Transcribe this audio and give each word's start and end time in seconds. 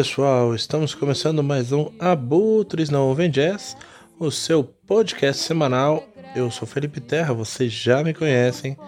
pessoal, 0.00 0.54
estamos 0.54 0.94
começando 0.94 1.42
mais 1.42 1.72
um 1.72 1.90
Abutres 2.00 2.88
Não 2.88 3.08
Ouvem 3.08 3.28
Jazz, 3.28 3.76
o 4.18 4.30
seu 4.30 4.64
podcast 4.64 5.42
semanal. 5.42 6.02
Eu 6.34 6.50
sou 6.50 6.66
Felipe 6.66 7.02
Terra, 7.02 7.34
vocês 7.34 7.70
já 7.70 8.02
me 8.02 8.14
conhecem 8.14 8.78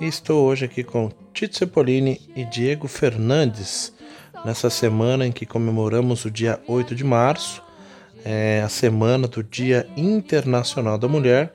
e 0.00 0.06
estou 0.06 0.46
hoje 0.46 0.64
aqui 0.64 0.82
com 0.82 1.10
Tito 1.34 1.58
Cepolini 1.58 2.22
e 2.34 2.46
Diego 2.46 2.88
Fernandes 2.88 3.92
nessa 4.46 4.70
semana 4.70 5.26
em 5.26 5.30
que 5.30 5.44
comemoramos 5.44 6.24
o 6.24 6.30
dia 6.30 6.58
8 6.66 6.94
de 6.94 7.04
março, 7.04 7.62
é 8.24 8.62
a 8.64 8.68
semana 8.70 9.28
do 9.28 9.44
Dia 9.44 9.86
Internacional 9.94 10.96
da 10.96 11.06
Mulher. 11.06 11.52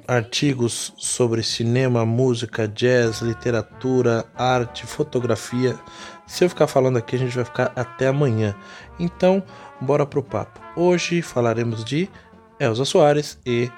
artigos 0.07 0.93
sobre 0.97 1.43
cinema, 1.43 2.05
música, 2.05 2.65
jazz, 2.65 3.19
literatura, 3.19 4.23
arte, 4.33 4.85
fotografia. 4.85 5.77
Se 6.25 6.45
eu 6.45 6.49
ficar 6.49 6.67
falando 6.67 6.97
aqui, 6.97 7.17
a 7.17 7.19
gente 7.19 7.35
vai 7.35 7.43
ficar 7.43 7.73
até 7.75 8.07
amanhã. 8.07 8.55
Então, 8.97 9.43
bora 9.81 10.05
pro 10.05 10.23
papo. 10.23 10.61
Hoje 10.73 11.21
falaremos 11.21 11.83
de 11.83 12.09
Elza 12.57 12.85
Soares 12.85 13.37
e 13.45 13.69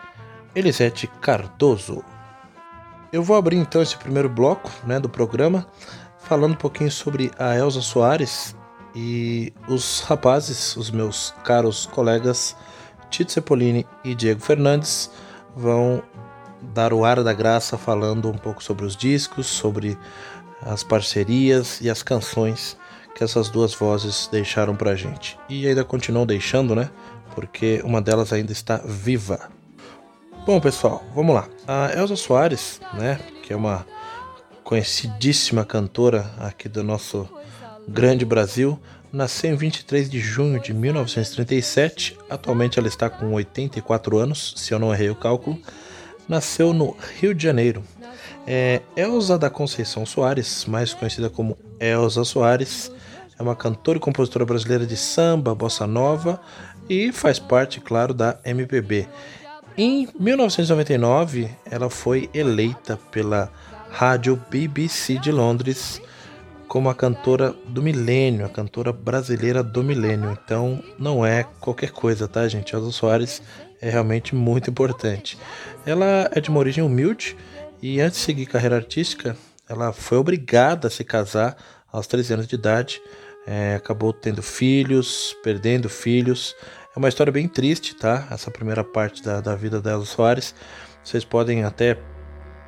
Elisete 0.55 1.07
Cardoso. 1.21 2.03
Eu 3.11 3.23
vou 3.23 3.35
abrir 3.35 3.57
então 3.57 3.81
esse 3.81 3.97
primeiro 3.97 4.29
bloco 4.29 4.69
né, 4.85 4.99
do 4.99 5.09
programa 5.09 5.67
falando 6.19 6.53
um 6.53 6.57
pouquinho 6.57 6.91
sobre 6.91 7.31
a 7.37 7.55
Elza 7.55 7.81
Soares 7.81 8.55
e 8.95 9.53
os 9.67 10.01
rapazes, 10.01 10.75
os 10.75 10.91
meus 10.91 11.33
caros 11.43 11.85
colegas 11.85 12.55
Tito 13.09 13.31
Cepolini 13.31 13.85
e 14.03 14.15
Diego 14.15 14.41
Fernandes, 14.41 15.11
vão 15.55 16.01
dar 16.61 16.93
o 16.93 17.03
ar 17.03 17.23
da 17.23 17.33
graça 17.33 17.77
falando 17.77 18.29
um 18.29 18.37
pouco 18.37 18.63
sobre 18.63 18.85
os 18.85 18.95
discos, 18.95 19.47
sobre 19.47 19.97
as 20.61 20.83
parcerias 20.83 21.81
e 21.81 21.89
as 21.89 22.03
canções 22.03 22.77
que 23.15 23.23
essas 23.23 23.49
duas 23.49 23.73
vozes 23.73 24.29
deixaram 24.31 24.75
pra 24.75 24.95
gente. 24.95 25.37
E 25.49 25.67
ainda 25.67 25.83
continuam 25.83 26.25
deixando, 26.25 26.75
né? 26.75 26.89
Porque 27.35 27.81
uma 27.83 28.01
delas 28.01 28.31
ainda 28.31 28.51
está 28.51 28.77
viva. 28.77 29.49
Bom, 30.43 30.59
pessoal, 30.59 31.03
vamos 31.13 31.35
lá. 31.35 31.47
A 31.67 31.93
Elza 31.93 32.15
Soares, 32.15 32.81
né, 32.95 33.19
que 33.43 33.53
é 33.53 33.55
uma 33.55 33.85
conhecidíssima 34.63 35.63
cantora 35.63 36.31
aqui 36.39 36.67
do 36.67 36.83
nosso 36.83 37.29
grande 37.87 38.25
Brasil, 38.25 38.79
nasceu 39.13 39.51
em 39.51 39.55
23 39.55 40.09
de 40.09 40.19
junho 40.19 40.59
de 40.59 40.73
1937. 40.73 42.17
Atualmente 42.27 42.79
ela 42.79 42.87
está 42.87 43.07
com 43.07 43.31
84 43.33 44.17
anos, 44.17 44.55
se 44.57 44.73
eu 44.73 44.79
não 44.79 44.91
errei 44.91 45.11
o 45.11 45.15
cálculo. 45.15 45.59
Nasceu 46.27 46.73
no 46.73 46.97
Rio 47.19 47.35
de 47.35 47.43
Janeiro. 47.43 47.83
É 48.47 48.81
Elza 48.95 49.37
da 49.37 49.49
Conceição 49.49 50.07
Soares, 50.07 50.65
mais 50.65 50.91
conhecida 50.91 51.29
como 51.29 51.55
Elza 51.79 52.23
Soares, 52.23 52.91
é 53.37 53.43
uma 53.43 53.55
cantora 53.55 53.97
e 53.97 54.01
compositora 54.01 54.45
brasileira 54.45 54.87
de 54.87 54.97
samba, 54.97 55.53
bossa 55.53 55.85
nova 55.85 56.41
e 56.89 57.11
faz 57.11 57.37
parte, 57.37 57.79
claro, 57.79 58.13
da 58.13 58.39
MPB. 58.43 59.07
Em 59.77 60.07
1999, 60.19 61.49
ela 61.65 61.89
foi 61.89 62.29
eleita 62.33 62.97
pela 63.09 63.51
rádio 63.89 64.41
BBC 64.49 65.17
de 65.17 65.31
Londres 65.31 66.01
como 66.67 66.89
a 66.89 66.95
cantora 66.95 67.53
do 67.67 67.81
milênio, 67.81 68.45
a 68.45 68.49
cantora 68.49 68.93
brasileira 68.93 69.61
do 69.61 69.83
milênio. 69.83 70.31
Então 70.31 70.81
não 70.97 71.25
é 71.25 71.43
qualquer 71.59 71.91
coisa, 71.91 72.27
tá, 72.27 72.47
gente? 72.47 72.73
Elza 72.73 72.91
Soares 72.91 73.41
é 73.81 73.89
realmente 73.89 74.35
muito 74.35 74.69
importante. 74.69 75.37
Ela 75.85 76.29
é 76.33 76.39
de 76.39 76.49
uma 76.49 76.59
origem 76.59 76.83
humilde 76.83 77.35
e 77.81 77.99
antes 77.99 78.19
de 78.19 78.25
seguir 78.25 78.45
carreira 78.45 78.75
artística, 78.75 79.35
ela 79.67 79.91
foi 79.91 80.17
obrigada 80.17 80.87
a 80.87 80.91
se 80.91 81.03
casar 81.03 81.57
aos 81.91 82.07
13 82.07 82.33
anos 82.33 82.47
de 82.47 82.55
idade. 82.55 83.01
É, 83.45 83.75
acabou 83.75 84.13
tendo 84.13 84.41
filhos, 84.41 85.35
perdendo 85.43 85.89
filhos. 85.89 86.55
É 86.93 86.99
uma 86.99 87.07
história 87.07 87.31
bem 87.31 87.47
triste, 87.47 87.95
tá? 87.95 88.27
Essa 88.29 88.51
primeira 88.51 88.83
parte 88.83 89.23
da, 89.23 89.39
da 89.39 89.55
vida 89.55 89.81
da 89.81 90.03
Soares. 90.03 90.53
Vocês 91.01 91.23
podem 91.23 91.63
até 91.63 91.97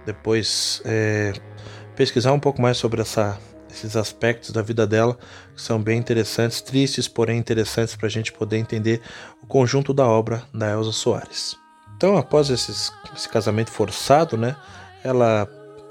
depois 0.06 0.82
é, 0.86 1.34
pesquisar 1.94 2.32
um 2.32 2.40
pouco 2.40 2.62
mais 2.62 2.78
sobre 2.78 3.02
essa 3.02 3.38
esses 3.70 3.98
aspectos 3.98 4.52
da 4.52 4.62
vida 4.62 4.86
dela 4.86 5.18
que 5.56 5.62
são 5.62 5.82
bem 5.82 5.98
interessantes, 5.98 6.62
tristes, 6.62 7.08
porém 7.08 7.40
interessantes 7.40 7.96
para 7.96 8.06
a 8.06 8.10
gente 8.10 8.32
poder 8.32 8.58
entender 8.58 9.02
o 9.42 9.48
conjunto 9.48 9.94
da 9.94 10.06
obra 10.08 10.44
da 10.54 10.70
Elza 10.70 10.92
Soares. 10.92 11.58
Então, 11.98 12.16
após 12.16 12.52
esses, 12.52 12.92
esse 13.16 13.28
casamento 13.28 13.72
forçado, 13.72 14.38
né, 14.38 14.56
ela 15.04 15.50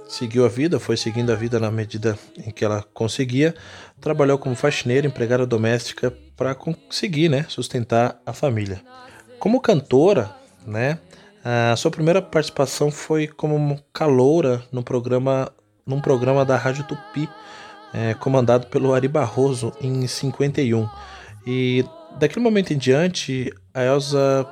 seguiu 0.09 0.44
a 0.44 0.48
vida, 0.48 0.78
foi 0.78 0.97
seguindo 0.97 1.32
a 1.32 1.34
vida 1.34 1.59
na 1.59 1.71
medida 1.71 2.16
em 2.38 2.50
que 2.50 2.65
ela 2.65 2.84
conseguia, 2.94 3.54
trabalhou 4.03 4.37
como 4.37 4.55
faxineira, 4.55 5.07
empregada 5.07 5.47
doméstica 5.47 6.13
para 6.37 6.55
conseguir, 6.55 7.29
né, 7.29 7.47
sustentar 7.49 8.21
a 8.27 8.33
família. 8.33 8.83
Como 9.39 9.61
cantora, 9.61 10.35
né, 10.67 10.99
a 11.45 11.75
sua 11.77 11.91
primeira 11.91 12.21
participação 12.21 12.91
foi 12.91 13.27
como 13.27 13.81
caloura 13.93 14.63
no 14.71 14.83
programa, 14.83 15.51
num 15.87 16.01
programa 16.01 16.45
da 16.45 16.57
Rádio 16.57 16.85
Tupi, 16.85 17.29
é, 17.95 18.15
comandado 18.15 18.67
pelo 18.67 18.93
Ari 18.93 19.09
Barroso 19.09 19.73
em 19.81 20.07
51. 20.07 20.89
E 21.47 21.84
daquele 22.19 22.43
momento 22.43 22.72
em 22.72 22.78
diante, 22.78 23.53
a 23.72 23.83
Elsa 23.83 24.47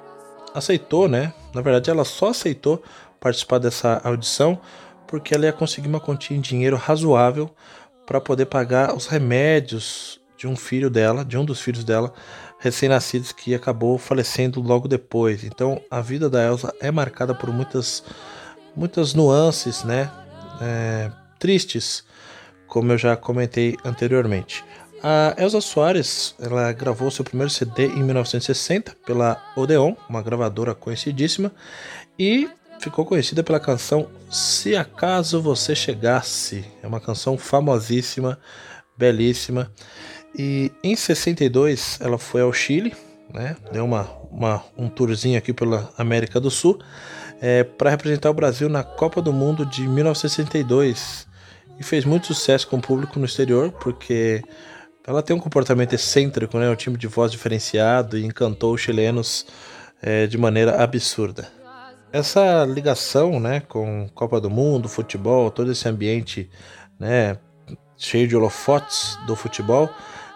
aceitou, 0.55 1.09
né? 1.09 1.33
Na 1.55 1.61
verdade, 1.61 1.91
ela 1.91 2.05
só 2.05 2.31
aceitou 2.31 2.83
participar 3.19 3.59
dessa 3.59 4.01
audição 4.05 4.59
porque 5.07 5.35
ela 5.35 5.47
ia 5.47 5.53
conseguir 5.53 5.89
uma 5.89 6.01
quantia 6.01 6.37
em 6.37 6.41
dinheiro 6.41 6.77
razoável 6.77 7.51
para 8.11 8.21
poder 8.21 8.47
pagar 8.47 8.93
os 8.93 9.07
remédios 9.07 10.21
de 10.37 10.49
um 10.49 10.57
filho 10.57 10.91
dela, 10.91 11.25
de 11.25 11.39
um 11.39 11.45
dos 11.45 11.61
filhos 11.61 11.85
dela, 11.85 12.13
recém-nascidos, 12.59 13.31
que 13.31 13.55
acabou 13.55 13.97
falecendo 13.99 14.61
logo 14.61 14.89
depois. 14.89 15.45
Então, 15.45 15.81
a 15.89 16.01
vida 16.01 16.29
da 16.29 16.45
Elsa 16.45 16.75
é 16.81 16.91
marcada 16.91 17.37
por 17.37 17.53
muitas, 17.53 18.03
muitas 18.75 19.15
nuances, 19.15 19.85
né? 19.85 20.11
É, 20.61 21.09
tristes 21.39 22.03
como 22.67 22.91
eu 22.91 22.99
já 22.99 23.17
comentei 23.17 23.77
anteriormente. 23.85 24.65
A 25.05 25.37
Elza 25.39 25.61
Soares 25.61 26.35
ela 26.41 26.73
gravou 26.73 27.13
seu 27.13 27.25
primeiro 27.25 27.49
CD 27.49 27.87
em 27.87 28.03
1960 28.03 28.97
pela 29.07 29.41
Odeon, 29.55 29.95
uma 30.09 30.21
gravadora 30.21 30.75
conhecidíssima, 30.75 31.53
e 32.19 32.51
ficou 32.81 33.05
conhecida 33.05 33.43
pela 33.43 33.61
canção 33.61 34.09
Se 34.31 34.75
Acaso 34.75 35.41
Você 35.41 35.75
Chegasse. 35.75 36.65
É 36.83 36.87
uma 36.87 36.99
canção 36.99 37.37
famosíssima, 37.37 38.39
belíssima. 38.97 39.71
E 40.37 40.73
em 40.83 40.97
62 40.97 41.99
ela 42.01 42.19
foi 42.19 42.41
ao 42.41 42.53
Chile, 42.53 42.95
né? 43.33 43.57
deu 43.71 43.85
uma, 43.85 44.09
uma 44.31 44.65
um 44.79 44.89
tourzinho 44.89 45.37
aqui 45.37 45.53
pela 45.53 45.93
América 45.99 46.41
do 46.41 46.51
Sul, 46.51 46.79
é, 47.41 47.65
para 47.65 47.91
representar 47.91 48.31
o 48.31 48.35
Brasil 48.35 48.69
na 48.69 48.83
Copa 48.83 49.21
do 49.21 49.33
Mundo 49.33 49.67
de 49.67 49.87
1962 49.87 51.27
e 51.79 51.83
fez 51.83 52.05
muito 52.05 52.29
sucesso 52.29 52.67
com 52.67 52.77
o 52.77 52.83
público 52.83 53.19
no 53.19 53.25
exterior, 53.25 53.73
porque 53.73 54.43
ela 55.07 55.23
tem 55.23 55.35
um 55.35 55.41
comportamento 55.41 55.95
excêntrico, 55.95 56.59
né? 56.59 56.71
um 56.71 56.77
time 56.77 56.97
de 56.97 57.07
voz 57.07 57.31
diferenciado 57.33 58.17
e 58.17 58.25
encantou 58.25 58.75
os 58.75 58.81
chilenos 58.81 59.47
é, 60.01 60.27
de 60.27 60.39
maneira 60.39 60.83
absurda. 60.83 61.60
Essa 62.13 62.65
ligação 62.65 63.39
né, 63.39 63.61
com 63.61 64.09
Copa 64.15 64.41
do 64.41 64.51
Mundo, 64.51 64.89
futebol, 64.89 65.51
todo 65.51 65.71
esse 65.71 65.89
ambiente 65.89 66.51
né, 66.99 67.39
cheio 67.97 68.27
de 68.27 68.35
holofotes 68.35 69.17
do 69.27 69.37
futebol, 69.37 69.89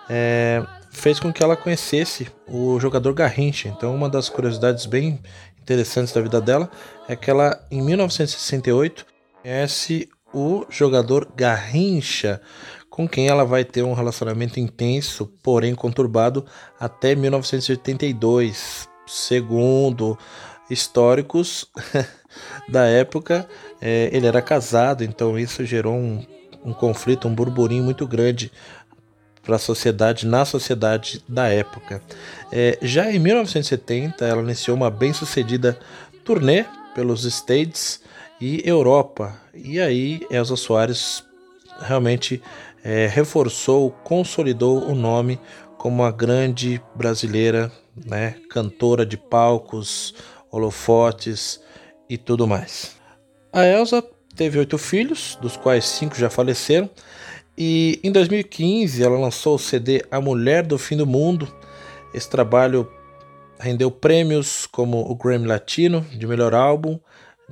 é, 0.08 0.64
fez 0.90 1.18
com 1.18 1.32
que 1.32 1.42
ela 1.42 1.56
conhecesse 1.56 2.28
o 2.46 2.78
jogador 2.78 3.12
Garrincha. 3.12 3.68
Então, 3.68 3.94
uma 3.94 4.08
das 4.08 4.28
curiosidades 4.28 4.86
bem 4.86 5.20
interessantes 5.60 6.12
da 6.12 6.20
vida 6.20 6.40
dela 6.40 6.70
é 7.08 7.16
que 7.16 7.28
ela, 7.28 7.60
em 7.70 7.82
1968, 7.82 9.04
conhece 9.42 10.08
o 10.32 10.64
jogador 10.68 11.28
Garrincha, 11.34 12.40
com 12.88 13.08
quem 13.08 13.26
ela 13.26 13.44
vai 13.44 13.64
ter 13.64 13.82
um 13.82 13.94
relacionamento 13.94 14.60
intenso, 14.60 15.26
porém 15.42 15.74
conturbado, 15.74 16.46
até 16.78 17.16
1982. 17.16 18.88
Segundo 19.06 20.16
históricos 20.68 21.66
da 22.68 22.84
época, 22.86 23.48
é, 23.80 24.08
ele 24.12 24.26
era 24.26 24.40
casado, 24.40 25.04
então 25.04 25.38
isso 25.38 25.64
gerou 25.64 25.94
um, 25.94 26.24
um 26.64 26.72
conflito, 26.72 27.28
um 27.28 27.34
burburinho 27.34 27.84
muito 27.84 28.06
grande 28.06 28.50
para 29.42 29.56
a 29.56 29.58
sociedade, 29.58 30.26
na 30.26 30.44
sociedade 30.44 31.22
da 31.28 31.48
época. 31.48 32.02
É, 32.50 32.78
já 32.80 33.10
em 33.10 33.18
1970, 33.18 34.24
ela 34.24 34.42
iniciou 34.42 34.76
uma 34.76 34.90
bem-sucedida 34.90 35.78
turnê 36.24 36.64
pelos 36.94 37.24
States 37.24 38.00
e 38.40 38.62
Europa. 38.64 39.38
E 39.54 39.78
aí, 39.78 40.26
Elza 40.30 40.56
Soares 40.56 41.22
realmente 41.80 42.42
é, 42.82 43.06
reforçou, 43.06 43.90
consolidou 44.02 44.84
o 44.84 44.94
nome 44.94 45.38
como 45.76 46.02
uma 46.02 46.10
grande 46.10 46.80
brasileira, 46.94 47.70
né, 48.06 48.36
cantora 48.48 49.04
de 49.04 49.16
palcos, 49.16 50.14
holofotes 50.54 51.60
e 52.08 52.16
tudo 52.16 52.46
mais. 52.46 52.96
A 53.52 53.66
Elsa 53.66 54.02
teve 54.36 54.58
oito 54.58 54.78
filhos, 54.78 55.36
dos 55.40 55.56
quais 55.56 55.84
cinco 55.84 56.14
já 56.14 56.30
faleceram, 56.30 56.88
e 57.58 58.00
em 58.02 58.12
2015 58.12 59.02
ela 59.02 59.18
lançou 59.18 59.56
o 59.56 59.58
CD 59.58 60.04
A 60.10 60.20
Mulher 60.20 60.64
do 60.64 60.78
Fim 60.78 60.96
do 60.96 61.06
Mundo. 61.06 61.52
Esse 62.12 62.28
trabalho 62.28 62.90
rendeu 63.58 63.90
prêmios 63.90 64.66
como 64.66 65.00
o 65.00 65.14
Grammy 65.14 65.46
Latino 65.46 66.00
de 66.12 66.26
melhor 66.26 66.54
álbum 66.54 66.98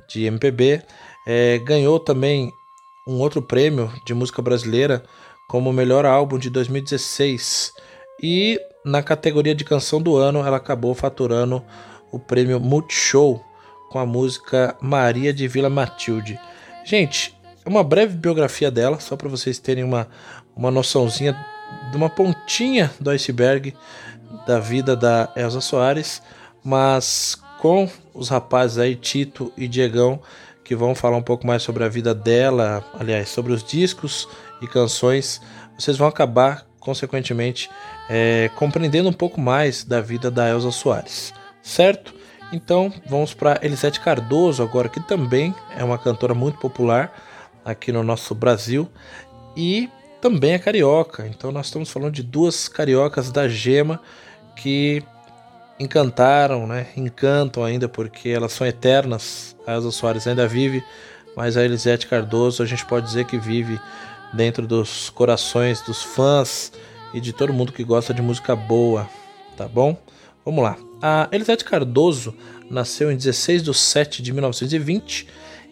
de 0.07 0.25
MPB. 0.25 0.81
É, 1.25 1.57
ganhou 1.59 1.99
também 1.99 2.51
um 3.07 3.19
outro 3.19 3.41
prêmio 3.41 3.91
de 4.05 4.13
música 4.13 4.41
brasileira 4.41 5.03
como 5.49 5.71
melhor 5.71 6.05
álbum 6.05 6.37
de 6.37 6.49
2016. 6.49 7.71
E 8.21 8.59
na 8.83 9.01
categoria 9.01 9.55
de 9.55 9.63
canção 9.63 10.01
do 10.01 10.17
ano 10.17 10.45
ela 10.45 10.57
acabou 10.57 10.93
faturando 10.93 11.63
o 12.13 12.19
prêmio 12.19 12.59
Multishow 12.59 13.43
com 13.89 13.97
a 13.99 14.05
música 14.05 14.77
Maria 14.79 15.33
de 15.33 15.47
Vila 15.47 15.69
Matilde. 15.69 16.39
Gente, 16.85 17.35
uma 17.65 17.83
breve 17.83 18.15
biografia 18.15 18.69
dela, 18.69 18.99
só 18.99 19.17
para 19.17 19.27
vocês 19.27 19.57
terem 19.57 19.83
uma, 19.83 20.07
uma 20.55 20.69
noçãozinha 20.69 21.35
de 21.91 21.97
uma 21.97 22.09
pontinha 22.09 22.91
do 22.99 23.09
iceberg 23.09 23.73
da 24.45 24.59
vida 24.59 24.95
da 24.95 25.31
Elsa 25.35 25.59
Soares, 25.59 26.21
mas 26.63 27.37
com 27.59 27.89
os 28.13 28.29
rapazes 28.29 28.77
aí, 28.77 28.95
Tito 28.95 29.51
e 29.57 29.67
Diegão, 29.67 30.21
que 30.63 30.75
vão 30.75 30.93
falar 30.93 31.17
um 31.17 31.21
pouco 31.21 31.47
mais 31.47 31.63
sobre 31.63 31.83
a 31.83 31.89
vida 31.89 32.13
dela, 32.13 32.83
aliás, 32.99 33.29
sobre 33.29 33.51
os 33.51 33.63
discos 33.63 34.27
e 34.61 34.67
canções, 34.67 35.41
vocês 35.77 35.97
vão 35.97 36.07
acabar, 36.07 36.65
consequentemente, 36.79 37.69
é, 38.09 38.49
compreendendo 38.55 39.09
um 39.09 39.13
pouco 39.13 39.41
mais 39.41 39.83
da 39.83 39.99
vida 39.99 40.29
da 40.29 40.49
Elsa 40.49 40.71
Soares, 40.71 41.33
certo? 41.63 42.13
Então 42.51 42.93
vamos 43.07 43.33
para 43.33 43.59
Elisete 43.63 43.99
Cardoso 43.99 44.61
agora, 44.61 44.87
que 44.89 44.99
também 44.99 45.55
é 45.75 45.83
uma 45.83 45.97
cantora 45.97 46.35
muito 46.35 46.59
popular 46.59 47.11
aqui 47.65 47.91
no 47.91 48.03
nosso 48.03 48.35
Brasil 48.35 48.87
e 49.57 49.89
também 50.21 50.53
é 50.53 50.59
carioca. 50.59 51.25
Então 51.25 51.51
nós 51.51 51.67
estamos 51.67 51.89
falando 51.89 52.13
de 52.13 52.21
duas 52.21 52.67
cariocas 52.67 53.31
da 53.31 53.47
Gema 53.47 53.99
que 54.55 55.01
encantaram, 55.79 56.67
né? 56.67 56.87
Encantam 56.95 57.63
ainda 57.63 57.89
porque 57.89 58.29
elas 58.29 58.51
são 58.51 58.67
eternas. 58.67 59.55
A 59.65 59.73
Elza 59.73 59.91
Soares 59.91 60.27
ainda 60.27 60.47
vive, 60.47 60.83
mas 61.35 61.57
a 61.57 61.63
Elisete 61.63 62.07
Cardoso 62.07 62.61
a 62.61 62.65
gente 62.65 62.85
pode 62.85 63.07
dizer 63.07 63.25
que 63.25 63.37
vive 63.37 63.79
dentro 64.31 64.67
dos 64.67 65.09
corações 65.09 65.81
dos 65.81 66.03
fãs 66.03 66.71
e 67.13 67.21
de 67.21 67.33
todo 67.33 67.53
mundo 67.53 67.71
que 67.71 67.83
gosta 67.83 68.13
de 68.13 68.21
música 68.21 68.55
boa, 68.55 69.07
tá 69.55 69.67
bom? 69.67 69.97
Vamos 70.45 70.63
lá. 70.63 70.92
A 71.05 71.27
Elisete 71.33 71.65
Cardoso 71.65 72.33
nasceu 72.69 73.11
em 73.11 73.17
16 73.17 73.61
de 73.61 73.73
7 73.73 74.23
de 74.23 74.31
1920 74.31 75.27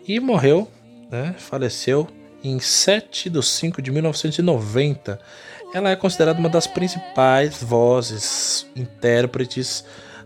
e 0.06 0.20
morreu 0.20 0.68
né, 1.10 1.34
faleceu 1.38 2.06
em 2.44 2.60
7 2.60 3.30
de 3.30 3.42
5 3.42 3.82
de 3.82 3.92
1990. 3.92 5.18
Ela 5.74 5.92
é 5.92 5.96
considerada 5.96 6.38
uma 6.38 6.50
das 6.50 6.68
principais 6.68 7.64
vozes, 7.64 8.68
intérpretes 8.76 9.86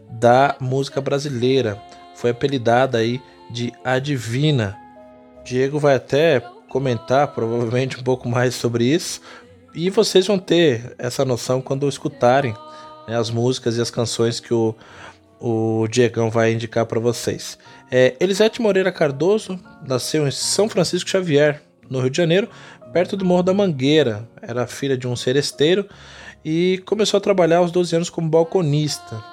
da 0.09 0.55
música 0.59 0.99
brasileira. 0.99 1.79
Foi 2.15 2.31
apelidada 2.31 2.97
aí 2.97 3.21
de 3.51 3.71
Adivina. 3.83 4.75
Diego 5.43 5.77
vai 5.77 5.93
até 5.93 6.39
comentar 6.67 7.27
provavelmente 7.27 7.99
um 7.99 8.03
pouco 8.03 8.27
mais 8.27 8.55
sobre 8.55 8.85
isso 8.85 9.21
e 9.75 9.91
vocês 9.91 10.25
vão 10.25 10.39
ter 10.39 10.95
essa 10.97 11.23
noção 11.23 11.61
quando 11.61 11.87
escutarem 11.87 12.55
né, 13.07 13.17
as 13.17 13.29
músicas 13.29 13.77
e 13.77 13.81
as 13.81 13.89
canções 13.89 14.39
que 14.39 14.53
o, 14.53 14.75
o 15.39 15.87
Diegão 15.89 16.29
vai 16.29 16.53
indicar 16.53 16.85
para 16.85 16.99
vocês. 16.99 17.57
É, 17.91 18.15
Elisete 18.19 18.61
Moreira 18.61 18.91
Cardoso 18.91 19.59
nasceu 19.85 20.27
em 20.27 20.31
São 20.31 20.69
Francisco 20.69 21.09
Xavier, 21.09 21.61
no 21.89 21.99
Rio 21.99 22.09
de 22.09 22.17
Janeiro, 22.17 22.49
perto 22.91 23.15
do 23.15 23.25
Morro 23.25 23.43
da 23.43 23.53
Mangueira. 23.53 24.27
Era 24.41 24.65
filha 24.65 24.97
de 24.97 25.07
um 25.07 25.15
seresteiro 25.15 25.87
e 26.43 26.81
começou 26.85 27.17
a 27.17 27.21
trabalhar 27.21 27.57
aos 27.57 27.71
12 27.71 27.95
anos 27.95 28.09
como 28.09 28.29
balconista. 28.29 29.23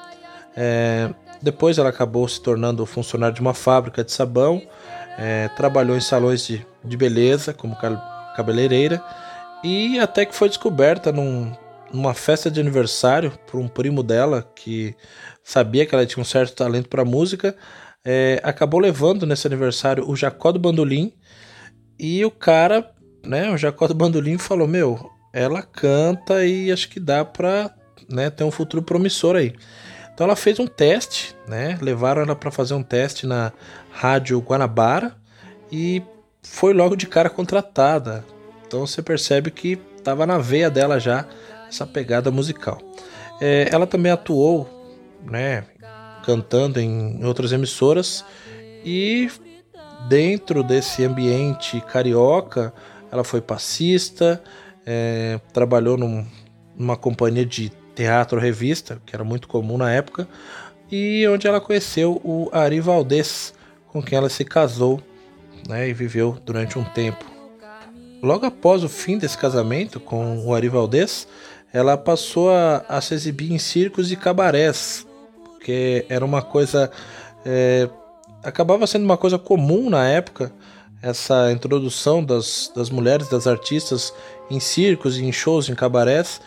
É, 0.56 1.11
depois 1.40 1.78
ela 1.78 1.88
acabou 1.88 2.26
se 2.28 2.40
tornando 2.40 2.85
funcionária 2.87 3.35
de 3.35 3.40
uma 3.40 3.54
fábrica 3.54 4.04
de 4.04 4.12
sabão, 4.12 4.62
é, 5.18 5.49
trabalhou 5.56 5.97
em 5.97 6.00
salões 6.00 6.47
de, 6.47 6.64
de 6.85 6.97
beleza 6.97 7.52
como 7.52 7.76
cabeleireira 8.37 9.02
e 9.62 9.99
até 9.99 10.25
que 10.25 10.35
foi 10.35 10.49
descoberta 10.49 11.12
num, 11.12 11.52
numa 11.92 12.14
festa 12.14 12.50
de 12.50 12.61
aniversário 12.61 13.32
por 13.46 13.61
um 13.61 13.68
primo 13.68 14.02
dela 14.02 14.42
que 14.54 14.94
sabia 15.44 15.84
que 15.84 15.94
ela 15.94 16.06
tinha 16.06 16.22
um 16.22 16.25
certo 16.25 16.54
talento 16.54 16.88
para 16.88 17.04
música 17.04 17.56
é, 18.04 18.40
acabou 18.42 18.80
levando 18.80 19.26
nesse 19.26 19.46
aniversário 19.46 20.08
o 20.08 20.16
Jacó 20.16 20.50
do 20.50 20.58
Bandolim 20.58 21.12
e 21.99 22.25
o 22.25 22.30
cara, 22.30 22.90
né, 23.25 23.50
o 23.50 23.56
Jacó 23.56 23.87
do 23.87 23.94
Bandolim 23.94 24.38
falou: 24.38 24.66
Meu, 24.66 25.11
ela 25.32 25.62
canta 25.62 26.44
e 26.44 26.72
acho 26.72 26.88
que 26.88 26.99
dá 26.99 27.25
pra 27.25 27.72
né, 28.08 28.28
ter 28.30 28.44
um 28.44 28.50
futuro 28.50 28.82
promissor 28.82 29.37
aí. 29.37 29.54
Então 30.12 30.26
ela 30.26 30.37
fez 30.37 30.58
um 30.58 30.66
teste, 30.66 31.34
né? 31.49 31.78
Levaram 31.80 32.22
ela 32.22 32.37
para 32.37 32.50
fazer 32.50 32.75
um 32.75 32.82
teste 32.82 33.26
na 33.26 33.52
Rádio 33.90 34.38
Guanabara 34.40 35.16
e 35.70 36.02
foi 36.42 36.75
logo 36.75 36.96
de 36.96 37.06
cara 37.06 37.30
contratada. 37.30 38.25
Então 38.66 38.87
você 38.87 39.00
percebe 39.00 39.50
que 39.50 39.80
estava 39.96 40.26
na 40.26 40.38
veia 40.38 40.68
dela 40.68 41.00
já 41.00 41.26
essa 41.73 41.87
pegada 41.87 42.31
musical. 42.31 42.79
É, 43.41 43.69
ela 43.73 43.87
também 43.87 44.12
atuou, 44.12 44.69
né, 45.25 45.64
cantando 46.25 46.79
em 46.79 47.25
outras 47.25 47.50
emissoras 47.50 48.25
e 48.85 49.31
dentro 50.09 50.62
desse 50.62 51.05
ambiente 51.05 51.81
carioca 51.81 52.73
ela 53.11 53.25
foi 53.25 53.41
passista, 53.41 54.43
é, 54.87 55.41
trabalhou 55.52 55.97
num, 55.97 56.25
numa 56.76 56.97
companhia 56.97 57.45
de 57.45 57.71
teatro 57.95 58.38
revista 58.38 59.00
que 59.05 59.14
era 59.14 59.25
muito 59.25 59.49
comum 59.49 59.76
na 59.76 59.91
época 59.91 60.29
e 60.91 61.26
onde 61.29 61.47
ela 61.47 61.61
conheceu 61.61 62.21
o 62.23 62.49
Ari 62.52 62.81
Valdez, 62.81 63.55
com 63.88 64.02
quem 64.02 64.19
ela 64.19 64.29
se 64.29 64.45
casou 64.45 65.00
né, 65.69 65.88
e 65.88 65.93
viveu 65.93 66.38
durante 66.45 66.79
um 66.79 66.85
tempo. 66.85 67.25
Logo 68.23 68.47
após 68.47 68.85
o 68.85 68.88
fim 68.88 69.19
desse 69.19 69.37
casamento 69.37 69.99
com 69.99 70.47
o 70.47 70.55
Ari 70.55 70.69
Valdez, 70.69 71.26
ela 71.73 71.97
passou 71.97 72.50
a, 72.50 72.85
a 72.88 73.00
se 73.00 73.14
exibir 73.14 73.52
em 73.52 73.59
circos 73.59 74.12
e 74.12 74.17
cabarés, 74.17 75.07
porque 75.45 76.05
era 76.09 76.25
uma 76.25 76.43
coisa. 76.43 76.91
É, 77.45 77.88
acabava 78.43 78.87
sendo 78.87 79.05
uma 79.05 79.17
coisa 79.17 79.38
comum 79.38 79.88
na 79.88 80.07
época, 80.07 80.52
essa 81.00 81.50
introdução 81.50 82.23
das, 82.23 82.71
das 82.75 82.91
mulheres, 82.91 83.29
das 83.29 83.47
artistas 83.47 84.12
em 84.50 84.61
circos, 84.61 85.19
em 85.19 85.33
shows, 85.33 85.69
em 85.69 85.75
cabarés. 85.75 86.41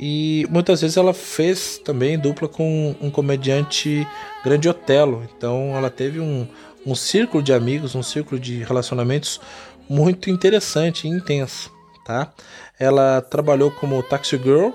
E 0.00 0.46
muitas 0.48 0.80
vezes 0.80 0.96
ela 0.96 1.12
fez 1.12 1.78
também 1.78 2.16
dupla 2.16 2.46
com 2.48 2.94
um 3.00 3.10
comediante 3.10 4.06
grande 4.44 4.68
Otelo. 4.68 5.28
Então 5.36 5.76
ela 5.76 5.90
teve 5.90 6.20
um, 6.20 6.46
um 6.86 6.94
círculo 6.94 7.42
de 7.42 7.52
amigos, 7.52 7.96
um 7.96 8.02
círculo 8.02 8.40
de 8.40 8.62
relacionamentos 8.62 9.40
muito 9.88 10.30
interessante 10.30 11.08
e 11.08 11.10
intenso. 11.10 11.70
Tá? 12.04 12.32
Ela 12.78 13.20
trabalhou 13.20 13.70
como 13.70 14.02
taxi 14.02 14.36
girl, 14.36 14.70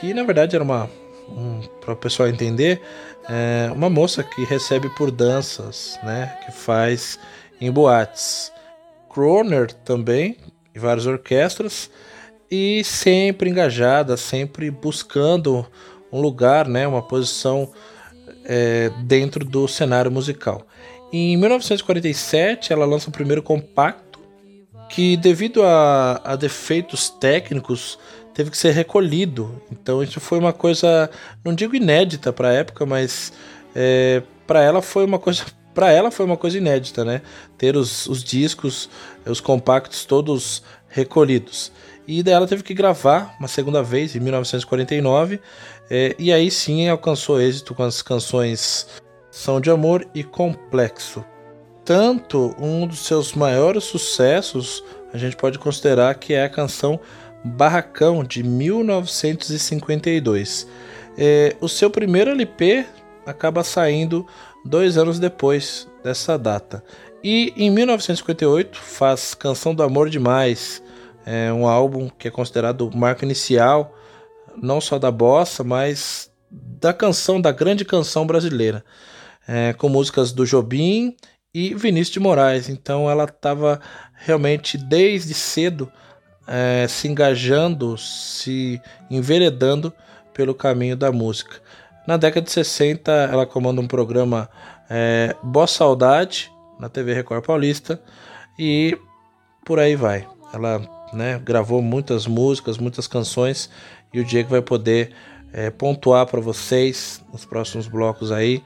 que 0.00 0.12
na 0.12 0.24
verdade 0.24 0.56
era 0.56 0.64
uma, 0.64 0.90
um, 1.28 1.60
para 1.80 1.92
o 1.94 1.96
pessoal 1.96 2.28
entender, 2.28 2.80
é 3.28 3.70
uma 3.72 3.88
moça 3.88 4.24
que 4.24 4.44
recebe 4.44 4.88
por 4.90 5.10
danças, 5.10 5.98
né, 6.02 6.36
que 6.44 6.52
faz 6.52 7.18
em 7.60 7.70
boates. 7.70 8.52
Kroner 9.08 9.72
também, 9.72 10.36
em 10.74 10.78
várias 10.78 11.06
orquestras, 11.06 11.90
e 12.50 12.82
sempre 12.82 13.48
engajada, 13.48 14.16
sempre 14.16 14.70
buscando 14.70 15.64
um 16.12 16.20
lugar, 16.20 16.66
né, 16.66 16.86
uma 16.86 17.02
posição 17.02 17.70
é, 18.44 18.90
dentro 19.04 19.44
do 19.44 19.68
cenário 19.68 20.10
musical. 20.10 20.66
Em 21.12 21.36
1947, 21.36 22.72
ela 22.72 22.84
lança 22.84 23.08
o 23.08 23.12
primeiro 23.12 23.42
compacto, 23.42 24.09
que 24.90 25.16
devido 25.16 25.62
a, 25.62 26.20
a 26.24 26.36
defeitos 26.36 27.08
técnicos 27.08 27.98
teve 28.34 28.50
que 28.50 28.58
ser 28.58 28.72
recolhido. 28.72 29.62
Então 29.70 30.02
isso 30.02 30.20
foi 30.20 30.38
uma 30.38 30.52
coisa, 30.52 31.08
não 31.44 31.54
digo 31.54 31.74
inédita 31.74 32.32
para 32.32 32.48
a 32.48 32.52
época, 32.52 32.84
mas 32.84 33.32
é, 33.74 34.22
para 34.46 34.62
ela 34.62 34.82
foi 34.82 35.04
uma 35.04 35.18
coisa 35.18 35.44
para 35.72 35.92
ela 35.92 36.10
foi 36.10 36.26
uma 36.26 36.36
coisa 36.36 36.58
inédita, 36.58 37.04
né? 37.04 37.22
Ter 37.56 37.76
os, 37.76 38.06
os 38.06 38.24
discos, 38.24 38.90
os 39.24 39.40
compactos 39.40 40.04
todos 40.04 40.62
recolhidos. 40.88 41.72
E 42.08 42.24
daí 42.24 42.34
ela 42.34 42.46
teve 42.46 42.64
que 42.64 42.74
gravar 42.74 43.36
uma 43.38 43.46
segunda 43.46 43.80
vez, 43.80 44.16
em 44.16 44.20
1949, 44.20 45.40
é, 45.88 46.16
e 46.18 46.32
aí 46.32 46.50
sim 46.50 46.88
alcançou 46.88 47.40
êxito 47.40 47.72
com 47.72 47.84
as 47.84 48.02
canções 48.02 48.88
São 49.30 49.60
de 49.60 49.70
Amor 49.70 50.04
e 50.12 50.24
Complexo. 50.24 51.24
Tanto 51.90 52.54
um 52.56 52.86
dos 52.86 53.00
seus 53.00 53.32
maiores 53.32 53.82
sucessos, 53.82 54.84
a 55.12 55.18
gente 55.18 55.34
pode 55.34 55.58
considerar 55.58 56.14
que 56.14 56.32
é 56.32 56.44
a 56.44 56.48
canção 56.48 57.00
Barracão, 57.42 58.22
de 58.22 58.44
1952. 58.44 60.68
É, 61.18 61.56
o 61.60 61.68
seu 61.68 61.90
primeiro 61.90 62.30
LP 62.30 62.86
acaba 63.26 63.64
saindo 63.64 64.24
dois 64.64 64.96
anos 64.96 65.18
depois 65.18 65.88
dessa 66.04 66.38
data. 66.38 66.84
E 67.24 67.52
em 67.56 67.70
1958 67.70 68.78
faz 68.78 69.34
Canção 69.34 69.74
do 69.74 69.82
Amor 69.82 70.08
Demais, 70.08 70.80
é 71.26 71.52
um 71.52 71.66
álbum 71.66 72.08
que 72.08 72.28
é 72.28 72.30
considerado 72.30 72.86
o 72.86 72.96
marco 72.96 73.24
inicial, 73.24 73.98
não 74.56 74.80
só 74.80 74.96
da 74.96 75.10
bossa, 75.10 75.64
mas 75.64 76.30
da 76.48 76.92
canção, 76.92 77.40
da 77.40 77.50
grande 77.50 77.84
canção 77.84 78.24
brasileira, 78.24 78.84
é, 79.48 79.72
com 79.72 79.88
músicas 79.88 80.30
do 80.30 80.46
Jobim 80.46 81.16
e 81.54 81.74
Vinícius 81.74 82.14
de 82.14 82.20
Moraes. 82.20 82.68
Então 82.68 83.10
ela 83.10 83.24
estava 83.24 83.80
realmente 84.14 84.78
desde 84.78 85.34
cedo 85.34 85.90
é, 86.46 86.86
se 86.88 87.08
engajando, 87.08 87.96
se 87.96 88.80
enveredando 89.10 89.92
pelo 90.32 90.54
caminho 90.54 90.96
da 90.96 91.12
música. 91.12 91.60
Na 92.06 92.16
década 92.16 92.44
de 92.44 92.50
60, 92.50 93.12
ela 93.12 93.46
comanda 93.46 93.80
um 93.80 93.86
programa 93.86 94.48
é, 94.88 95.36
Boa 95.42 95.66
Saudade 95.66 96.50
na 96.78 96.88
TV 96.88 97.14
Record 97.14 97.44
Paulista 97.44 98.00
e 98.58 98.98
por 99.64 99.78
aí 99.78 99.94
vai. 99.94 100.26
Ela 100.52 100.80
né, 101.12 101.40
gravou 101.44 101.82
muitas 101.82 102.26
músicas, 102.26 102.78
muitas 102.78 103.06
canções 103.06 103.70
e 104.12 104.18
o 104.18 104.24
Diego 104.24 104.50
vai 104.50 104.62
poder 104.62 105.12
é, 105.52 105.70
pontuar 105.70 106.26
para 106.26 106.40
vocês 106.40 107.22
nos 107.32 107.44
próximos 107.44 107.86
blocos 107.86 108.32
aí 108.32 108.62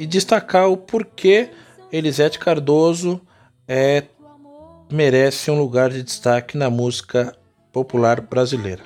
e 0.00 0.06
destacar 0.06 0.66
o 0.70 0.78
porquê 0.78 1.50
Elisete 1.92 2.38
Cardoso 2.38 3.20
é, 3.68 4.04
merece 4.90 5.50
um 5.50 5.58
lugar 5.58 5.90
de 5.90 6.02
destaque 6.02 6.56
na 6.56 6.70
música 6.70 7.36
popular 7.70 8.18
brasileira. 8.22 8.82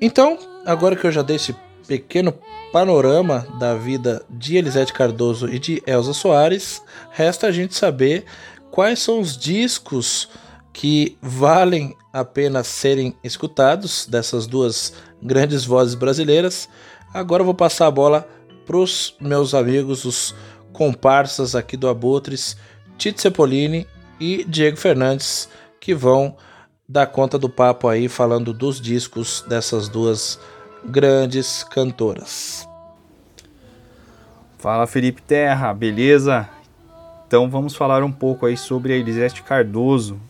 Então, 0.00 0.36
agora 0.66 0.96
que 0.96 1.06
eu 1.06 1.12
já 1.12 1.22
dei 1.22 1.36
esse 1.36 1.54
pequeno 1.86 2.34
panorama 2.72 3.46
da 3.60 3.76
vida 3.76 4.24
de 4.28 4.56
Elisete 4.56 4.92
Cardoso 4.92 5.48
e 5.48 5.60
de 5.60 5.80
Elza 5.86 6.12
Soares, 6.12 6.82
resta 7.12 7.46
a 7.46 7.52
gente 7.52 7.76
saber 7.76 8.24
quais 8.72 8.98
são 8.98 9.20
os 9.20 9.38
discos 9.38 10.28
que 10.72 11.16
valem 11.22 11.96
a 12.12 12.24
pena 12.24 12.64
serem 12.64 13.14
escutados 13.22 14.08
dessas 14.08 14.48
duas 14.48 14.92
grandes 15.22 15.64
vozes 15.64 15.94
brasileiras. 15.94 16.68
Agora 17.14 17.42
eu 17.42 17.46
vou 17.46 17.54
passar 17.54 17.86
a 17.86 17.92
bola 17.92 18.28
para 18.70 18.78
os 18.78 19.16
meus 19.20 19.52
amigos, 19.52 20.04
os 20.04 20.32
comparsas 20.72 21.56
aqui 21.56 21.76
do 21.76 21.88
Abutres, 21.88 22.56
Tito 22.96 23.20
Cepolini 23.20 23.84
e 24.20 24.44
Diego 24.44 24.76
Fernandes, 24.76 25.48
que 25.80 25.92
vão 25.92 26.36
dar 26.88 27.08
conta 27.08 27.36
do 27.36 27.48
papo 27.48 27.88
aí 27.88 28.08
falando 28.08 28.52
dos 28.52 28.80
discos 28.80 29.44
dessas 29.48 29.88
duas 29.88 30.38
grandes 30.84 31.64
cantoras. 31.64 32.64
Fala 34.56 34.86
Felipe 34.86 35.20
Terra, 35.20 35.74
beleza? 35.74 36.48
Então 37.26 37.50
vamos 37.50 37.74
falar 37.74 38.04
um 38.04 38.12
pouco 38.12 38.46
aí 38.46 38.56
sobre 38.56 38.92
a 38.92 38.96
Elisete 38.96 39.42
Cardoso. 39.42 40.20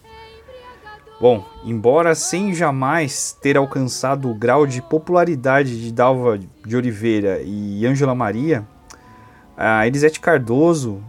Bom, 1.20 1.44
embora 1.62 2.14
sem 2.14 2.54
jamais 2.54 3.36
ter 3.42 3.58
alcançado 3.58 4.30
o 4.30 4.34
grau 4.34 4.66
de 4.66 4.80
popularidade 4.80 5.78
de 5.78 5.92
Dalva 5.92 6.38
de 6.38 6.74
Oliveira 6.74 7.42
e 7.44 7.84
Ângela 7.86 8.14
Maria, 8.14 8.66
a 9.54 9.86
Elisete 9.86 10.18
Cardoso, 10.18 11.04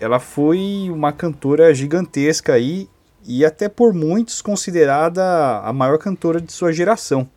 ela 0.00 0.18
foi 0.18 0.88
uma 0.90 1.12
cantora 1.12 1.74
gigantesca 1.74 2.54
aí 2.54 2.88
e 3.26 3.44
até 3.44 3.68
por 3.68 3.92
muitos 3.92 4.40
considerada 4.40 5.58
a 5.58 5.70
maior 5.70 5.98
cantora 5.98 6.40
de 6.40 6.50
sua 6.50 6.72
geração. 6.72 7.28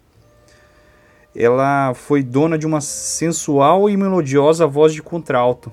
Ela 1.35 1.93
foi 1.93 2.23
dona 2.23 2.57
de 2.57 2.65
uma 2.65 2.79
sensual 2.79 3.89
e 3.89 3.97
melodiosa 3.97 4.65
voz 4.65 4.93
de 4.93 5.03
contralto, 5.03 5.69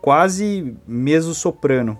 quase 0.00 0.74
mezzo-soprano, 0.86 1.98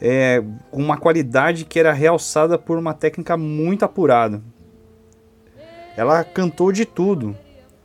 é, 0.00 0.42
com 0.70 0.82
uma 0.82 0.96
qualidade 0.96 1.64
que 1.64 1.78
era 1.78 1.92
realçada 1.92 2.58
por 2.58 2.78
uma 2.78 2.94
técnica 2.94 3.36
muito 3.36 3.84
apurada. 3.84 4.42
Ela 5.96 6.24
cantou 6.24 6.72
de 6.72 6.84
tudo, 6.84 7.36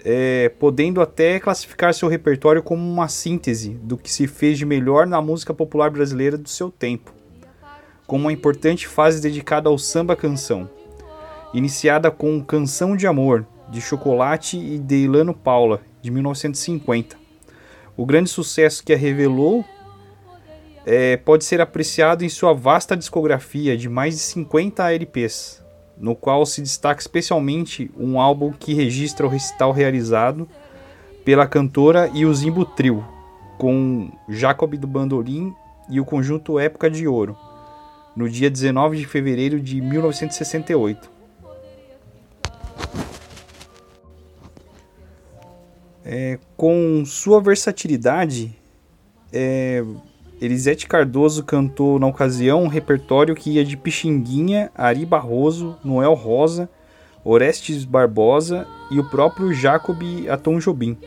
é, 0.03 0.49
podendo 0.59 1.01
até 1.01 1.39
classificar 1.39 1.93
seu 1.93 2.09
repertório 2.09 2.61
como 2.61 2.81
uma 2.81 3.07
síntese 3.07 3.69
do 3.83 3.97
que 3.97 4.11
se 4.11 4.27
fez 4.27 4.57
de 4.57 4.65
melhor 4.65 5.07
na 5.07 5.21
música 5.21 5.53
popular 5.53 5.89
brasileira 5.89 6.37
do 6.37 6.49
seu 6.49 6.69
tempo, 6.69 7.13
com 8.05 8.17
uma 8.17 8.33
importante 8.33 8.87
fase 8.87 9.21
dedicada 9.21 9.69
ao 9.69 9.77
samba-canção 9.77 10.69
iniciada 11.53 12.09
com 12.09 12.43
Canção 12.43 12.95
de 12.95 13.05
Amor, 13.05 13.45
de 13.69 13.81
Chocolate 13.81 14.57
e 14.57 14.79
de 14.79 15.03
Ilano 15.03 15.33
Paula, 15.33 15.81
de 16.01 16.09
1950. 16.09 17.17
O 17.97 18.05
grande 18.05 18.29
sucesso 18.29 18.83
que 18.83 18.93
a 18.93 18.97
revelou 18.97 19.65
é, 20.85 21.17
pode 21.17 21.45
ser 21.45 21.61
apreciado 21.61 22.23
em 22.23 22.29
sua 22.29 22.53
vasta 22.53 22.97
discografia 22.97 23.77
de 23.77 23.87
mais 23.87 24.15
de 24.15 24.21
50 24.21 24.91
LPs, 24.91 25.63
no 25.97 26.15
qual 26.15 26.45
se 26.45 26.61
destaca 26.61 26.99
especialmente 26.99 27.91
um 27.97 28.19
álbum 28.19 28.51
que 28.51 28.73
registra 28.73 29.25
o 29.25 29.29
recital 29.29 29.71
realizado 29.71 30.47
pela 31.23 31.47
cantora 31.47 32.09
e 32.13 32.25
o 32.25 32.33
Zimbo 32.33 32.65
Trio, 32.65 33.05
com 33.57 34.11
Jacob 34.27 34.75
do 34.75 34.87
Bandolim 34.87 35.53
e 35.87 35.99
o 35.99 36.05
conjunto 36.05 36.57
Época 36.57 36.89
de 36.89 37.07
Ouro, 37.07 37.37
no 38.15 38.27
dia 38.27 38.49
19 38.49 38.97
de 38.97 39.05
fevereiro 39.05 39.59
de 39.59 39.79
1968. 39.79 41.11
É, 46.03 46.39
com 46.57 47.03
sua 47.05 47.39
versatilidade, 47.39 48.57
é, 49.31 49.83
Elisete 50.41 50.87
Cardoso 50.87 51.43
cantou 51.43 51.99
na 51.99 52.07
ocasião 52.07 52.63
um 52.63 52.67
repertório 52.67 53.35
que 53.35 53.51
ia 53.51 53.63
de 53.63 53.77
Pixinguinha, 53.77 54.71
Ari 54.73 55.05
Barroso, 55.05 55.77
Noel 55.83 56.15
Rosa, 56.15 56.67
Orestes 57.23 57.85
Barbosa 57.85 58.67
e 58.89 58.97
o 58.97 59.07
próprio 59.07 59.53
Jacob 59.53 60.01
Atom 60.27 60.57
Jobim. 60.57 60.97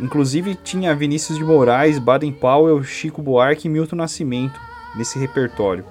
Inclusive 0.00 0.54
tinha 0.54 0.94
Vinícius 0.94 1.36
de 1.36 1.42
Moraes, 1.42 1.98
Baden 1.98 2.30
Powell, 2.30 2.80
Chico 2.84 3.20
Buarque 3.20 3.66
e 3.66 3.70
Milton 3.70 3.96
Nascimento 3.96 4.60
nesse 4.96 5.18
repertório. 5.18 5.84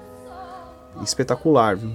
Espetacular, 1.03 1.75
viu? 1.75 1.91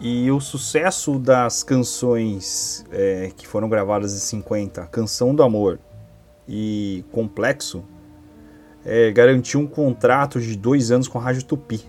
E 0.00 0.30
o 0.30 0.40
sucesso 0.40 1.18
das 1.18 1.62
canções 1.62 2.82
é, 2.90 3.30
que 3.36 3.46
foram 3.46 3.68
gravadas 3.68 4.14
em 4.14 4.18
50, 4.18 4.86
Canção 4.86 5.34
do 5.34 5.42
Amor 5.42 5.78
e 6.48 7.04
Complexo, 7.10 7.84
é, 8.84 9.10
garantiu 9.12 9.60
um 9.60 9.66
contrato 9.66 10.40
de 10.40 10.56
dois 10.56 10.90
anos 10.90 11.08
com 11.08 11.18
a 11.18 11.22
Rádio 11.22 11.44
Tupi. 11.44 11.82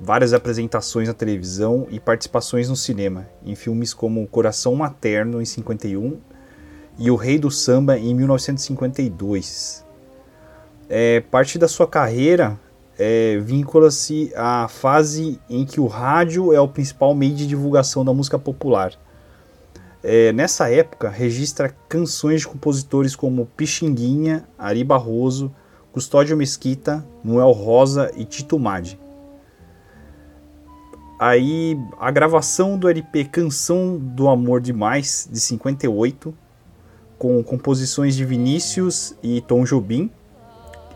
Várias 0.00 0.32
apresentações 0.32 1.08
na 1.08 1.14
televisão 1.14 1.86
e 1.90 1.98
participações 1.98 2.68
no 2.68 2.76
cinema, 2.76 3.26
em 3.44 3.54
filmes 3.54 3.94
como 3.94 4.26
Coração 4.26 4.74
Materno, 4.74 5.40
em 5.40 5.44
51, 5.44 6.18
e 6.98 7.10
O 7.10 7.16
Rei 7.16 7.38
do 7.38 7.50
Samba, 7.50 7.98
em 7.98 8.14
1952. 8.14 9.84
É, 10.88 11.20
parte 11.20 11.58
da 11.58 11.66
sua 11.66 11.86
carreira 11.86 12.58
é, 12.98 13.38
vincula-se 13.38 14.32
à 14.36 14.68
fase 14.68 15.40
em 15.48 15.64
que 15.64 15.80
o 15.80 15.86
rádio 15.86 16.52
é 16.52 16.60
o 16.60 16.68
principal 16.68 17.14
meio 17.14 17.34
de 17.34 17.46
divulgação 17.46 18.04
da 18.04 18.12
música 18.12 18.38
popular. 18.38 18.92
É, 20.06 20.34
nessa 20.34 20.70
época, 20.70 21.08
registra 21.08 21.74
canções 21.88 22.42
de 22.42 22.46
compositores 22.46 23.16
como 23.16 23.46
Pixinguinha, 23.56 24.46
Ari 24.58 24.84
Barroso, 24.84 25.50
Custódio 25.92 26.36
Mesquita, 26.36 27.02
Noel 27.24 27.52
Rosa 27.52 28.12
e 28.14 28.26
Tito 28.26 28.58
Madi. 28.58 29.00
Aí 31.18 31.78
a 31.98 32.10
gravação 32.10 32.76
do 32.76 32.86
LP 32.86 33.24
Canção 33.24 33.96
do 33.98 34.28
Amor 34.28 34.60
Demais, 34.60 35.26
de 35.32 35.40
58, 35.40 36.34
com 37.18 37.42
composições 37.42 38.14
de 38.14 38.26
Vinícius 38.26 39.16
e 39.22 39.40
Tom 39.40 39.64
Jobim, 39.64 40.10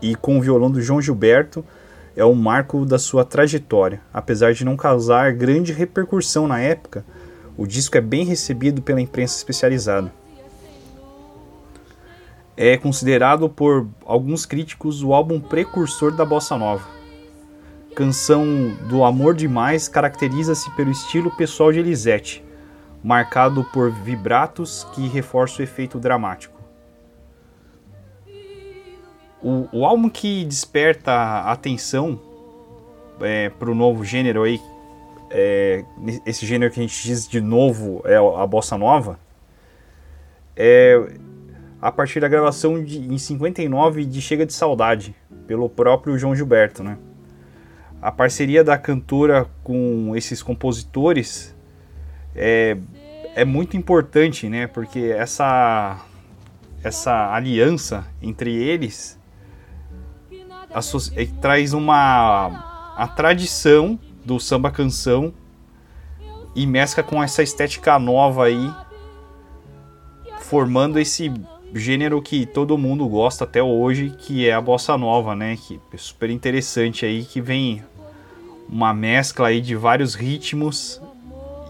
e 0.03 0.15
com 0.15 0.37
o 0.37 0.41
violão 0.41 0.69
do 0.69 0.83
João 0.83 1.01
Gilberto, 1.01 1.65
é 2.15 2.23
um 2.23 2.35
marco 2.35 2.85
da 2.85 2.99
sua 2.99 3.25
trajetória. 3.25 4.01
Apesar 4.13 4.53
de 4.53 4.63
não 4.63 4.77
causar 4.77 5.33
grande 5.33 5.73
repercussão 5.73 6.47
na 6.47 6.59
época, 6.59 7.03
o 7.59 7.67
disco 7.67 7.97
é 7.97 8.01
bem 8.01 8.23
recebido 8.23 8.81
pela 8.81 9.01
imprensa 9.01 9.37
especializada. 9.37 10.13
É 12.55 12.77
considerado 12.77 13.49
por 13.49 13.87
alguns 14.05 14.45
críticos 14.45 15.03
o 15.03 15.13
álbum 15.13 15.39
precursor 15.39 16.11
da 16.11 16.25
bossa 16.25 16.57
nova 16.57 16.99
canção 17.99 18.45
do 18.87 19.03
Amor 19.03 19.35
Demais 19.35 19.89
caracteriza-se 19.89 20.71
pelo 20.71 20.89
estilo 20.89 21.29
pessoal 21.31 21.69
de 21.69 21.79
Elisete, 21.79 22.41
marcado 23.03 23.61
por 23.73 23.91
vibratos 23.91 24.87
que 24.93 25.05
reforçam 25.09 25.59
o 25.59 25.63
efeito 25.63 25.99
dramático. 25.99 26.57
O, 29.43 29.67
o 29.73 29.85
álbum 29.85 30.09
que 30.09 30.45
desperta 30.45 31.41
atenção 31.41 32.17
é, 33.19 33.49
para 33.49 33.69
o 33.69 33.75
novo 33.75 34.05
gênero 34.05 34.43
aí, 34.43 34.61
é, 35.29 35.83
esse 36.25 36.45
gênero 36.45 36.71
que 36.71 36.79
a 36.79 36.83
gente 36.83 37.03
diz 37.03 37.27
de 37.27 37.41
novo 37.41 38.01
é 38.05 38.15
a 38.15 38.45
bossa 38.45 38.77
nova, 38.77 39.19
é 40.55 40.95
a 41.81 41.91
partir 41.91 42.19
da 42.19 42.27
gravação 42.27 42.83
de, 42.83 42.99
em 42.99 43.17
59 43.17 44.05
de 44.05 44.21
Chega 44.21 44.45
de 44.45 44.53
Saudade, 44.53 45.15
pelo 45.47 45.69
próprio 45.69 46.17
João 46.17 46.35
Gilberto, 46.35 46.83
né? 46.83 46.97
a 48.01 48.11
parceria 48.11 48.63
da 48.63 48.77
cantora 48.77 49.45
com 49.63 50.13
esses 50.15 50.41
compositores 50.41 51.55
é, 52.35 52.77
é 53.35 53.43
muito 53.43 53.75
importante, 53.75 54.47
né? 54.47 54.67
Porque 54.67 55.13
essa, 55.17 55.99
essa 56.83 57.33
aliança 57.33 58.07
entre 58.21 58.53
eles 58.55 59.19
traz 61.41 61.73
uma 61.73 62.93
a 62.95 63.07
tradição 63.07 63.99
do 64.29 64.39
samba 64.39 64.69
canção 64.69 65.33
e 66.55 66.67
mescla 66.67 67.01
com 67.01 67.21
essa 67.21 67.41
estética 67.41 67.97
nova 67.97 68.45
aí, 68.45 68.71
formando 70.41 70.99
esse 70.99 71.33
gênero 71.73 72.21
que 72.21 72.45
todo 72.45 72.77
mundo 72.77 73.07
gosta 73.07 73.43
até 73.43 73.61
hoje, 73.61 74.13
que 74.19 74.47
é 74.47 74.53
a 74.53 74.61
bossa 74.61 74.95
nova, 74.95 75.35
né? 75.35 75.57
Que 75.57 75.79
é 75.91 75.97
super 75.97 76.29
interessante 76.29 77.07
aí, 77.07 77.23
que 77.23 77.41
vem 77.41 77.83
uma 78.69 78.93
mescla 78.93 79.47
aí 79.47 79.59
de 79.61 79.75
vários 79.75 80.13
ritmos 80.13 81.01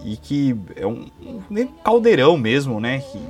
e 0.04 0.18
que 0.18 0.54
é 0.76 0.86
um, 0.86 1.06
um 1.50 1.66
caldeirão 1.82 2.36
mesmo, 2.36 2.78
né? 2.78 3.00
Que, 3.00 3.20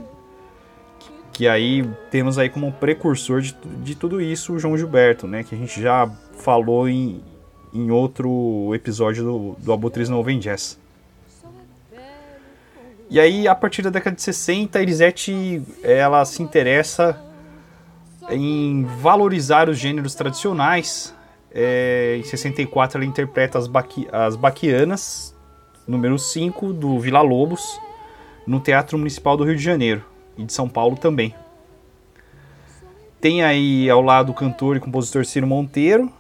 que 1.33 1.49
aí 1.49 1.89
temos 2.11 2.37
aí 2.37 2.49
como 2.49 2.73
precursor 2.73 3.41
de, 3.41 3.55
de 3.81 3.95
tudo 3.95 4.21
isso 4.21 4.55
o 4.55 4.59
João 4.59 4.77
Gilberto, 4.77 5.29
né? 5.29 5.45
Que 5.45 5.55
a 5.55 5.59
gente 5.59 5.81
já 5.81 6.11
falou 6.33 6.89
em, 6.89 7.23
em 7.73 7.91
outro 7.91 8.73
episódio 8.75 9.25
do, 9.25 9.57
do 9.59 9.73
Abutres 9.73 10.09
Novo 10.09 10.33
Jazz. 10.39 10.79
E 13.09 13.19
aí, 13.19 13.49
a 13.49 13.55
partir 13.55 13.83
da 13.83 13.91
década 13.91 14.15
de 14.15 14.23
60, 14.23 14.79
a 14.79 14.83
Elisete 14.83 15.63
ela 15.83 16.25
se 16.25 16.43
interessa 16.43 17.21
em 18.29 18.85
valorizar 18.85 19.69
os 19.69 19.77
gêneros 19.77 20.15
tradicionais. 20.15 21.13
É, 21.53 22.17
em 22.21 22.23
64, 22.23 22.99
ela 22.99 23.05
interpreta 23.05 23.59
as, 23.59 23.67
baqui 23.67 24.07
as 24.13 24.37
Baquianas, 24.37 25.35
número 25.89 26.17
5, 26.19 26.73
do 26.73 27.01
Vila 27.01 27.21
Lobos, 27.21 27.81
no 28.47 28.61
Teatro 28.61 28.97
Municipal 28.97 29.37
do 29.37 29.43
Rio 29.45 29.57
de 29.57 29.63
Janeiro 29.63 30.05
e 30.39 30.45
de 30.45 30.53
São 30.53 30.69
Paulo 30.69 30.97
também. 30.97 31.35
Tem 33.21 33.43
aí 33.43 33.91
ao 33.91 34.01
lado 34.01 34.31
o 34.31 34.35
cantor 34.35 34.77
e 34.77 34.81
compositor 34.81 35.25
Ciro 35.27 35.47
Monteiro, 35.47 36.11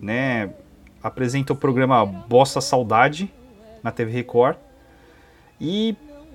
né? 0.00 0.50
Apresenta 1.02 1.52
o 1.52 1.56
programa 1.56 2.04
Bossa 2.04 2.60
Saudade 2.60 3.32
na 3.82 3.90
TV 3.90 4.12
Record 4.12 4.56
e 5.60 5.94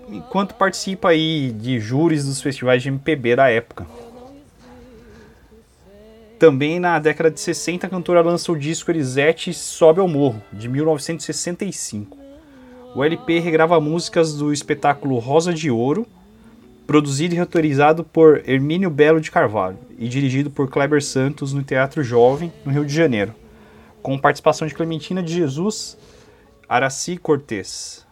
enquanto 0.10 0.56
participa 0.56 1.10
aí 1.10 1.52
de 1.52 1.80
júris 1.80 2.26
dos 2.26 2.42
festivais 2.42 2.82
de 2.82 2.90
MPB 2.90 3.36
da 3.36 3.50
época. 3.50 3.86
Também 6.38 6.80
na 6.80 7.00
década 7.00 7.32
de 7.32 7.40
60 7.40 7.88
a 7.88 7.90
cantora 7.90 8.22
lança 8.22 8.52
o 8.52 8.60
disco 8.60 8.92
Elisete 8.92 9.54
Sobe 9.54 10.00
ao 10.00 10.08
Morro, 10.08 10.42
de 10.52 10.68
1965. 10.68 12.18
O 12.94 13.04
LP 13.04 13.40
regrava 13.40 13.80
músicas 13.80 14.36
do 14.36 14.52
espetáculo 14.52 15.18
Rosa 15.18 15.54
de 15.54 15.72
Ouro, 15.72 16.06
produzido 16.86 17.36
e 17.36 17.40
autorizado 17.40 18.04
por 18.04 18.48
Hermínio 18.48 18.90
Belo 18.90 19.20
de 19.20 19.32
Carvalho 19.32 19.78
e 19.98 20.08
dirigido 20.08 20.52
por 20.52 20.70
Kleber 20.70 21.04
Santos 21.04 21.54
no 21.54 21.64
Teatro 21.64 22.04
Jovem, 22.04 22.52
no 22.66 22.72
Rio 22.72 22.86
de 22.86 22.94
Janeiro, 22.94 23.34
com 24.06 24.20
participação 24.20 24.68
de 24.68 24.76
Clementina 24.76 25.24
de 25.24 25.34
Jesus, 25.34 25.98
Araci 26.70 27.18
Cortez. 27.18 28.06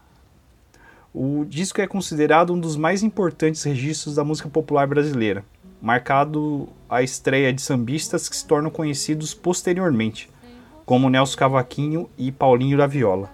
O 1.13 1.45
disco 1.45 1.79
é 1.81 1.85
considerado 1.85 2.51
um 2.51 2.59
dos 2.59 2.75
mais 2.75 3.03
importantes 3.03 3.61
registros 3.61 4.15
da 4.15 4.23
música 4.23 4.49
popular 4.49 4.87
brasileira, 4.87 5.45
marcado 5.79 6.67
a 6.89 7.03
estreia 7.03 7.53
de 7.53 7.61
sambistas 7.61 8.27
que 8.27 8.35
se 8.35 8.43
tornam 8.47 8.71
conhecidos 8.71 9.35
posteriormente, 9.35 10.31
como 10.83 11.11
Nelson 11.11 11.37
Cavaquinho 11.37 12.09
e 12.17 12.31
Paulinho 12.31 12.75
da 12.75 12.87
Viola. 12.87 13.29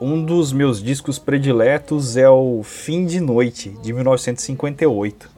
Um 0.00 0.24
dos 0.24 0.52
meus 0.52 0.82
discos 0.82 1.20
prediletos 1.20 2.16
é 2.16 2.28
o 2.28 2.64
Fim 2.64 3.06
de 3.06 3.20
Noite, 3.20 3.68
de 3.80 3.92
1958, 3.92 5.30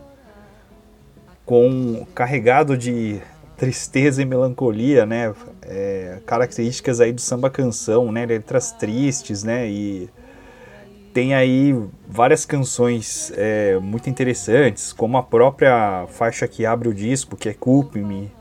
com 1.44 2.06
carregado 2.14 2.74
de 2.74 3.20
tristeza 3.56 4.22
e 4.22 4.24
melancolia, 4.24 5.06
né? 5.06 5.34
É, 5.62 6.18
características 6.26 7.00
aí 7.00 7.12
do 7.12 7.20
samba 7.20 7.50
canção, 7.50 8.10
né? 8.10 8.26
Letras 8.26 8.72
tristes, 8.72 9.42
né? 9.42 9.68
E 9.68 10.10
tem 11.12 11.34
aí 11.34 11.74
várias 12.08 12.44
canções 12.44 13.32
é, 13.36 13.78
muito 13.78 14.08
interessantes, 14.08 14.92
como 14.92 15.18
a 15.18 15.22
própria 15.22 16.06
faixa 16.08 16.48
que 16.48 16.64
abre 16.64 16.88
o 16.88 16.94
disco, 16.94 17.36
que 17.36 17.48
é 17.48 17.54
Culpe-me, 17.54 18.32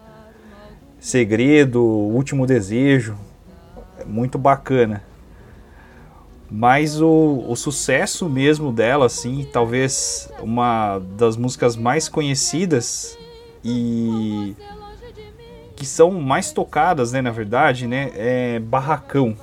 Segredo, 1.00 1.84
Último 1.84 2.46
Desejo, 2.46 3.18
é 4.00 4.06
muito 4.06 4.38
bacana. 4.38 5.04
Mas 6.50 7.02
o, 7.02 7.46
o 7.48 7.56
sucesso 7.56 8.30
mesmo 8.30 8.72
dela, 8.72 9.06
assim, 9.06 9.48
talvez 9.52 10.30
uma 10.42 11.00
das 11.00 11.38
músicas 11.38 11.76
mais 11.76 12.10
conhecidas 12.10 13.18
e 13.64 14.56
que 15.82 15.86
são 15.88 16.12
mais 16.12 16.52
tocadas, 16.52 17.12
né, 17.12 17.24
na 17.24 17.32
verdade, 17.32 17.88
né, 17.88 18.12
é 18.14 18.60
Barracão. 18.60 19.36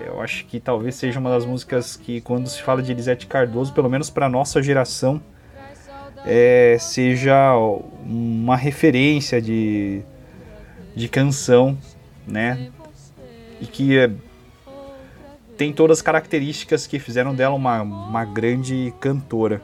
Eu 0.00 0.20
acho 0.20 0.44
que 0.44 0.58
talvez 0.58 0.96
seja 0.96 1.20
uma 1.20 1.30
das 1.30 1.46
músicas 1.46 1.96
que, 1.96 2.20
quando 2.20 2.48
se 2.48 2.60
fala 2.60 2.82
de 2.82 2.90
Elisete 2.90 3.28
Cardoso, 3.28 3.72
pelo 3.72 3.88
menos 3.88 4.10
para 4.10 4.28
nossa 4.28 4.60
geração, 4.60 5.22
é, 6.24 6.76
seja 6.80 7.54
uma 8.04 8.56
referência 8.56 9.40
de, 9.40 10.02
de 10.96 11.08
canção, 11.08 11.78
né? 12.26 12.72
E 13.60 13.66
que 13.66 13.96
é, 13.96 14.10
tem 15.56 15.72
todas 15.72 15.98
as 15.98 16.02
características 16.02 16.88
que 16.88 16.98
fizeram 16.98 17.32
dela 17.32 17.54
uma, 17.54 17.82
uma 17.82 18.24
grande 18.24 18.92
cantora, 18.98 19.62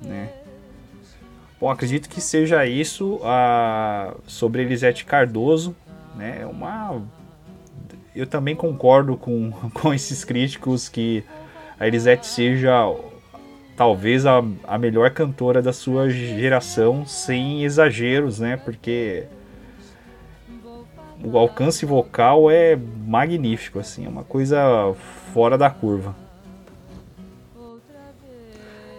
né? 0.00 0.30
Bom, 1.60 1.68
acredito 1.68 2.08
que 2.08 2.20
seja 2.22 2.64
isso 2.64 3.20
a, 3.22 4.14
sobre 4.26 4.62
Elisete 4.62 5.04
Cardoso, 5.04 5.76
né? 6.16 6.38
É 6.40 6.46
uma 6.46 7.02
eu 8.14 8.26
também 8.26 8.56
concordo 8.56 9.16
com, 9.16 9.50
com 9.74 9.92
esses 9.92 10.24
críticos 10.24 10.88
que 10.88 11.22
a 11.78 11.86
Elisete 11.86 12.26
seja 12.26 12.72
talvez 13.76 14.26
a, 14.26 14.42
a 14.64 14.78
melhor 14.78 15.10
cantora 15.10 15.62
da 15.62 15.72
sua 15.72 16.10
geração, 16.10 17.06
sem 17.06 17.64
exageros, 17.64 18.38
né? 18.38 18.56
Porque 18.56 19.24
o 21.22 21.36
alcance 21.36 21.84
vocal 21.84 22.50
é 22.50 22.76
magnífico, 23.06 23.78
assim, 23.78 24.06
é 24.06 24.08
uma 24.08 24.24
coisa 24.24 24.94
fora 25.32 25.56
da 25.56 25.70
curva. 25.70 26.14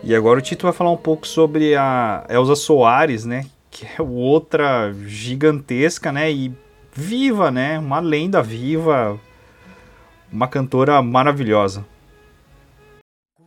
E 0.04 0.16
agora 0.16 0.40
o 0.40 0.42
Tito 0.42 0.64
vai 0.64 0.74
falar 0.74 0.92
um 0.92 0.98
pouco 0.98 1.28
sobre 1.28 1.76
a 1.76 2.26
Elza 2.28 2.56
Soares, 2.56 3.24
né? 3.24 3.46
Que 3.70 3.86
é 3.86 4.02
outra 4.02 4.92
gigantesca, 5.06 6.12
né? 6.12 6.32
E 6.32 6.52
viva, 6.92 7.52
né? 7.52 7.78
Uma 7.78 8.00
lenda 8.00 8.42
viva, 8.42 9.20
uma 10.32 10.48
cantora 10.48 11.02
maravilhosa. 11.04 11.86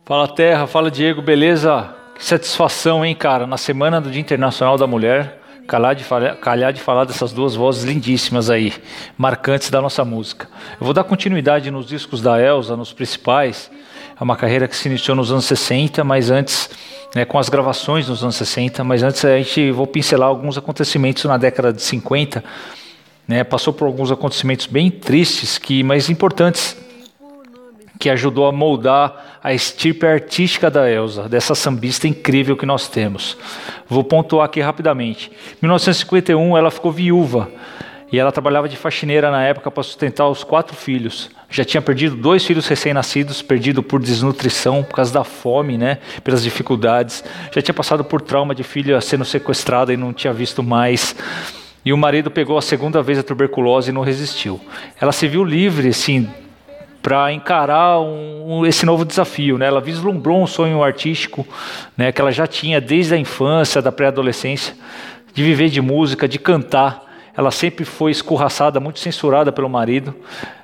Fala 0.05 0.27
Terra, 0.27 0.65
fala 0.65 0.89
Diego, 0.89 1.21
beleza? 1.21 1.93
Que 2.15 2.23
satisfação, 2.23 3.03
hein, 3.03 3.15
cara? 3.15 3.45
Na 3.45 3.57
semana 3.57 3.99
do 3.99 4.09
Dia 4.09 4.21
Internacional 4.21 4.77
da 4.77 4.87
Mulher, 4.87 5.41
calhar 5.67 5.93
de, 5.93 6.03
falar, 6.03 6.35
calhar 6.37 6.71
de 6.71 6.79
falar 6.79 7.03
dessas 7.03 7.33
duas 7.33 7.55
vozes 7.55 7.83
lindíssimas 7.83 8.49
aí, 8.49 8.71
marcantes 9.17 9.69
da 9.69 9.81
nossa 9.81 10.05
música. 10.05 10.47
Eu 10.79 10.85
vou 10.85 10.93
dar 10.93 11.03
continuidade 11.03 11.69
nos 11.69 11.85
discos 11.85 12.21
da 12.21 12.41
Elsa, 12.41 12.77
nos 12.77 12.93
principais. 12.93 13.69
É 14.17 14.23
uma 14.23 14.37
carreira 14.37 14.67
que 14.67 14.75
se 14.75 14.87
iniciou 14.87 15.15
nos 15.15 15.29
anos 15.29 15.43
60, 15.45 16.01
mas 16.03 16.31
antes, 16.31 16.69
né, 17.13 17.25
com 17.25 17.37
as 17.37 17.49
gravações 17.49 18.07
nos 18.07 18.23
anos 18.23 18.37
60, 18.37 18.81
mas 18.83 19.03
antes 19.03 19.25
a 19.25 19.37
gente 19.37 19.71
vou 19.71 19.85
pincelar 19.85 20.29
alguns 20.29 20.57
acontecimentos 20.57 21.25
na 21.25 21.37
década 21.37 21.73
de 21.73 21.81
50. 21.81 22.41
Né, 23.27 23.43
passou 23.43 23.73
por 23.73 23.85
alguns 23.85 24.11
acontecimentos 24.11 24.67
bem 24.67 24.89
tristes, 24.89 25.57
que 25.57 25.83
mas 25.83 26.09
importantes 26.09 26.77
que 27.99 28.09
ajudou 28.09 28.47
a 28.47 28.51
moldar 28.51 29.39
a 29.43 29.53
estirpe 29.53 30.05
artística 30.05 30.69
da 30.69 30.89
Elsa, 30.89 31.27
dessa 31.27 31.55
sambista 31.55 32.07
incrível 32.07 32.55
que 32.55 32.65
nós 32.65 32.87
temos. 32.87 33.37
Vou 33.87 34.03
pontuar 34.03 34.45
aqui 34.45 34.61
rapidamente. 34.61 35.31
Em 35.53 35.57
1951, 35.61 36.57
ela 36.57 36.71
ficou 36.71 36.91
viúva 36.91 37.49
e 38.11 38.19
ela 38.19 38.31
trabalhava 38.31 38.69
de 38.69 38.77
faxineira 38.77 39.31
na 39.31 39.43
época 39.43 39.71
para 39.71 39.83
sustentar 39.83 40.27
os 40.27 40.43
quatro 40.43 40.75
filhos. 40.75 41.29
Já 41.49 41.65
tinha 41.65 41.81
perdido 41.81 42.15
dois 42.15 42.45
filhos 42.45 42.67
recém-nascidos, 42.67 43.41
perdido 43.41 43.81
por 43.81 43.99
desnutrição, 43.99 44.83
por 44.83 44.95
causa 44.95 45.13
da 45.13 45.23
fome, 45.23 45.77
né, 45.77 45.99
pelas 46.23 46.43
dificuldades. 46.43 47.23
Já 47.51 47.61
tinha 47.61 47.73
passado 47.73 48.03
por 48.03 48.21
trauma 48.21 48.53
de 48.53 48.63
filha 48.63 49.01
sendo 49.01 49.25
sequestrada 49.25 49.93
e 49.93 49.97
não 49.97 50.13
tinha 50.13 50.33
visto 50.33 50.61
mais. 50.61 51.15
E 51.83 51.93
o 51.93 51.97
marido 51.97 52.31
pegou 52.31 52.57
a 52.57 52.61
segunda 52.61 53.01
vez 53.01 53.19
a 53.19 53.23
tuberculose 53.23 53.91
e 53.91 53.93
não 53.93 54.01
resistiu. 54.01 54.59
Ela 54.99 55.11
se 55.11 55.27
viu 55.27 55.43
livre, 55.43 55.89
assim, 55.89 56.27
para 57.05 57.31
encarar 57.31 57.99
um, 57.99 58.61
um, 58.61 58.65
esse 58.65 58.83
novo 58.83 59.05
desafio. 59.05 59.59
Né? 59.59 59.67
Ela 59.67 59.79
vislumbrou 59.79 60.41
um 60.41 60.47
sonho 60.47 60.83
artístico 60.83 61.45
né, 61.95 62.11
que 62.11 62.19
ela 62.19 62.31
já 62.31 62.47
tinha 62.47 62.81
desde 62.81 63.13
a 63.13 63.17
infância, 63.17 63.79
da 63.79 63.91
pré-adolescência, 63.91 64.73
de 65.31 65.43
viver 65.43 65.69
de 65.69 65.79
música, 65.79 66.27
de 66.27 66.39
cantar. 66.39 67.04
Ela 67.37 67.51
sempre 67.51 67.83
foi 67.85 68.11
escorraçada, 68.11 68.79
muito 68.79 68.99
censurada 68.99 69.51
pelo 69.51 69.69
marido. 69.69 70.15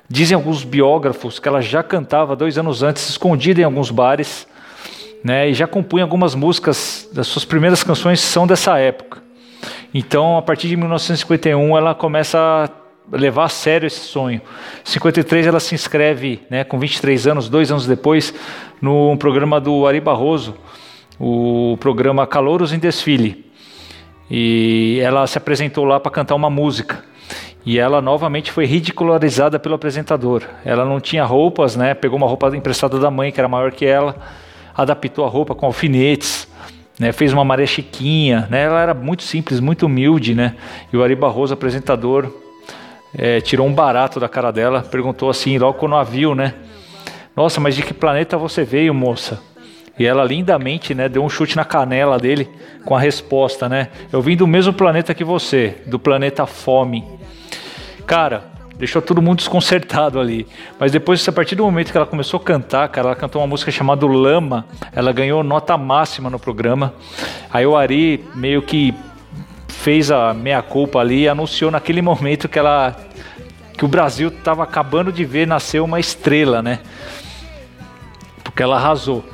Dizem 0.08 0.34
alguns 0.34 0.64
biógrafos 0.64 1.38
que 1.38 1.48
ela 1.48 1.60
já 1.60 1.82
cantava 1.82 2.34
dois 2.34 2.56
anos 2.58 2.82
antes, 2.82 3.08
escondida 3.08 3.60
em 3.60 3.64
alguns 3.64 3.90
bares, 3.90 4.46
né, 5.22 5.48
e 5.48 5.54
já 5.54 5.66
compunha 5.66 6.02
algumas 6.02 6.34
músicas, 6.34 7.08
das 7.12 7.26
suas 7.26 7.44
primeiras 7.44 7.84
canções 7.84 8.20
são 8.20 8.46
dessa 8.46 8.78
época. 8.78 9.22
Então, 9.94 10.38
a 10.38 10.42
partir 10.42 10.68
de 10.68 10.76
1951, 10.76 11.76
ela 11.76 11.94
começa 11.94 12.38
a 13.12 13.16
levar 13.16 13.44
a 13.44 13.48
sério 13.48 13.86
esse 13.86 14.00
sonho. 14.00 14.40
Em 14.84 14.90
53 14.90 15.46
ela 15.46 15.60
se 15.60 15.74
inscreve, 15.74 16.40
né, 16.50 16.64
com 16.64 16.78
23 16.78 17.26
anos, 17.26 17.48
dois 17.48 17.70
anos 17.70 17.86
depois, 17.86 18.34
no 18.80 19.16
programa 19.18 19.60
do 19.60 19.86
Ari 19.86 20.00
Barroso, 20.00 20.56
o 21.20 21.76
programa 21.78 22.26
Calouros 22.26 22.72
em 22.72 22.78
Desfile. 22.78 23.51
E 24.30 25.00
ela 25.02 25.26
se 25.26 25.38
apresentou 25.38 25.84
lá 25.84 26.00
para 26.00 26.10
cantar 26.10 26.34
uma 26.34 26.50
música. 26.50 27.04
E 27.64 27.78
ela 27.78 28.00
novamente 28.02 28.50
foi 28.50 28.66
ridicularizada 28.66 29.58
pelo 29.58 29.74
apresentador. 29.74 30.42
Ela 30.64 30.84
não 30.84 31.00
tinha 31.00 31.24
roupas, 31.24 31.76
né? 31.76 31.94
Pegou 31.94 32.16
uma 32.16 32.26
roupa 32.26 32.54
emprestada 32.56 32.98
da 32.98 33.10
mãe, 33.10 33.30
que 33.30 33.40
era 33.40 33.48
maior 33.48 33.70
que 33.70 33.86
ela, 33.86 34.16
adaptou 34.74 35.24
a 35.24 35.28
roupa 35.28 35.54
com 35.54 35.66
alfinetes, 35.66 36.48
né? 36.98 37.12
Fez 37.12 37.32
uma 37.32 37.44
Maria 37.44 37.66
Chiquinha, 37.66 38.48
né? 38.50 38.64
Ela 38.64 38.80
era 38.80 38.94
muito 38.94 39.22
simples, 39.22 39.60
muito 39.60 39.86
humilde, 39.86 40.34
né? 40.34 40.56
E 40.92 40.96
o 40.96 41.04
Ari 41.04 41.14
Barroso, 41.14 41.54
apresentador, 41.54 42.32
é, 43.16 43.40
tirou 43.40 43.66
um 43.66 43.72
barato 43.72 44.18
da 44.18 44.28
cara 44.28 44.50
dela, 44.50 44.82
perguntou 44.82 45.30
assim, 45.30 45.56
logo 45.56 45.78
quando 45.78 45.94
a 45.94 46.02
viu, 46.02 46.34
né? 46.34 46.54
Nossa, 47.36 47.60
mas 47.60 47.76
de 47.76 47.82
que 47.82 47.94
planeta 47.94 48.36
você 48.36 48.64
veio, 48.64 48.92
moça? 48.92 49.40
E 49.98 50.06
ela 50.06 50.24
lindamente, 50.24 50.94
né, 50.94 51.08
deu 51.08 51.22
um 51.22 51.28
chute 51.28 51.56
na 51.56 51.64
canela 51.64 52.18
dele 52.18 52.48
com 52.84 52.96
a 52.96 53.00
resposta, 53.00 53.68
né? 53.68 53.88
Eu 54.10 54.22
vim 54.22 54.36
do 54.36 54.46
mesmo 54.46 54.72
planeta 54.72 55.14
que 55.14 55.22
você, 55.22 55.76
do 55.86 55.98
planeta 55.98 56.46
Fome. 56.46 57.04
Cara, 58.06 58.44
deixou 58.78 59.02
todo 59.02 59.22
mundo 59.22 59.38
desconcertado 59.38 60.18
ali. 60.18 60.46
Mas 60.78 60.90
depois, 60.90 61.26
a 61.28 61.32
partir 61.32 61.54
do 61.54 61.62
momento 61.62 61.92
que 61.92 61.96
ela 61.96 62.06
começou 62.06 62.40
a 62.40 62.42
cantar, 62.42 62.88
cara, 62.88 63.08
ela 63.08 63.16
cantou 63.16 63.40
uma 63.40 63.46
música 63.46 63.70
chamada 63.70 64.06
Lama, 64.06 64.66
ela 64.92 65.12
ganhou 65.12 65.42
nota 65.44 65.76
máxima 65.76 66.30
no 66.30 66.38
programa. 66.38 66.94
Aí 67.52 67.66
o 67.66 67.76
Ari 67.76 68.24
meio 68.34 68.62
que 68.62 68.94
fez 69.68 70.10
a 70.10 70.32
meia-culpa 70.32 71.00
ali 71.00 71.22
e 71.22 71.28
anunciou 71.28 71.70
naquele 71.70 72.00
momento 72.02 72.48
que 72.48 72.58
ela 72.58 72.96
que 73.76 73.84
o 73.84 73.88
Brasil 73.88 74.28
estava 74.28 74.62
acabando 74.62 75.10
de 75.10 75.24
ver 75.24 75.46
nascer 75.46 75.80
uma 75.80 75.98
estrela, 75.98 76.62
né? 76.62 76.80
Porque 78.44 78.62
ela 78.62 78.76
arrasou. 78.76 79.24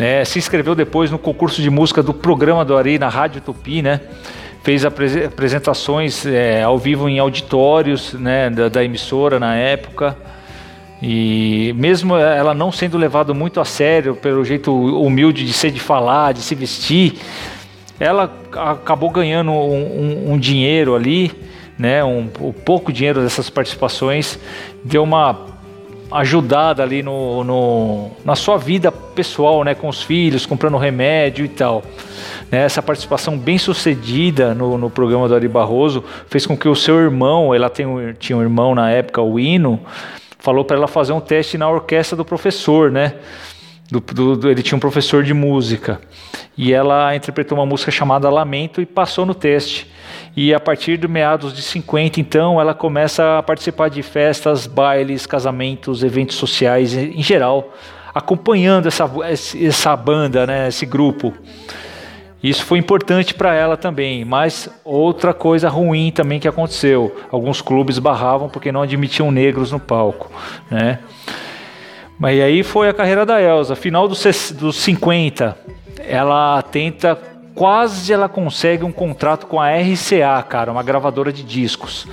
Né? 0.00 0.24
Se 0.24 0.38
inscreveu 0.38 0.74
depois 0.74 1.10
no 1.10 1.18
concurso 1.18 1.60
de 1.60 1.68
música 1.68 2.02
do 2.02 2.14
programa 2.14 2.64
do 2.64 2.74
Ari 2.74 2.98
na 2.98 3.10
Rádio 3.10 3.42
Tupi, 3.42 3.82
né? 3.82 4.00
Fez 4.62 4.82
apresentações 4.86 6.24
é, 6.24 6.62
ao 6.62 6.78
vivo 6.78 7.06
em 7.06 7.18
auditórios 7.18 8.14
né, 8.14 8.48
da, 8.48 8.70
da 8.70 8.82
emissora 8.82 9.38
na 9.38 9.54
época. 9.56 10.16
E 11.02 11.74
mesmo 11.76 12.16
ela 12.16 12.54
não 12.54 12.72
sendo 12.72 12.96
levada 12.96 13.34
muito 13.34 13.60
a 13.60 13.64
sério 13.66 14.14
pelo 14.16 14.42
jeito 14.42 14.74
humilde 14.74 15.44
de 15.44 15.52
ser 15.52 15.70
de 15.70 15.80
falar, 15.80 16.32
de 16.32 16.40
se 16.40 16.54
vestir, 16.54 17.18
ela 17.98 18.34
acabou 18.54 19.10
ganhando 19.10 19.50
um, 19.50 20.30
um, 20.30 20.32
um 20.32 20.38
dinheiro 20.38 20.94
ali, 20.94 21.30
né, 21.78 22.02
um, 22.02 22.26
um, 22.40 22.52
pouco 22.52 22.90
dinheiro 22.90 23.20
dessas 23.20 23.50
participações, 23.50 24.38
deu 24.82 25.02
uma 25.02 25.59
ajudada 26.10 26.82
ali 26.82 27.02
no, 27.02 27.44
no, 27.44 28.10
na 28.24 28.34
sua 28.34 28.56
vida 28.56 28.90
pessoal, 28.90 29.62
né, 29.62 29.74
com 29.74 29.88
os 29.88 30.02
filhos, 30.02 30.44
comprando 30.44 30.76
remédio 30.76 31.44
e 31.44 31.48
tal. 31.48 31.82
Né, 32.50 32.64
essa 32.64 32.82
participação 32.82 33.38
bem 33.38 33.58
sucedida 33.58 34.54
no, 34.54 34.76
no 34.76 34.90
programa 34.90 35.28
do 35.28 35.34
Ari 35.34 35.48
Barroso 35.48 36.02
fez 36.28 36.46
com 36.46 36.56
que 36.56 36.68
o 36.68 36.74
seu 36.74 36.98
irmão, 36.98 37.54
ela 37.54 37.70
tem, 37.70 37.86
tinha 38.18 38.36
um 38.36 38.42
irmão 38.42 38.74
na 38.74 38.90
época, 38.90 39.22
o 39.22 39.38
Hino, 39.38 39.80
falou 40.38 40.64
para 40.64 40.76
ela 40.76 40.88
fazer 40.88 41.12
um 41.12 41.20
teste 41.20 41.56
na 41.56 41.68
orquestra 41.68 42.16
do 42.16 42.24
professor, 42.24 42.90
né? 42.90 43.14
Do, 43.90 44.36
do, 44.36 44.48
ele 44.48 44.62
tinha 44.62 44.76
um 44.76 44.80
professor 44.80 45.24
de 45.24 45.34
música 45.34 46.00
e 46.56 46.72
ela 46.72 47.14
interpretou 47.16 47.58
uma 47.58 47.66
música 47.66 47.90
chamada 47.90 48.30
Lamento 48.30 48.80
e 48.80 48.86
passou 48.86 49.26
no 49.26 49.34
teste. 49.34 49.90
E 50.36 50.54
a 50.54 50.60
partir 50.60 50.96
do 50.96 51.08
meados 51.08 51.52
de 51.52 51.60
50, 51.60 52.20
então, 52.20 52.60
ela 52.60 52.72
começa 52.72 53.38
a 53.38 53.42
participar 53.42 53.90
de 53.90 54.02
festas, 54.02 54.66
bailes, 54.66 55.26
casamentos, 55.26 56.04
eventos 56.04 56.36
sociais 56.36 56.94
em 56.94 57.22
geral, 57.22 57.74
acompanhando 58.14 58.86
essa, 58.86 59.10
essa 59.58 59.96
banda, 59.96 60.46
né, 60.46 60.68
esse 60.68 60.86
grupo. 60.86 61.34
Isso 62.42 62.64
foi 62.64 62.78
importante 62.78 63.34
para 63.34 63.54
ela 63.54 63.76
também, 63.76 64.24
mas 64.24 64.68
outra 64.82 65.34
coisa 65.34 65.68
ruim 65.68 66.10
também 66.10 66.40
que 66.40 66.48
aconteceu. 66.48 67.14
Alguns 67.30 67.60
clubes 67.60 67.98
barravam 67.98 68.48
porque 68.48 68.72
não 68.72 68.82
admitiam 68.82 69.30
negros 69.30 69.72
no 69.72 69.80
palco, 69.80 70.30
né? 70.70 71.00
Mas 72.20 72.38
aí 72.38 72.62
foi 72.62 72.86
a 72.86 72.92
carreira 72.92 73.24
da 73.24 73.40
Elsa. 73.40 73.74
Final 73.74 74.06
dos, 74.06 74.22
dos 74.52 74.76
50, 74.76 75.56
ela 76.06 76.60
tenta, 76.60 77.18
quase 77.54 78.12
ela 78.12 78.28
consegue 78.28 78.84
um 78.84 78.92
contrato 78.92 79.46
com 79.46 79.58
a 79.58 79.70
RCA, 79.70 80.42
cara, 80.46 80.70
uma 80.70 80.82
gravadora 80.82 81.32
de 81.32 81.42
discos. 81.42 82.06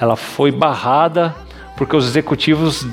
Ela 0.00 0.16
foi 0.16 0.50
barrada 0.50 1.36
porque 1.76 1.94
os 1.94 2.06
executivos 2.06 2.86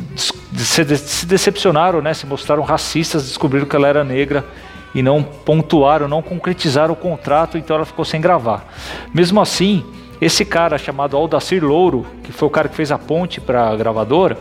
se 0.58 1.26
decepcionaram, 1.26 2.02
né? 2.02 2.14
Se 2.14 2.26
mostraram 2.26 2.64
racistas, 2.64 3.24
descobriram 3.24 3.66
que 3.66 3.76
ela 3.76 3.88
era 3.88 4.04
negra 4.04 4.46
e 4.94 5.02
não 5.02 5.24
pontuaram, 5.24 6.06
não 6.06 6.22
concretizaram 6.22 6.94
o 6.94 6.98
contrato, 6.98 7.58
então 7.58 7.78
ela 7.78 7.86
ficou 7.86 8.04
sem 8.04 8.20
gravar. 8.20 8.66
Mesmo 9.14 9.40
assim, 9.40 9.86
esse 10.20 10.44
cara 10.44 10.78
chamado 10.78 11.16
Aldacir 11.16 11.64
Louro, 11.64 12.06
que 12.24 12.34
foi 12.34 12.48
o 12.50 12.52
cara 12.52 12.68
que 12.68 12.76
fez 12.76 12.92
a 12.92 12.98
ponte 12.98 13.40
para 13.40 13.70
a 13.70 13.76
gravadora, 13.76 14.38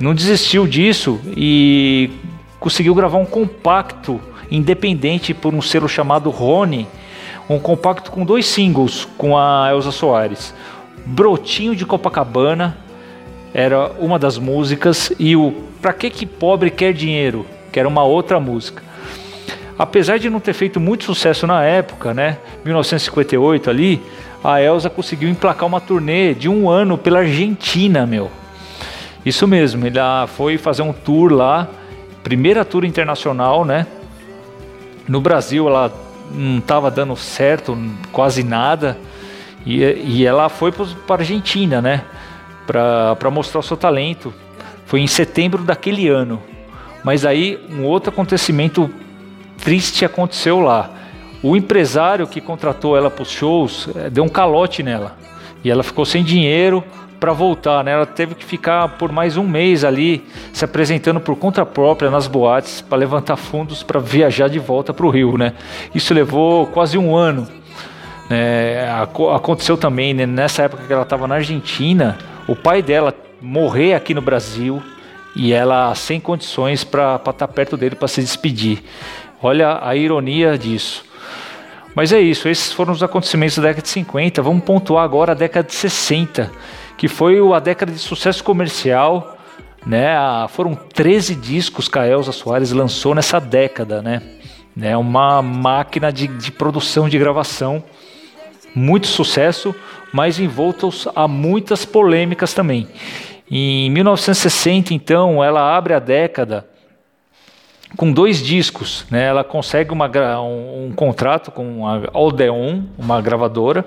não 0.00 0.14
desistiu 0.14 0.66
disso 0.66 1.20
e 1.36 2.10
conseguiu 2.58 2.94
gravar 2.94 3.18
um 3.18 3.24
compacto 3.24 4.20
independente 4.50 5.32
por 5.32 5.54
um 5.54 5.62
selo 5.62 5.88
chamado 5.88 6.30
Rony, 6.30 6.86
um 7.48 7.58
compacto 7.58 8.10
com 8.10 8.24
dois 8.24 8.46
singles 8.46 9.08
com 9.16 9.36
a 9.36 9.68
Elza 9.70 9.90
Soares. 9.90 10.54
Brotinho 11.04 11.74
de 11.74 11.84
Copacabana 11.84 12.76
era 13.52 13.90
uma 13.98 14.18
das 14.18 14.38
músicas 14.38 15.12
e 15.18 15.34
o 15.36 15.52
Pra 15.82 15.92
que 15.92 16.10
que 16.10 16.24
pobre 16.24 16.70
quer 16.70 16.92
dinheiro, 16.92 17.44
que 17.72 17.80
era 17.80 17.88
uma 17.88 18.04
outra 18.04 18.38
música. 18.38 18.84
Apesar 19.76 20.16
de 20.18 20.30
não 20.30 20.38
ter 20.38 20.52
feito 20.52 20.78
muito 20.78 21.02
sucesso 21.02 21.44
na 21.44 21.64
época, 21.64 22.14
né, 22.14 22.38
1958 22.64 23.68
ali, 23.68 24.00
a 24.44 24.62
Elza 24.62 24.88
conseguiu 24.88 25.28
emplacar 25.28 25.66
uma 25.66 25.80
turnê 25.80 26.34
de 26.34 26.48
um 26.48 26.70
ano 26.70 26.96
pela 26.96 27.18
Argentina, 27.18 28.06
meu. 28.06 28.30
Isso 29.24 29.46
mesmo, 29.46 29.86
ele 29.86 29.98
foi 30.28 30.58
fazer 30.58 30.82
um 30.82 30.92
tour 30.92 31.32
lá, 31.32 31.68
primeira 32.24 32.64
tour 32.64 32.84
internacional, 32.84 33.64
né? 33.64 33.86
No 35.06 35.20
Brasil 35.20 35.68
ela 35.68 35.92
não 36.32 36.58
estava 36.58 36.90
dando 36.90 37.14
certo, 37.16 37.76
quase 38.10 38.42
nada, 38.42 38.98
e, 39.64 39.82
e 39.82 40.26
ela 40.26 40.48
foi 40.48 40.72
para 40.72 41.16
Argentina, 41.16 41.80
né? 41.80 42.04
Para 42.66 43.30
mostrar 43.30 43.60
o 43.60 43.62
seu 43.62 43.76
talento. 43.76 44.32
Foi 44.86 45.00
em 45.00 45.06
setembro 45.06 45.62
daquele 45.62 46.08
ano. 46.08 46.42
Mas 47.04 47.24
aí 47.24 47.58
um 47.70 47.84
outro 47.84 48.10
acontecimento 48.10 48.90
triste 49.58 50.04
aconteceu 50.04 50.60
lá. 50.60 50.90
o 51.42 51.56
empresário 51.56 52.26
que 52.26 52.40
contratou 52.40 52.96
ela 52.96 53.10
para 53.10 53.22
os 53.22 53.30
shows 53.30 53.88
eh, 53.96 54.10
deu 54.10 54.22
um 54.22 54.28
calote 54.28 54.82
nela 54.82 55.16
e 55.64 55.70
ela 55.70 55.82
ficou 55.82 56.04
sem 56.04 56.22
dinheiro 56.22 56.84
para 57.22 57.32
voltar, 57.32 57.84
né? 57.84 57.92
Ela 57.92 58.04
teve 58.04 58.34
que 58.34 58.44
ficar 58.44 58.98
por 58.98 59.12
mais 59.12 59.36
um 59.36 59.44
mês 59.44 59.84
ali 59.84 60.24
se 60.52 60.64
apresentando 60.64 61.20
por 61.20 61.36
conta 61.36 61.64
própria 61.64 62.10
nas 62.10 62.26
boates 62.26 62.80
para 62.80 62.98
levantar 62.98 63.36
fundos 63.36 63.84
para 63.84 64.00
viajar 64.00 64.48
de 64.48 64.58
volta 64.58 64.92
para 64.92 65.06
o 65.06 65.08
Rio, 65.08 65.38
né? 65.38 65.52
Isso 65.94 66.12
levou 66.12 66.66
quase 66.66 66.98
um 66.98 67.14
ano. 67.14 67.46
É, 68.28 68.88
aconteceu 69.36 69.76
também 69.76 70.12
né, 70.12 70.26
nessa 70.26 70.64
época 70.64 70.82
que 70.84 70.92
ela 70.92 71.02
estava 71.02 71.28
na 71.28 71.36
Argentina, 71.36 72.18
o 72.48 72.56
pai 72.56 72.82
dela 72.82 73.14
morrer 73.40 73.94
aqui 73.94 74.14
no 74.14 74.20
Brasil 74.20 74.82
e 75.36 75.52
ela 75.52 75.94
sem 75.94 76.18
condições 76.18 76.82
para 76.82 77.14
estar 77.14 77.32
tá 77.34 77.46
perto 77.46 77.76
dele 77.76 77.94
para 77.94 78.08
se 78.08 78.20
despedir. 78.20 78.82
Olha 79.40 79.78
a 79.80 79.94
ironia 79.94 80.58
disso. 80.58 81.04
Mas 81.94 82.12
é 82.12 82.20
isso, 82.20 82.48
esses 82.48 82.72
foram 82.72 82.92
os 82.92 83.00
acontecimentos 83.00 83.58
da 83.58 83.68
década 83.68 83.82
de 83.82 83.90
50. 83.90 84.42
Vamos 84.42 84.64
pontuar 84.64 85.04
agora 85.04 85.30
a 85.30 85.36
década 85.36 85.68
de 85.68 85.74
60, 85.74 86.50
que 86.96 87.08
foi 87.08 87.38
a 87.54 87.58
década 87.58 87.92
de 87.92 87.98
sucesso 87.98 88.42
comercial. 88.42 89.36
Né? 89.84 90.14
Foram 90.48 90.74
13 90.74 91.34
discos 91.34 91.88
que 91.88 91.98
a 91.98 92.06
Elza 92.06 92.32
Soares 92.32 92.72
lançou 92.72 93.14
nessa 93.14 93.40
década. 93.40 94.00
Né? 94.00 94.22
É 94.80 94.96
uma 94.96 95.42
máquina 95.42 96.12
de, 96.12 96.26
de 96.26 96.50
produção, 96.52 97.08
de 97.08 97.18
gravação. 97.18 97.82
Muito 98.74 99.06
sucesso, 99.06 99.74
mas 100.12 100.38
envoltos 100.38 101.06
a 101.14 101.28
muitas 101.28 101.84
polêmicas 101.84 102.54
também. 102.54 102.88
Em 103.50 103.90
1960, 103.90 104.94
então, 104.94 105.44
ela 105.44 105.76
abre 105.76 105.92
a 105.92 105.98
década 105.98 106.71
com 107.96 108.12
dois 108.12 108.42
discos. 108.42 109.06
Né? 109.10 109.24
Ela 109.24 109.44
consegue 109.44 109.92
uma, 109.92 110.10
um, 110.40 110.86
um, 110.86 110.92
contrato 110.94 111.50
com 111.50 111.86
a 111.86 112.18
Odeon, 112.18 112.82
uma 112.98 113.20
gravadora, 113.20 113.84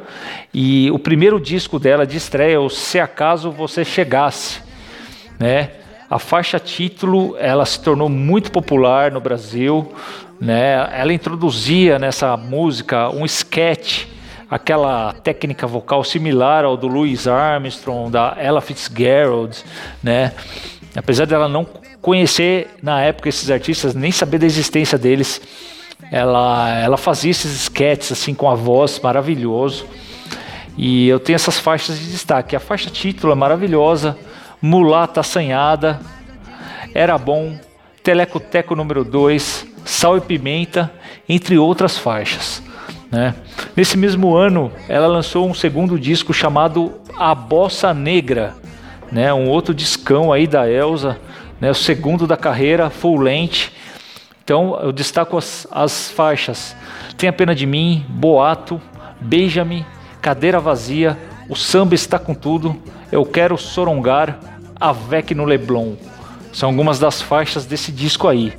e 0.54 0.89
o 0.91 1.00
primeiro 1.00 1.39
disco 1.39 1.80
dela 1.80 2.06
de 2.06 2.18
estreia 2.18 2.56
é 2.56 2.60
o 2.60 2.70
Se 2.70 3.00
Acaso 3.00 3.52
Você 3.52 3.84
Chegasse. 3.84 4.62
Né? 5.39 5.72
A 6.10 6.20
faixa 6.20 6.60
título 6.60 7.36
ela 7.39 7.65
se 7.65 7.82
tornou 7.82 8.10
muito 8.10 8.52
popular 8.52 9.12
no 9.12 9.20
Brasil. 9.20 9.91
Né? 10.39 10.88
Ela 10.94 11.13
introduzia 11.13 11.98
nessa 11.98 12.36
música 12.38 13.10
um 13.10 13.26
sketch, 13.26 14.06
aquela 14.50 15.13
técnica 15.13 15.65
vocal 15.65 16.04
similar 16.04 16.63
ao 16.63 16.78
do 16.78 16.88
Louis 16.88 17.28
Armstrong, 17.28 18.12
da 18.12 18.36
Ella 18.38 18.62
Fitzgerald, 18.62 19.63
né? 20.04 20.34
Apesar 20.96 21.26
dela 21.26 21.50
não 21.50 21.65
conhecer 22.06 22.68
na 22.84 23.02
época 23.02 23.30
esses 23.30 23.50
artistas, 23.50 23.96
nem 23.96 24.12
saber 24.12 24.38
da 24.38 24.46
existência 24.46 24.96
deles. 24.96 25.41
Ela, 26.12 26.78
ela 26.78 26.98
fazia 26.98 27.32
esses 27.32 27.63
sketches 27.63 28.12
assim 28.12 28.36
com 28.36 28.48
a 28.48 28.54
voz 28.54 29.00
maravilhoso. 29.02 29.88
E 30.78 31.08
eu 31.08 31.20
tenho 31.20 31.36
essas 31.36 31.58
faixas 31.58 31.98
de 31.98 32.12
destaque. 32.12 32.56
A 32.56 32.60
faixa 32.60 32.91
título 32.91 33.34
é 33.34 33.36
maravilhosa, 33.36 34.15
Mulata 34.62 35.22
Assanhada, 35.22 36.00
Era 36.94 37.18
Bom, 37.18 37.58
Teleco 38.04 38.39
Teco 38.39 38.76
número 38.76 39.04
2, 39.04 39.65
Sal 39.84 40.15
e 40.15 40.22
Pimenta, 40.22 40.94
entre 41.28 41.58
outras 41.58 41.98
faixas. 41.98 42.62
Né? 43.10 43.34
Nesse 43.76 43.98
mesmo 43.98 44.36
ano, 44.36 44.72
ela 44.88 45.08
lançou 45.08 45.50
um 45.50 45.56
segundo 45.56 45.98
disco 45.98 46.32
chamado 46.36 47.02
A 47.18 47.34
Bossa 47.34 47.96
Negra, 47.96 48.54
né? 49.12 49.34
um 49.34 49.50
outro 49.50 49.74
discão 49.74 50.32
aí 50.32 50.46
da 50.46 50.70
Elsa, 50.70 51.18
né, 51.60 51.70
o 51.70 51.76
segundo 51.76 52.28
da 52.28 52.38
carreira, 52.38 52.89
full 52.89 53.20
length. 53.20 53.72
Então 54.44 54.80
eu 54.82 54.91
destaco 54.91 55.38
as, 55.38 55.68
as 55.72 56.12
faixas 56.12 56.76
Tenha 57.18 57.32
Pena 57.32 57.56
de 57.56 57.65
Mim, 57.65 58.06
Boato, 58.10 58.80
Beija-me, 59.20 59.86
Cadeira 60.22 60.60
Vazia, 60.60 61.18
O 61.50 61.56
Samba 61.56 61.96
Está 61.96 62.20
Com 62.20 62.34
Tudo, 62.34 62.76
Eu 63.12 63.26
Quero 63.26 63.58
Sorongar, 63.58 64.38
Avec 64.80 65.34
no 65.34 65.46
Leblon. 65.46 65.94
São 66.52 66.70
algumas 66.70 67.00
das 67.00 67.22
faixas 67.22 67.65
desse 67.65 67.91
disco 67.91 68.28
aí. 68.28 68.54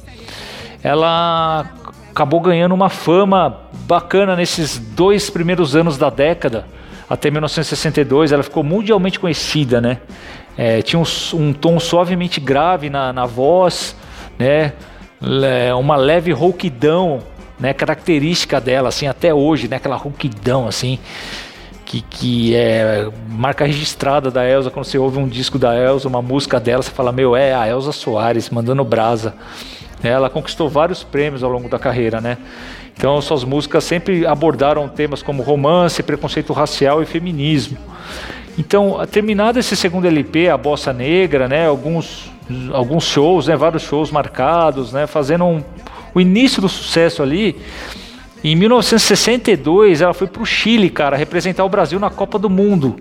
Ela 0.83 1.67
acabou 2.11 2.41
ganhando 2.41 2.75
uma 2.75 2.89
fama 2.89 3.63
bacana 3.87 4.35
nesses 4.35 4.79
dois 4.79 5.29
primeiros 5.29 5.77
anos 5.77 5.99
da 5.99 6.09
década, 6.09 6.67
até 7.09 7.31
1962. 7.31 8.33
Ela 8.33 8.43
ficou 8.43 8.63
mundialmente 8.63 9.21
conhecida, 9.21 9.81
né? 9.81 9.99
É, 10.57 10.81
tinha 10.81 11.01
um, 11.01 11.05
um, 11.35 11.53
tom 11.53 11.79
suavemente 11.79 12.41
grave 12.41 12.89
na, 12.89 13.13
na 13.13 13.27
voz, 13.27 13.95
né? 14.39 14.73
Uma 15.79 15.97
leve 15.97 16.33
rouquidão, 16.33 17.21
né? 17.59 17.73
Característica 17.75 18.61
dela, 18.61 18.89
assim, 18.89 19.07
até 19.07 19.35
hoje, 19.35 19.69
né? 19.69 19.77
Aquela 19.77 19.97
rouquidão, 19.97 20.67
assim, 20.67 20.99
que, 21.85 22.01
que 22.01 22.55
é 22.55 23.09
marca 23.29 23.67
registrada 23.67 24.31
da 24.31 24.49
Elsa. 24.49 24.71
Quando 24.71 24.87
você 24.87 24.99
ouve 24.99 25.19
um 25.19 25.29
disco 25.29 25.59
da 25.59 25.77
Elsa, 25.77 26.09
uma 26.09 26.23
música 26.23 26.59
dela, 26.59 26.83
você 26.83 26.91
fala, 26.91 27.13
meu, 27.13 27.37
é 27.37 27.55
a 27.55 27.69
Elsa 27.69 27.93
Soares 27.93 28.49
mandando 28.49 28.85
brasa. 28.85 29.35
Ela 30.03 30.31
conquistou 30.31 30.69
vários 30.69 31.03
prêmios 31.03 31.43
ao 31.43 31.51
longo 31.51 31.69
da 31.69 31.79
carreira, 31.79 32.21
né? 32.21 32.39
Então, 32.97 33.21
suas 33.21 33.45
músicas 33.45 33.85
sempre 33.85 34.27
abordaram 34.27 34.89
temas 34.89 35.23
como 35.23 35.43
romance, 35.43 36.03
preconceito 36.03 36.53
racial 36.55 37.03
e 37.03 37.07
feminismo. 37.07 37.77
Então, 38.59 39.05
terminado 39.11 39.59
esse 39.59 39.77
segundo 39.77 40.07
LP, 40.07 40.49
a 40.49 40.57
Bossa 40.57 40.93
Negra, 40.93 41.47
né, 41.47 41.67
alguns, 41.67 42.31
alguns 42.73 43.05
shows, 43.05 43.47
né, 43.47 43.57
vários 43.57 43.83
shows 43.83 44.11
marcados, 44.11 44.93
né, 44.93 45.07
fazendo 45.07 45.45
um, 45.45 45.63
o 46.15 46.21
início 46.21 46.63
do 46.63 46.69
sucesso 46.69 47.23
ali. 47.23 47.57
Em 48.43 48.57
1962, 48.57 50.01
ela 50.01 50.15
foi 50.15 50.27
para 50.27 50.43
o 50.43 50.47
Chile, 50.47 50.89
cara, 50.89 51.17
representar 51.17 51.65
o 51.65 51.69
Brasil 51.69 51.99
na 51.99 52.09
Copa 52.09 52.39
do 52.39 52.49
Mundo. 52.49 52.97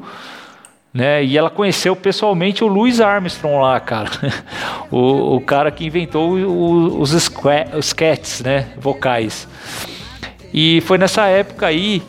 Né? 0.94 1.24
E 1.24 1.38
ela 1.38 1.50
conheceu 1.50 1.96
pessoalmente 1.96 2.64
o 2.64 2.68
Louis 2.68 3.02
Armstrong 3.02 3.62
lá, 3.62 3.80
cara. 3.80 4.10
o, 4.90 5.36
o 5.36 5.42
cara 5.42 5.70
que 5.70 5.86
inventou 5.86 6.34
os, 6.34 7.14
os 7.14 7.94
né? 8.42 8.68
Vocais. 8.78 9.48
E 10.54 10.82
foi 10.82 10.98
nessa 10.98 11.28
época 11.28 11.68
aí 11.68 12.02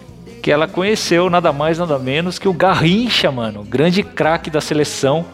que 0.47 0.53
ela 0.53 0.69
conheceu 0.69 1.29
nada 1.29 1.53
mais, 1.53 1.77
nada 1.77 1.99
menos 1.99 2.39
que 2.39 2.47
o 2.47 2.53
Garrincha, 2.53 3.33
mano, 3.33 3.65
grande 3.65 4.05
craque 4.05 4.49
da 4.49 4.61
seleção. 4.61 5.27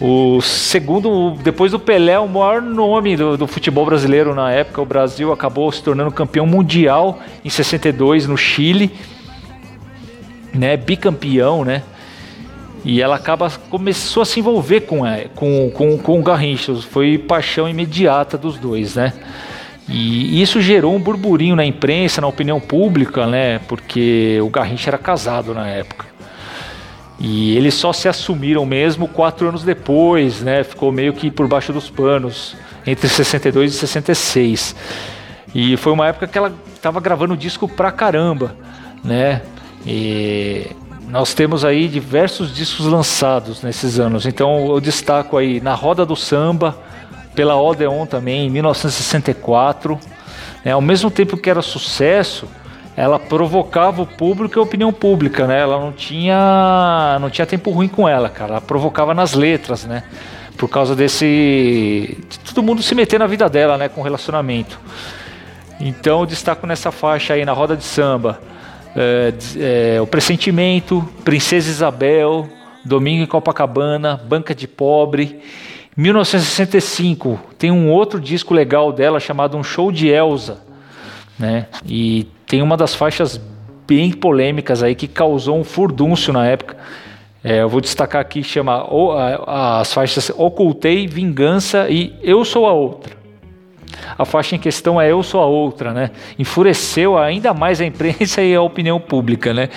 O 0.00 0.40
segundo, 0.40 1.32
depois 1.42 1.72
do 1.72 1.78
Pelé, 1.78 2.18
o 2.18 2.26
maior 2.26 2.62
nome 2.62 3.18
do, 3.18 3.36
do, 3.36 3.46
futebol 3.46 3.84
brasileiro 3.84 4.34
na 4.34 4.50
época. 4.50 4.80
O 4.80 4.86
Brasil 4.86 5.30
acabou 5.30 5.70
se 5.70 5.82
tornando 5.82 6.10
campeão 6.10 6.46
mundial 6.46 7.18
em 7.44 7.50
62 7.50 8.26
no 8.26 8.38
Chile, 8.38 8.90
né? 10.54 10.74
Bicampeão, 10.74 11.62
né? 11.62 11.82
E 12.82 13.02
ela 13.02 13.16
acaba 13.16 13.50
começou 13.68 14.22
a 14.22 14.24
se 14.24 14.40
envolver 14.40 14.80
com, 14.86 15.06
é, 15.06 15.26
com, 15.34 15.70
com, 15.70 15.98
com 15.98 16.18
o 16.18 16.22
Garrincha. 16.22 16.74
Foi 16.76 17.18
paixão 17.18 17.68
imediata 17.68 18.38
dos 18.38 18.56
dois, 18.56 18.94
né? 18.94 19.12
E 19.90 20.40
isso 20.40 20.60
gerou 20.60 20.94
um 20.94 21.00
burburinho 21.00 21.56
na 21.56 21.64
imprensa, 21.64 22.20
na 22.20 22.28
opinião 22.28 22.60
pública, 22.60 23.26
né? 23.26 23.58
Porque 23.66 24.38
o 24.40 24.48
Garrincha 24.48 24.90
era 24.90 24.98
casado 24.98 25.52
na 25.52 25.66
época. 25.66 26.06
E 27.18 27.56
eles 27.56 27.74
só 27.74 27.92
se 27.92 28.08
assumiram 28.08 28.64
mesmo 28.64 29.08
quatro 29.08 29.48
anos 29.48 29.64
depois, 29.64 30.42
né? 30.42 30.62
Ficou 30.62 30.92
meio 30.92 31.12
que 31.12 31.28
por 31.28 31.48
baixo 31.48 31.72
dos 31.72 31.90
panos, 31.90 32.56
entre 32.86 33.08
62 33.08 33.74
e 33.74 33.76
66. 33.76 34.76
E 35.52 35.76
foi 35.76 35.92
uma 35.92 36.06
época 36.06 36.28
que 36.28 36.38
ela 36.38 36.54
estava 36.72 37.00
gravando 37.00 37.36
disco 37.36 37.68
pra 37.68 37.90
caramba, 37.90 38.56
né? 39.02 39.42
E 39.84 40.68
nós 41.08 41.34
temos 41.34 41.64
aí 41.64 41.88
diversos 41.88 42.54
discos 42.54 42.86
lançados 42.86 43.60
nesses 43.60 43.98
anos. 43.98 44.24
Então 44.24 44.68
eu 44.68 44.80
destaco 44.80 45.36
aí 45.36 45.60
Na 45.60 45.74
Roda 45.74 46.06
do 46.06 46.14
Samba, 46.14 46.78
pela 47.34 47.56
Odeon 47.60 48.06
também, 48.06 48.46
em 48.46 48.50
1964. 48.50 49.98
Né? 50.64 50.72
Ao 50.72 50.80
mesmo 50.80 51.10
tempo 51.10 51.36
que 51.36 51.48
era 51.48 51.62
sucesso, 51.62 52.48
ela 52.96 53.18
provocava 53.18 54.02
o 54.02 54.06
público 54.06 54.58
e 54.58 54.60
a 54.60 54.62
opinião 54.62 54.92
pública, 54.92 55.46
né? 55.46 55.60
Ela 55.60 55.78
não 55.78 55.92
tinha, 55.92 57.18
não 57.20 57.30
tinha 57.30 57.46
tempo 57.46 57.70
ruim 57.70 57.88
com 57.88 58.08
ela, 58.08 58.28
cara. 58.28 58.52
Ela 58.52 58.60
provocava 58.60 59.14
nas 59.14 59.32
letras, 59.32 59.84
né? 59.84 60.02
Por 60.56 60.68
causa 60.68 60.94
desse, 60.94 62.18
de 62.28 62.38
todo 62.40 62.62
mundo 62.62 62.82
se 62.82 62.94
meter 62.94 63.18
na 63.18 63.26
vida 63.26 63.48
dela, 63.48 63.78
né? 63.78 63.88
Com 63.88 64.02
relacionamento. 64.02 64.78
Então 65.80 66.20
eu 66.20 66.26
destaco 66.26 66.66
nessa 66.66 66.92
faixa 66.92 67.32
aí 67.32 67.44
na 67.44 67.52
roda 67.52 67.74
de 67.74 67.84
samba, 67.84 68.38
é, 68.94 69.32
é, 69.96 70.00
o 70.00 70.06
pressentimento, 70.06 71.08
Princesa 71.24 71.70
Isabel, 71.70 72.46
Domingo 72.84 73.22
em 73.22 73.26
Copacabana, 73.26 74.20
Banca 74.28 74.54
de 74.54 74.68
Pobre 74.68 75.40
1965 75.96 77.40
tem 77.58 77.70
um 77.70 77.90
outro 77.90 78.20
disco 78.20 78.54
legal 78.54 78.92
dela 78.92 79.18
chamado 79.18 79.56
Um 79.56 79.62
Show 79.62 79.90
de 79.90 80.08
Elsa, 80.08 80.60
né? 81.38 81.66
E 81.84 82.26
tem 82.46 82.62
uma 82.62 82.76
das 82.76 82.94
faixas 82.94 83.40
bem 83.86 84.12
polêmicas 84.12 84.82
aí 84.82 84.94
que 84.94 85.08
causou 85.08 85.58
um 85.58 85.64
furdúncio 85.64 86.32
na 86.32 86.46
época. 86.46 86.76
É, 87.42 87.62
eu 87.62 87.68
vou 87.68 87.80
destacar 87.80 88.20
aqui 88.20 88.42
chama 88.42 88.86
as 89.46 89.92
faixas 89.92 90.30
Ocultei, 90.36 91.06
Vingança 91.06 91.88
e 91.88 92.14
Eu 92.22 92.44
Sou 92.44 92.66
a 92.66 92.72
Outra. 92.72 93.16
a 94.16 94.24
faixa 94.24 94.54
em 94.54 94.58
questão 94.58 95.00
é 95.00 95.10
Eu 95.10 95.22
Sou 95.22 95.40
a 95.40 95.46
Outra, 95.46 95.92
né? 95.92 96.10
Enfureceu 96.38 97.18
ainda 97.18 97.52
mais 97.52 97.80
a 97.80 97.84
imprensa 97.84 98.42
e 98.44 98.54
a 98.54 98.62
opinião 98.62 99.00
pública, 99.00 99.52
né? 99.52 99.70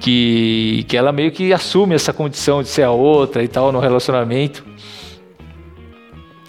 Que, 0.00 0.84
que 0.88 0.96
ela 0.96 1.10
meio 1.10 1.30
que 1.30 1.52
assume 1.52 1.94
essa 1.94 2.12
condição 2.12 2.62
de 2.62 2.68
ser 2.68 2.82
a 2.82 2.90
outra 2.90 3.42
e 3.42 3.48
tal 3.48 3.72
no 3.72 3.80
relacionamento. 3.80 4.67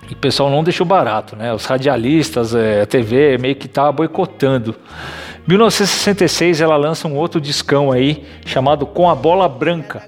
E 0.10 0.14
o 0.14 0.18
pessoal 0.18 0.50
não 0.50 0.64
deixou 0.64 0.86
barato, 0.86 1.36
né? 1.36 1.54
Os 1.54 1.66
radialistas, 1.66 2.56
é, 2.56 2.82
a 2.82 2.86
TV 2.86 3.38
meio 3.38 3.56
que 3.56 3.68
tá 3.68 3.92
boicotando. 3.92 4.76
1966 5.48 6.62
ela 6.62 6.76
lança 6.76 7.08
um 7.08 7.16
outro 7.16 7.40
discão 7.40 7.92
aí 7.92 8.26
chamado 8.46 8.86
Com 8.86 9.10
a 9.10 9.16
Bola 9.16 9.48
Branca. 9.48 10.04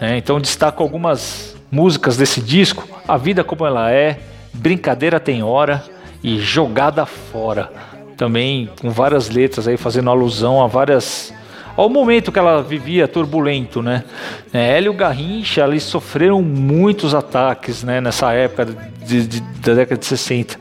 Né? 0.00 0.18
Então 0.18 0.40
destaco 0.40 0.82
algumas 0.82 1.56
músicas 1.70 2.16
desse 2.16 2.40
disco: 2.40 2.86
A 3.06 3.16
Vida 3.16 3.42
Como 3.42 3.66
Ela 3.66 3.90
É, 3.90 4.18
Brincadeira 4.52 5.18
Tem 5.18 5.42
Hora 5.42 5.82
e 6.22 6.38
Jogada 6.38 7.06
Fora. 7.06 7.72
Também 8.16 8.68
com 8.80 8.90
várias 8.90 9.28
letras 9.28 9.66
aí 9.66 9.76
fazendo 9.76 10.10
alusão 10.10 10.62
a 10.62 10.66
várias 10.66 11.34
ao 11.76 11.88
momento 11.88 12.30
que 12.30 12.38
ela 12.38 12.62
vivia 12.62 13.08
turbulento, 13.08 13.82
né? 13.82 14.04
É, 14.52 14.76
ela 14.76 14.86
e 14.86 14.88
o 14.88 14.94
Garrincha, 14.94 15.64
eles 15.64 15.82
sofreram 15.82 16.40
muitos 16.42 17.14
ataques, 17.14 17.82
né? 17.82 18.00
Nessa 18.00 18.32
época 18.32 18.66
de, 19.04 19.26
de, 19.26 19.40
da 19.40 19.74
década 19.74 19.98
de 19.98 20.06
60, 20.06 20.58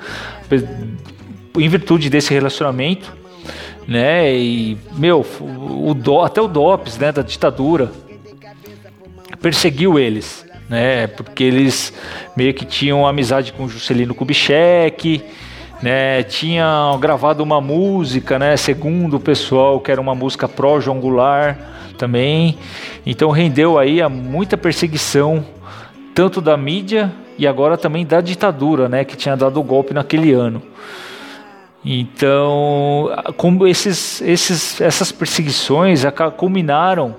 em 1.58 1.70
virtude 1.70 2.10
desse 2.10 2.34
relacionamento, 2.34 3.14
né? 3.88 4.34
E 4.36 4.78
meu, 4.94 5.26
o 5.40 5.96
até 6.24 6.42
o 6.42 6.48
DOPS, 6.48 6.98
né? 6.98 7.12
Da 7.12 7.22
ditadura 7.22 7.92
perseguiu 9.42 10.00
eles, 10.00 10.46
né? 10.70 11.08
Porque 11.08 11.44
eles 11.44 11.94
meio 12.36 12.54
que 12.54 12.66
tinham 12.66 13.06
amizade 13.06 13.54
com 13.54 13.68
Juscelino 13.68 14.16
Kubitschek 14.16 15.24
né, 15.82 16.24
tinha 16.24 16.96
gravado 17.00 17.44
uma 17.44 17.60
música, 17.60 18.40
né, 18.40 18.56
segundo 18.56 19.18
o 19.18 19.20
pessoal, 19.20 19.80
que 19.80 19.92
era 19.92 20.00
uma 20.00 20.16
música 20.16 20.48
pró 20.48 20.80
João 20.80 21.00
Goulart 21.00 21.58
também. 21.98 22.58
Então 23.06 23.32
rendeu 23.32 23.78
aí 23.78 24.02
a 24.02 24.10
muita 24.10 24.58
perseguição 24.58 25.46
tanto 26.14 26.40
da 26.40 26.56
mídia 26.56 27.12
e 27.38 27.48
agora 27.48 27.78
também 27.78 28.06
da 28.06 28.22
ditadura, 28.22 28.88
né, 28.88 29.04
que 29.04 29.18
tinha 29.18 29.36
dado 29.36 29.60
o 29.60 29.64
golpe 29.64 29.94
naquele 29.94 30.32
ano. 30.32 30.62
Então, 31.86 33.12
como 33.36 33.68
esses, 33.68 34.22
esses, 34.22 34.80
essas 34.80 35.12
perseguições 35.12 36.04
culminaram 36.38 37.16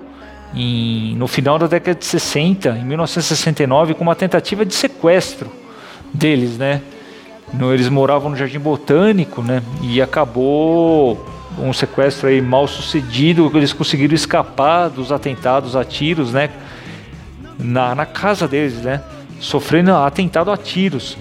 em, 0.55 1.15
no 1.15 1.27
final 1.27 1.59
da 1.59 1.67
década 1.67 1.99
de 1.99 2.05
60, 2.05 2.69
em 2.69 2.85
1969, 2.85 3.93
com 3.93 4.01
uma 4.01 4.15
tentativa 4.15 4.65
de 4.65 4.73
sequestro 4.73 5.51
deles, 6.11 6.57
né? 6.57 6.81
No, 7.53 7.73
eles 7.73 7.89
moravam 7.89 8.29
no 8.29 8.35
Jardim 8.35 8.59
Botânico, 8.59 9.41
né? 9.41 9.61
E 9.81 10.01
acabou 10.01 11.25
um 11.57 11.71
sequestro 11.71 12.27
aí 12.27 12.41
mal 12.41 12.67
sucedido, 12.67 13.49
eles 13.53 13.71
conseguiram 13.71 14.13
escapar 14.13 14.89
dos 14.89 15.11
atentados 15.11 15.75
a 15.75 15.85
tiros, 15.85 16.33
né? 16.33 16.49
Na, 17.57 17.95
na 17.95 18.05
casa 18.05 18.47
deles, 18.47 18.81
né? 18.81 19.01
Sofrendo 19.39 19.93
atentado 19.93 20.51
a 20.51 20.57
tiros. 20.57 21.17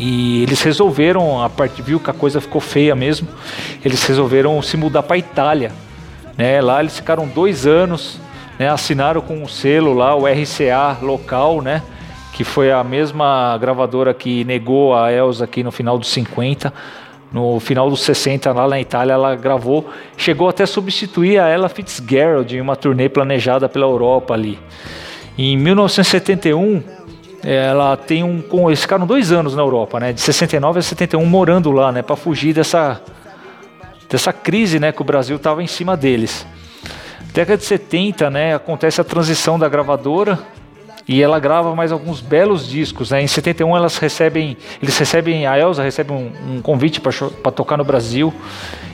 E 0.00 0.44
eles 0.44 0.62
resolveram, 0.62 1.42
a 1.42 1.50
parte 1.50 1.82
viu 1.82 1.98
que 1.98 2.08
a 2.08 2.12
coisa 2.12 2.40
ficou 2.40 2.60
feia 2.60 2.94
mesmo, 2.94 3.26
eles 3.84 4.04
resolveram 4.06 4.62
se 4.62 4.76
mudar 4.76 5.02
para 5.02 5.18
Itália. 5.18 5.72
Né? 6.36 6.60
Lá 6.60 6.78
eles 6.78 6.96
ficaram 6.96 7.26
dois 7.26 7.66
anos, 7.66 8.20
né? 8.58 8.68
assinaram 8.68 9.20
com 9.20 9.42
um 9.42 9.48
selo 9.48 9.92
lá, 9.92 10.14
o 10.14 10.24
RCA 10.24 10.96
local, 11.02 11.60
né? 11.60 11.82
Que 12.38 12.44
foi 12.44 12.70
a 12.70 12.84
mesma 12.84 13.58
gravadora 13.58 14.14
que 14.14 14.44
negou 14.44 14.94
a 14.94 15.12
Elsa 15.12 15.42
aqui 15.42 15.64
no 15.64 15.72
final 15.72 15.98
dos 15.98 16.06
50. 16.10 16.72
No 17.32 17.58
final 17.58 17.90
dos 17.90 18.00
60, 18.02 18.52
lá 18.52 18.68
na 18.68 18.80
Itália, 18.80 19.14
ela 19.14 19.34
gravou, 19.34 19.90
chegou 20.16 20.48
até 20.48 20.62
a 20.62 20.66
substituir 20.68 21.40
a 21.40 21.48
Ella 21.48 21.68
Fitzgerald 21.68 22.56
em 22.56 22.60
uma 22.60 22.76
turnê 22.76 23.08
planejada 23.08 23.68
pela 23.68 23.86
Europa 23.86 24.34
ali. 24.34 24.56
Em 25.36 25.56
1971, 25.56 26.80
ela 27.42 27.96
tem 27.96 28.22
um. 28.22 28.40
Eles 28.68 28.82
ficaram 28.82 29.04
dois 29.04 29.32
anos 29.32 29.56
na 29.56 29.62
Europa, 29.62 29.98
né? 29.98 30.12
De 30.12 30.20
69 30.20 30.78
a 30.78 30.82
71 30.82 31.26
morando 31.26 31.72
lá, 31.72 31.90
né? 31.90 32.02
Para 32.02 32.14
fugir 32.14 32.54
dessa, 32.54 33.02
dessa 34.08 34.32
crise, 34.32 34.78
né? 34.78 34.92
Que 34.92 35.02
o 35.02 35.04
Brasil 35.04 35.34
estava 35.34 35.60
em 35.60 35.66
cima 35.66 35.96
deles. 35.96 36.46
Década 37.34 37.58
de 37.58 37.64
70, 37.64 38.30
né? 38.30 38.54
Acontece 38.54 39.00
a 39.00 39.04
transição 39.04 39.58
da 39.58 39.68
gravadora 39.68 40.38
e 41.08 41.22
ela 41.22 41.40
grava 41.40 41.74
mais 41.74 41.90
alguns 41.90 42.20
belos 42.20 42.68
discos. 42.68 43.10
Né? 43.10 43.22
Em 43.22 43.26
71 43.26 43.74
elas 43.74 43.96
recebem, 43.96 44.56
eles 44.82 44.96
recebem, 44.98 45.46
a 45.46 45.58
Elsa 45.58 45.82
recebe 45.82 46.12
um, 46.12 46.30
um 46.46 46.60
convite 46.60 47.00
para 47.00 47.50
tocar 47.50 47.78
no 47.78 47.84
Brasil 47.84 48.32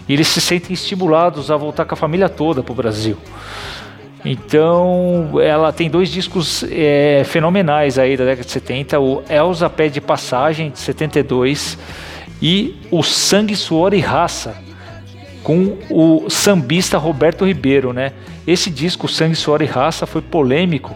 e 0.09 0.13
eles 0.13 0.29
se 0.29 0.41
sentem 0.41 0.73
estimulados 0.73 1.51
a 1.51 1.57
voltar 1.57 1.85
com 1.85 1.95
a 1.95 1.97
família 1.97 2.29
toda 2.29 2.63
para 2.63 2.73
o 2.73 2.75
Brasil. 2.75 3.17
Então 4.25 5.39
ela 5.43 5.73
tem 5.73 5.91
dois 5.91 6.09
discos 6.09 6.65
é, 6.71 7.23
fenomenais 7.27 7.99
aí 7.99 8.17
da 8.17 8.25
década 8.25 8.45
de 8.45 8.51
70, 8.53 9.01
o 9.01 9.23
Elsa 9.29 9.69
Pede 9.69 10.01
Passagem 10.01 10.71
de 10.71 10.79
72 10.79 11.77
e 12.41 12.77
o 12.91 13.03
Sangue, 13.03 13.57
Suor 13.57 13.93
e 13.93 14.01
Raça 14.01 14.63
com 15.43 15.77
o 15.91 16.31
sambista 16.31 16.97
Roberto 16.97 17.45
Ribeiro, 17.45 17.93
né? 17.93 18.13
Esse 18.47 18.71
disco 18.71 19.07
Sangue, 19.07 19.35
Suor 19.35 19.61
e 19.61 19.67
Raça 19.67 20.07
foi 20.07 20.23
polêmico 20.23 20.95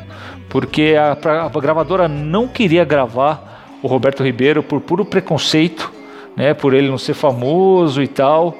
porque 0.48 0.94
a, 0.98 1.16
a 1.44 1.60
gravadora 1.60 2.08
não 2.08 2.48
queria 2.48 2.84
gravar 2.84 3.78
o 3.82 3.86
Roberto 3.86 4.22
Ribeiro 4.22 4.62
por 4.62 4.80
puro 4.80 5.04
preconceito, 5.04 5.92
né, 6.36 6.54
por 6.54 6.74
ele 6.74 6.88
não 6.88 6.98
ser 6.98 7.14
famoso 7.14 8.02
e 8.02 8.08
tal. 8.08 8.56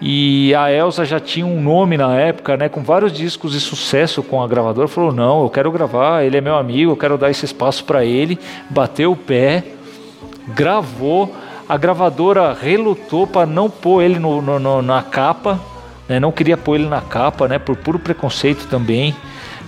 E 0.00 0.54
a 0.54 0.72
Elsa 0.72 1.04
já 1.04 1.18
tinha 1.18 1.44
um 1.44 1.60
nome 1.60 1.96
na 1.96 2.14
época, 2.14 2.56
né, 2.56 2.68
com 2.68 2.82
vários 2.82 3.12
discos 3.12 3.52
de 3.52 3.60
sucesso 3.60 4.22
com 4.22 4.42
a 4.42 4.46
gravadora. 4.46 4.86
Falou: 4.86 5.12
Não, 5.12 5.42
eu 5.42 5.50
quero 5.50 5.72
gravar, 5.72 6.24
ele 6.24 6.36
é 6.36 6.40
meu 6.40 6.56
amigo, 6.56 6.92
eu 6.92 6.96
quero 6.96 7.18
dar 7.18 7.30
esse 7.30 7.44
espaço 7.44 7.84
para 7.84 8.04
ele. 8.04 8.38
Bateu 8.70 9.12
o 9.12 9.16
pé, 9.16 9.64
gravou. 10.48 11.34
A 11.68 11.76
gravadora 11.76 12.56
relutou 12.58 13.26
para 13.26 13.44
não 13.44 13.68
pôr 13.68 14.02
ele 14.02 14.18
no, 14.18 14.40
no, 14.40 14.58
no, 14.58 14.80
na 14.80 15.02
capa, 15.02 15.60
né, 16.08 16.18
não 16.18 16.32
queria 16.32 16.56
pôr 16.56 16.76
ele 16.76 16.86
na 16.86 17.02
capa, 17.02 17.46
né, 17.46 17.58
por 17.58 17.76
puro 17.76 17.98
preconceito 17.98 18.66
também 18.68 19.14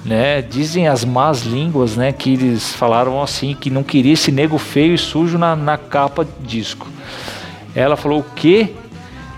né? 0.04 0.42
Dizem 0.42 0.88
as 0.88 1.04
más 1.04 1.42
línguas, 1.42 1.96
né? 1.96 2.12
Que 2.12 2.32
eles 2.32 2.74
falaram 2.74 3.22
assim 3.22 3.54
que 3.54 3.70
não 3.70 3.82
queria 3.82 4.12
esse 4.12 4.32
nego 4.32 4.58
feio 4.58 4.94
e 4.94 4.98
sujo 4.98 5.38
na, 5.38 5.54
na 5.54 5.76
capa 5.76 6.24
de 6.24 6.30
disco. 6.46 6.86
Ela 7.74 7.96
falou 7.96 8.24
que 8.34 8.74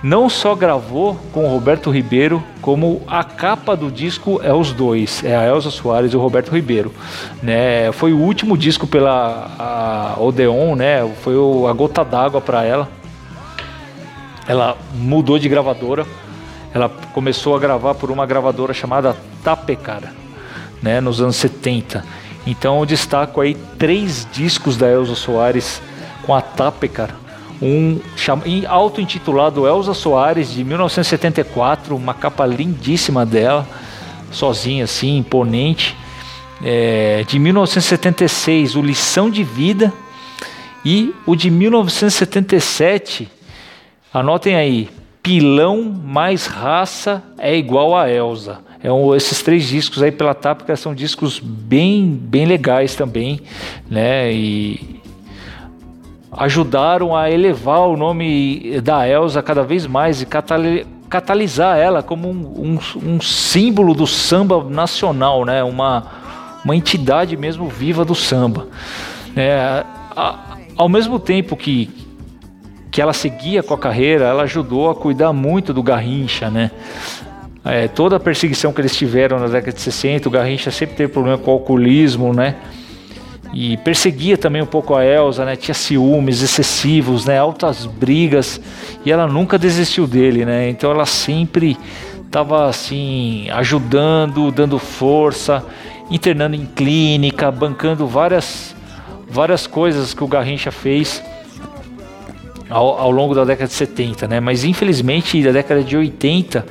não 0.03 0.29
só 0.29 0.55
gravou 0.55 1.17
com 1.33 1.47
Roberto 1.47 1.91
Ribeiro, 1.91 2.43
como 2.61 3.03
a 3.07 3.23
capa 3.23 3.77
do 3.77 3.91
disco 3.91 4.41
é 4.43 4.53
os 4.53 4.73
dois, 4.73 5.23
é 5.23 5.37
a 5.37 5.47
Elza 5.47 5.71
Soares 5.71 6.13
e 6.13 6.17
o 6.17 6.21
Roberto 6.21 6.51
Ribeiro, 6.51 6.93
né? 7.43 7.93
Foi 7.93 8.13
o 8.13 8.19
último 8.19 8.57
disco 8.57 8.87
pela 8.87 10.17
Odeon, 10.19 10.75
né? 10.75 11.09
Foi 11.23 11.37
o, 11.37 11.67
a 11.69 11.73
gota 11.73 12.05
d'água 12.05 12.41
para 12.41 12.65
ela. 12.65 12.89
Ela 14.47 14.77
mudou 14.95 15.39
de 15.39 15.49
gravadora. 15.49 16.05
Ela 16.75 16.89
começou 16.89 17.55
a 17.55 17.59
gravar 17.59 17.95
por 17.95 18.11
uma 18.11 18.25
gravadora 18.25 18.73
chamada 18.73 19.15
Tapecara 19.45 20.22
né, 20.83 21.01
nos 21.01 21.21
anos 21.21 21.37
70. 21.37 22.05
Então 22.47 22.81
eu 22.81 22.87
destaco 22.87 23.41
aí 23.41 23.55
três 23.79 24.27
discos 24.33 24.77
da 24.77 24.91
Elza 24.91 25.15
Soares 25.15 25.81
com 26.27 26.35
a 26.35 26.41
Tapecar. 26.41 27.15
Um 27.61 28.01
auto-intitulado 28.69 29.69
Elza 29.69 29.95
Soares 29.95 30.53
de 30.53 30.65
1974, 30.65 31.95
uma 31.95 32.13
capa 32.13 32.45
lindíssima 32.45 33.25
dela, 33.25 33.69
sozinha 34.33 34.85
assim, 34.85 35.17
imponente. 35.19 35.97
É, 36.65 37.25
de 37.27 37.39
1976, 37.39 38.75
o 38.75 38.83
Lição 38.83 39.31
de 39.31 39.45
Vida. 39.45 39.93
E 40.85 41.15
o 41.25 41.37
de 41.37 41.49
1977, 41.49 43.31
anotem 44.13 44.57
aí, 44.57 44.91
Pilão 45.23 45.83
mais 46.05 46.47
raça 46.47 47.23
é 47.39 47.57
igual 47.57 47.97
a 47.97 48.11
Elza. 48.11 48.59
É 48.83 48.91
um, 48.91 49.15
esses 49.15 49.41
três 49.43 49.69
discos 49.69 50.03
aí 50.03 50.11
pela 50.11 50.35
Tápica 50.35 50.75
são 50.75 50.93
discos 50.93 51.39
bem, 51.39 52.11
bem 52.11 52.45
legais 52.45 52.97
também, 52.97 53.41
né? 53.89 54.33
E 54.33 55.01
ajudaram 56.33 57.15
a 57.15 57.31
elevar 57.31 57.89
o 57.89 57.97
nome 57.97 58.81
da 58.81 59.07
Elsa 59.07 59.41
cada 59.43 59.63
vez 59.63 59.87
mais 59.87 60.23
e 60.23 60.27
catalisar 61.09 61.79
ela 61.79 62.03
como 62.03 62.29
um, 62.29 62.79
um, 63.05 63.09
um 63.15 63.21
símbolo 63.21 63.95
do 63.95 64.07
samba 64.07 64.65
nacional, 64.65 65.45
né? 65.45 65.63
Uma, 65.63 66.05
uma 66.65 66.75
entidade 66.75 67.37
mesmo 67.37 67.69
viva 67.69 68.05
do 68.05 68.15
samba. 68.15 68.67
É, 69.37 69.85
a, 70.17 70.57
ao 70.77 70.89
mesmo 70.89 71.21
tempo 71.21 71.57
que, 71.57 71.87
que 72.93 73.01
ela 73.01 73.15
seguia 73.15 73.63
com 73.63 73.73
a 73.73 73.79
carreira, 73.79 74.27
ela 74.27 74.43
ajudou 74.43 74.91
a 74.91 74.95
cuidar 74.95 75.33
muito 75.33 75.73
do 75.73 75.83
Garrincha, 75.83 76.51
né? 76.51 76.71
É, 77.65 77.89
toda 77.89 78.17
a 78.17 78.21
perseguição 78.21 78.73
que 78.73 78.81
eles 78.81 78.95
tiveram 78.95 79.39
na 79.39 79.47
década 79.47 79.73
de 79.73 79.81
60, 79.81 80.29
o 80.29 80.31
Garrincha 80.31 80.71
sempre 80.71 80.95
teve 80.95 81.11
problema 81.11 81.39
com 81.39 81.51
o 81.51 81.55
alcoolismo, 81.55 82.35
né? 82.35 82.57
e 83.53 83.77
perseguia 83.79 84.39
também 84.39 84.63
um 84.63 84.67
pouco 84.67 84.95
a 84.95 85.05
Elsa, 85.05 85.45
né? 85.45 85.57
Tinha 85.57 85.75
ciúmes 85.75 86.43
excessivos, 86.43 87.27
né? 87.27 87.39
Altas 87.39 87.85
brigas 87.85 88.61
e 89.05 89.13
ela 89.13 89.27
nunca 89.27 89.59
desistiu 89.59 90.07
dele, 90.07 90.45
né? 90.45 90.71
Então 90.71 90.91
ela 90.91 91.05
sempre 91.05 91.77
estava 92.25 92.67
assim 92.67 93.51
ajudando, 93.51 94.51
dando 94.51 94.79
força, 94.79 95.65
internando 96.11 96.57
em 96.57 96.65
clínica, 96.65 97.51
bancando 97.51 98.07
várias 98.07 98.75
várias 99.29 99.67
coisas 99.67 100.15
que 100.15 100.25
o 100.25 100.27
Garrincha 100.27 100.71
fez 100.71 101.23
ao, 102.73 102.99
ao 102.99 103.11
longo 103.11 103.35
da 103.35 103.45
década 103.45 103.69
de 103.69 103.75
70, 103.75 104.27
né? 104.27 104.41
Mas 104.41 104.65
infelizmente 104.65 105.43
da 105.43 105.53
década 105.53 105.83
de 105.83 105.97
80 105.97 106.65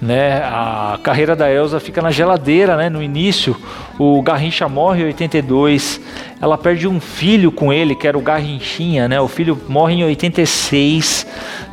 né? 0.00 0.42
A 0.44 0.98
carreira 1.02 1.34
da 1.34 1.50
Elsa 1.50 1.80
fica 1.80 2.00
na 2.00 2.10
geladeira, 2.10 2.76
né? 2.76 2.88
No 2.88 3.02
início, 3.02 3.56
o 3.98 4.22
Garrincha 4.22 4.68
morre 4.68 5.02
em 5.02 5.06
82, 5.06 6.00
ela 6.40 6.56
perde 6.56 6.86
um 6.86 7.00
filho 7.00 7.50
com 7.50 7.72
ele, 7.72 7.94
que 7.94 8.06
era 8.06 8.16
o 8.16 8.20
Garrinchinha, 8.20 9.08
né? 9.08 9.20
O 9.20 9.28
filho 9.28 9.60
morre 9.68 9.94
em 9.94 10.04
86, 10.04 11.26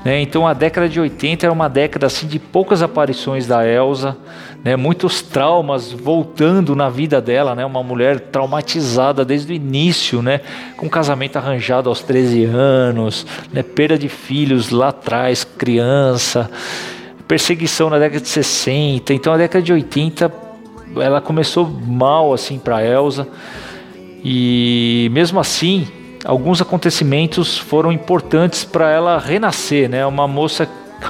né? 0.03 0.22
Então 0.22 0.47
a 0.47 0.53
década 0.53 0.89
de 0.89 0.99
80 0.99 1.45
era 1.45 1.53
uma 1.53 1.70
década 1.70 2.07
assim 2.07 2.28
de 2.28 2.39
poucas 2.39 2.82
aparições 2.82 3.45
da 3.45 3.66
Elsa, 3.66 4.18
né? 4.66 4.76
Muitos 4.76 5.22
traumas 5.22 5.93
voltando 5.93 6.76
na 6.76 6.89
vida 6.89 7.22
dela, 7.22 7.55
né? 7.55 7.63
Uma 7.66 7.84
mulher 7.84 8.20
traumatizada 8.20 9.24
desde 9.24 9.53
o 9.53 9.55
início, 9.55 10.22
né? 10.22 10.41
Com 10.76 10.89
casamento 10.89 11.38
arranjado 11.38 11.88
aos 11.88 12.01
13 12.01 12.43
anos, 12.45 13.26
né? 13.53 13.63
Perda 13.63 13.97
de 13.97 14.09
filhos 14.09 14.72
lá 14.72 14.89
atrás, 14.89 15.43
criança 15.43 16.49
perseguição 17.28 17.89
na 17.89 17.97
década 17.97 18.22
de 18.22 18.28
60. 18.28 19.13
Então 19.13 19.34
a 19.34 19.38
década 19.38 19.63
de 19.63 19.74
80 19.74 20.32
ela 20.97 21.20
começou 21.20 21.68
mal 21.68 22.34
assim 22.34 22.59
para 22.59 22.84
Elsa. 22.86 23.28
E 24.24 25.09
mesmo 25.11 25.39
assim, 25.39 25.88
alguns 26.24 26.61
acontecimentos 26.61 27.57
foram 27.57 27.91
importantes 27.91 28.63
para 28.63 28.89
ela 28.89 29.20
renascer, 29.20 29.89
né? 29.89 30.05
Uma 30.05 30.28
moça, 30.28 30.68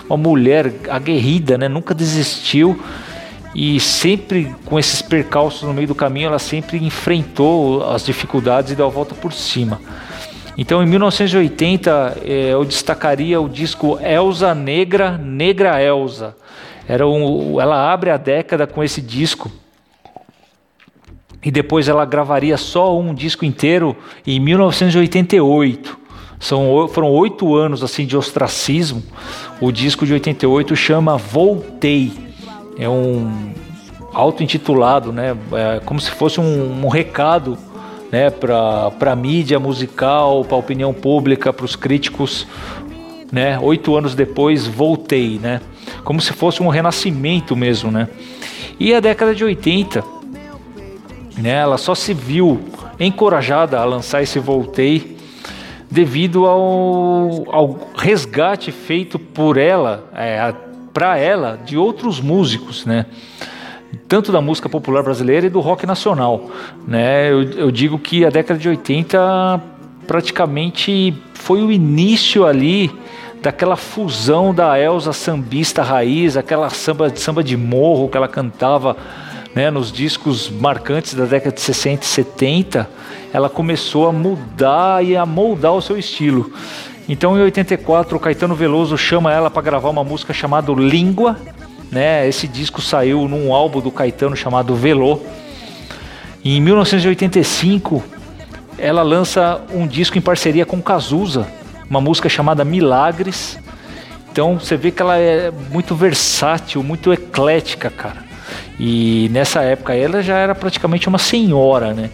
uma 0.09 0.17
mulher 0.17 0.73
aguerrida, 0.89 1.57
né? 1.57 1.67
Nunca 1.67 1.93
desistiu 1.93 2.79
e 3.55 3.79
sempre 3.79 4.53
com 4.65 4.77
esses 4.77 5.01
percalços 5.01 5.63
no 5.63 5.73
meio 5.73 5.87
do 5.87 5.95
caminho, 5.95 6.27
ela 6.27 6.39
sempre 6.39 6.77
enfrentou 6.77 7.89
as 7.89 8.03
dificuldades 8.05 8.73
e 8.73 8.75
deu 8.75 8.85
a 8.85 8.89
volta 8.89 9.15
por 9.15 9.31
cima. 9.31 9.79
Então, 10.57 10.83
em 10.83 10.85
1980, 10.85 12.17
eh, 12.25 12.49
eu 12.51 12.65
destacaria 12.65 13.39
o 13.39 13.47
disco 13.47 13.97
Elsa 14.01 14.53
Negra, 14.53 15.17
Negra 15.17 15.81
Elsa. 15.81 16.35
Era 16.85 17.07
um, 17.07 17.59
ela 17.59 17.91
abre 17.91 18.09
a 18.09 18.17
década 18.17 18.67
com 18.67 18.83
esse 18.83 19.01
disco. 19.01 19.49
E 21.41 21.49
depois 21.49 21.87
ela 21.87 22.05
gravaria 22.05 22.57
só 22.57 22.97
um 22.99 23.13
disco 23.13 23.45
inteiro 23.45 23.95
em 24.27 24.37
1988. 24.39 25.97
São, 26.39 26.89
foram 26.89 27.09
oito 27.11 27.55
anos 27.55 27.83
assim 27.83 28.05
de 28.05 28.17
ostracismo. 28.17 29.01
O 29.61 29.71
disco 29.71 30.05
de 30.05 30.11
88 30.11 30.75
chama 30.75 31.17
Voltei. 31.17 32.34
É 32.77 32.89
um 32.89 33.53
auto-intitulado, 34.13 35.11
né? 35.11 35.35
É 35.53 35.79
como 35.85 35.99
se 35.99 36.11
fosse 36.11 36.39
um, 36.39 36.85
um 36.85 36.87
recado 36.87 37.57
né, 38.11 38.29
para 38.29 39.11
a 39.11 39.15
mídia 39.15 39.59
musical, 39.59 40.43
para 40.45 40.55
a 40.55 40.59
opinião 40.59 40.93
pública, 40.93 41.51
para 41.51 41.65
os 41.65 41.75
críticos. 41.75 42.47
Né? 43.31 43.59
Oito 43.59 43.95
anos 43.95 44.15
depois 44.15 44.67
voltei, 44.67 45.39
né? 45.39 45.59
como 46.03 46.21
se 46.21 46.33
fosse 46.33 46.61
um 46.61 46.67
renascimento 46.67 47.55
mesmo. 47.55 47.91
Né? 47.91 48.07
E 48.79 48.93
a 48.93 48.99
década 48.99 49.33
de 49.33 49.43
80, 49.43 50.03
né, 51.37 51.49
ela 51.49 51.77
só 51.77 51.95
se 51.95 52.13
viu 52.13 52.61
encorajada 52.99 53.79
a 53.79 53.85
lançar 53.85 54.21
esse 54.21 54.39
voltei 54.39 55.17
devido 55.89 56.45
ao, 56.45 57.45
ao 57.53 57.79
resgate 57.95 58.71
feito 58.71 59.17
por 59.19 59.57
ela, 59.57 60.09
é, 60.13 60.53
para 60.95 61.17
ela, 61.17 61.59
de 61.65 61.77
outros 61.77 62.21
músicos, 62.21 62.85
né? 62.85 63.05
tanto 64.07 64.31
da 64.31 64.39
música 64.39 64.69
popular 64.69 65.03
brasileira 65.03 65.45
e 65.45 65.49
do 65.49 65.59
rock 65.59 65.85
nacional. 65.85 66.49
Né? 66.87 67.29
Eu, 67.29 67.43
eu 67.43 67.71
digo 67.71 67.99
que 67.99 68.23
a 68.23 68.29
década 68.29 68.57
de 68.57 68.69
80 68.69 69.61
praticamente 70.07 71.13
foi 71.33 71.61
o 71.61 71.69
início 71.69 72.45
ali 72.45 72.89
daquela 73.41 73.75
fusão 73.75 74.53
da 74.53 74.79
Elsa 74.79 75.11
sambista 75.11 75.83
raiz, 75.83 76.37
aquela 76.37 76.69
samba, 76.69 77.13
samba 77.13 77.43
de 77.43 77.57
morro 77.57 78.07
que 78.07 78.15
ela 78.15 78.29
cantava 78.29 78.95
né, 79.53 79.69
nos 79.69 79.91
discos 79.91 80.49
marcantes 80.49 81.13
da 81.13 81.25
década 81.25 81.53
de 81.53 81.61
60 81.61 82.03
e 82.03 82.07
70, 82.07 82.89
ela 83.33 83.49
começou 83.49 84.07
a 84.07 84.13
mudar 84.13 85.03
e 85.03 85.17
a 85.17 85.25
moldar 85.25 85.73
o 85.73 85.81
seu 85.81 85.97
estilo. 85.97 86.53
Então, 87.07 87.37
em 87.37 87.41
84, 87.41 88.17
o 88.17 88.19
Caetano 88.19 88.55
Veloso 88.55 88.97
chama 88.97 89.31
ela 89.31 89.49
para 89.51 89.61
gravar 89.61 89.89
uma 89.89 90.03
música 90.03 90.33
chamada 90.33 90.71
Língua, 90.73 91.37
né? 91.91 92.27
Esse 92.27 92.47
disco 92.47 92.81
saiu 92.81 93.27
num 93.27 93.53
álbum 93.53 93.79
do 93.79 93.91
Caetano 93.91 94.35
chamado 94.35 94.75
Velô. 94.75 95.19
Em 96.43 96.59
1985, 96.59 98.03
ela 98.77 99.03
lança 99.03 99.61
um 99.71 99.85
disco 99.85 100.17
em 100.17 100.21
parceria 100.21 100.65
com 100.65 100.81
Cazuza, 100.81 101.47
uma 101.89 102.01
música 102.01 102.27
chamada 102.27 102.65
Milagres. 102.65 103.57
Então 104.31 104.59
você 104.59 104.75
vê 104.75 104.91
que 104.91 105.01
ela 105.01 105.17
é 105.17 105.51
muito 105.71 105.95
versátil, 105.95 106.83
muito 106.83 107.13
eclética, 107.13 107.89
cara. 107.89 108.25
E 108.79 109.29
nessa 109.31 109.61
época 109.61 109.95
ela 109.95 110.21
já 110.21 110.37
era 110.37 110.53
praticamente 110.53 111.07
uma 111.07 111.17
senhora, 111.17 111.93
né? 111.93 112.09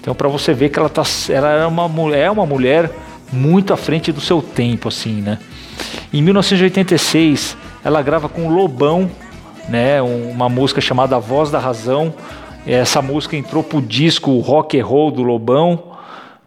Então 0.00 0.14
para 0.14 0.28
você 0.28 0.52
ver 0.52 0.68
que 0.68 0.78
ela 0.78 0.88
tá, 0.88 1.02
ela 1.28 1.50
é 1.50 1.66
uma 1.66 1.88
mulher, 1.88 2.26
é 2.26 2.30
uma 2.30 2.46
mulher 2.46 2.90
muito 3.34 3.72
à 3.72 3.76
frente 3.76 4.12
do 4.12 4.20
seu 4.20 4.40
tempo, 4.40 4.88
assim, 4.88 5.20
né? 5.20 5.38
Em 6.12 6.22
1986 6.22 7.56
ela 7.84 8.00
grava 8.00 8.28
com 8.28 8.48
Lobão, 8.48 9.10
né, 9.68 10.00
uma 10.00 10.48
música 10.48 10.80
chamada 10.80 11.18
Voz 11.18 11.50
da 11.50 11.58
Razão. 11.58 12.14
Essa 12.66 13.02
música 13.02 13.36
entrou 13.36 13.62
pro 13.62 13.82
disco 13.82 14.38
Rock 14.38 14.80
and 14.80 14.86
Roll 14.86 15.10
do 15.10 15.22
Lobão, 15.22 15.92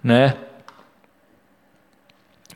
né? 0.04 0.34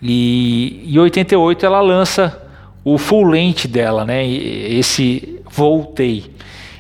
E 0.02 0.84
em 0.88 0.98
88 0.98 1.64
ela 1.64 1.80
lança 1.80 2.42
o 2.84 2.98
full 2.98 3.26
length 3.26 3.68
dela, 3.68 4.04
né? 4.04 4.26
Esse 4.26 5.40
Voltei. 5.52 6.34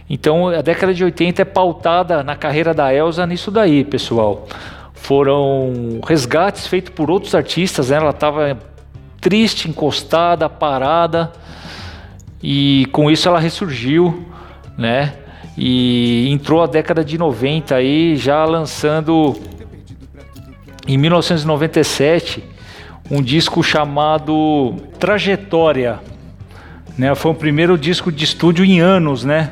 Então 0.09 0.47
a 0.47 0.61
década 0.61 0.93
de 0.93 1.03
80 1.03 1.41
é 1.41 1.45
pautada 1.45 2.23
na 2.23 2.35
carreira 2.35 2.73
da 2.73 2.91
Elsa 2.93 3.27
nisso 3.27 3.51
daí, 3.51 3.83
pessoal. 3.83 4.47
Foram 5.01 5.99
resgates 6.07 6.67
feitos 6.67 6.93
por 6.93 7.09
outros 7.09 7.33
artistas, 7.33 7.89
né? 7.89 7.97
Ela 7.97 8.11
estava 8.11 8.57
triste, 9.19 9.67
encostada, 9.67 10.47
parada, 10.47 11.31
e 12.41 12.87
com 12.91 13.09
isso 13.09 13.27
ela 13.27 13.39
ressurgiu, 13.39 14.25
né? 14.77 15.13
E 15.57 16.29
entrou 16.29 16.61
a 16.61 16.67
década 16.67 17.03
de 17.03 17.17
90 17.17 17.75
aí, 17.75 18.15
já 18.15 18.45
lançando 18.45 19.35
em 20.87 20.97
1997 20.97 22.43
um 23.09 23.23
disco 23.23 23.63
chamado 23.63 24.75
Trajetória, 24.99 25.99
né? 26.95 27.13
Foi 27.15 27.31
o 27.31 27.35
primeiro 27.35 27.75
disco 27.75 28.11
de 28.11 28.23
estúdio 28.23 28.63
em 28.63 28.79
anos, 28.79 29.25
né? 29.25 29.49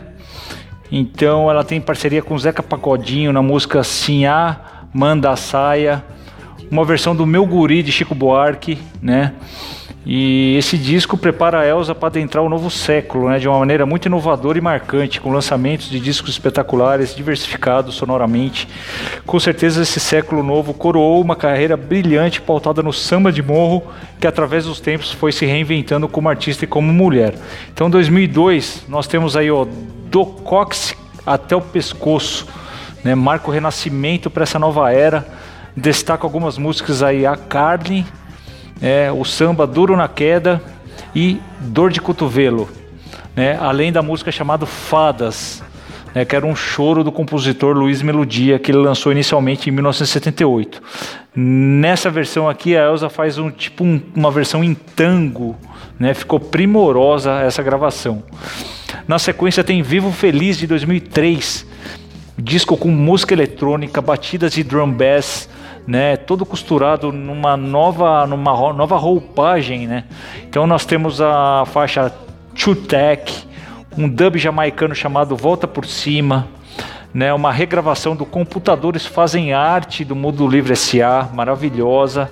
Então 0.92 1.50
ela 1.50 1.64
tem 1.64 1.82
parceria 1.82 2.22
com 2.22 2.38
Zeca 2.38 2.62
Pagodinho 2.62 3.34
na 3.34 3.42
música 3.42 3.84
Sinhá 3.84 4.79
Manda 4.94 5.36
Saia, 5.36 6.04
uma 6.72 6.84
versão 6.86 7.16
do 7.16 7.26
Meu 7.26 7.46
Guri 7.46 7.84
de 7.84 7.92
Chico 7.92 8.16
Buarque, 8.16 8.78
né? 9.02 9.34
E 10.06 10.56
esse 10.58 10.78
disco 10.78 11.18
prepara 11.18 11.60
a 11.60 11.68
Elsa 11.68 11.94
para 11.94 12.08
adentrar 12.08 12.44
o 12.44 12.50
novo 12.50 12.70
século, 12.72 13.30
né, 13.30 13.38
de 13.38 13.48
uma 13.48 13.60
maneira 13.60 13.86
muito 13.86 14.06
inovadora 14.08 14.58
e 14.58 14.62
marcante, 14.62 15.20
com 15.20 15.32
lançamentos 15.32 15.90
de 15.90 16.00
discos 16.00 16.32
espetaculares, 16.32 17.14
diversificados 17.14 17.96
sonoramente. 17.96 18.68
Com 19.26 19.40
certeza 19.40 19.84
esse 19.84 20.00
século 20.00 20.42
novo 20.42 20.74
coroou 20.74 21.22
uma 21.22 21.36
carreira 21.36 21.76
brilhante 21.76 22.42
pautada 22.42 22.82
no 22.82 22.94
samba 22.94 23.32
de 23.32 23.44
morro, 23.44 23.84
que 24.20 24.26
através 24.26 24.66
dos 24.66 24.80
tempos 24.80 25.12
foi 25.12 25.32
se 25.32 25.46
reinventando 25.46 26.08
como 26.08 26.30
artista 26.30 26.64
e 26.64 26.68
como 26.68 26.92
mulher. 26.94 27.36
Então, 27.72 27.90
2002, 27.90 28.86
nós 28.88 29.06
temos 29.06 29.36
aí 29.36 29.52
ó, 29.52 29.68
do 30.10 30.26
cox 30.26 30.96
até 31.26 31.56
o 31.56 31.62
pescoço, 31.62 32.48
né, 33.04 33.16
marca 33.16 33.50
o 33.50 33.54
renascimento 33.54 34.30
para 34.30 34.44
essa 34.44 34.60
nova 34.60 34.92
era. 34.92 35.28
Destaco 35.76 36.26
algumas 36.26 36.58
músicas 36.58 37.02
aí, 37.02 37.26
a 37.26 37.36
Carne, 37.36 38.06
é, 38.82 39.12
o 39.12 39.24
samba 39.24 39.66
Duro 39.66 39.96
na 39.96 40.08
Queda 40.08 40.62
e 41.16 41.40
Dor 41.60 41.92
de 41.92 42.02
Cotovelo, 42.02 42.70
né? 43.36 43.58
além 43.60 43.92
da 43.92 44.02
música 44.02 44.32
chamada 44.32 44.66
Fadas, 44.66 45.64
né? 46.14 46.26
que 46.26 46.36
era 46.36 46.46
um 46.46 46.56
choro 46.56 47.04
do 47.04 47.12
compositor 47.12 47.76
Luiz 47.76 48.02
Melodia, 48.02 48.60
que 48.60 48.72
ele 48.72 48.80
lançou 48.80 49.12
inicialmente 49.12 49.70
em 49.70 49.74
1978. 49.74 50.82
Nessa 51.36 52.10
versão 52.10 52.50
aqui, 52.50 52.76
a 52.76 52.86
Elsa 52.86 53.10
faz 53.10 53.38
um 53.38 53.50
tipo 53.50 53.84
um, 53.84 54.02
uma 54.16 54.32
versão 54.32 54.64
em 54.64 54.74
tango, 54.74 55.56
né? 56.00 56.14
ficou 56.14 56.40
primorosa 56.40 57.42
essa 57.42 57.64
gravação. 57.64 58.24
Na 59.08 59.18
sequência 59.18 59.64
tem 59.64 59.82
Vivo 59.82 60.12
Feliz 60.12 60.58
de 60.58 60.68
2003, 60.68 61.66
disco 62.42 62.78
com 62.78 62.90
música 62.90 63.34
eletrônica, 63.34 64.02
batidas 64.02 64.54
de 64.54 64.64
drum 64.64 64.92
bass, 64.92 65.50
né, 65.86 66.16
todo 66.16 66.46
costurado 66.46 67.12
numa 67.12 67.58
nova, 67.58 68.26
numa 68.28 68.74
nova 68.74 68.98
roupagem, 68.98 69.88
né? 69.88 70.04
Então 70.48 70.68
nós 70.68 70.86
temos 70.86 71.20
a 71.20 71.64
faixa 71.66 72.14
Tech, 72.88 73.48
um 73.98 74.08
dub 74.08 74.38
jamaicano 74.38 74.94
chamado 74.94 75.36
Volta 75.36 75.68
por 75.68 75.86
Cima, 75.86 76.48
né, 77.14 77.34
uma 77.34 77.52
regravação 77.52 78.16
do 78.16 78.26
Computadores 78.26 79.06
Fazem 79.06 79.54
Arte 79.54 80.06
do 80.06 80.16
Mundo 80.16 80.48
Livre 80.48 80.76
SA, 80.76 81.30
maravilhosa, 81.34 82.32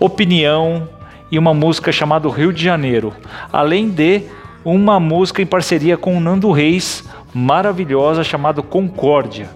Opinião 0.00 0.88
e 1.30 1.38
uma 1.38 1.54
música 1.54 1.92
chamada 1.92 2.28
Rio 2.28 2.52
de 2.52 2.64
Janeiro, 2.64 3.14
além 3.52 3.88
de 3.88 4.22
uma 4.64 4.98
música 4.98 5.40
em 5.40 5.46
parceria 5.46 5.96
com 5.96 6.16
o 6.16 6.20
Nando 6.20 6.50
Reis, 6.50 7.04
maravilhosa, 7.34 8.24
chamada 8.24 8.62
Concórdia. 8.62 9.50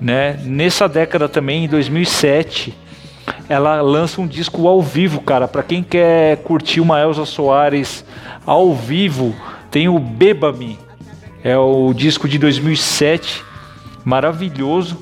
Né? 0.00 0.40
Nessa 0.44 0.88
década 0.88 1.28
também, 1.28 1.64
em 1.64 1.68
2007, 1.68 2.76
ela 3.48 3.80
lança 3.80 4.20
um 4.20 4.26
disco 4.26 4.66
ao 4.66 4.80
vivo, 4.80 5.20
cara. 5.20 5.46
Para 5.46 5.62
quem 5.62 5.82
quer 5.82 6.38
curtir 6.38 6.80
uma 6.80 7.00
Elza 7.00 7.24
Soares 7.24 8.04
ao 8.46 8.74
vivo, 8.74 9.34
tem 9.70 9.88
o 9.88 9.98
Beba-me. 9.98 10.78
É 11.42 11.56
o 11.56 11.92
disco 11.94 12.28
de 12.28 12.38
2007, 12.38 13.42
maravilhoso. 14.04 14.98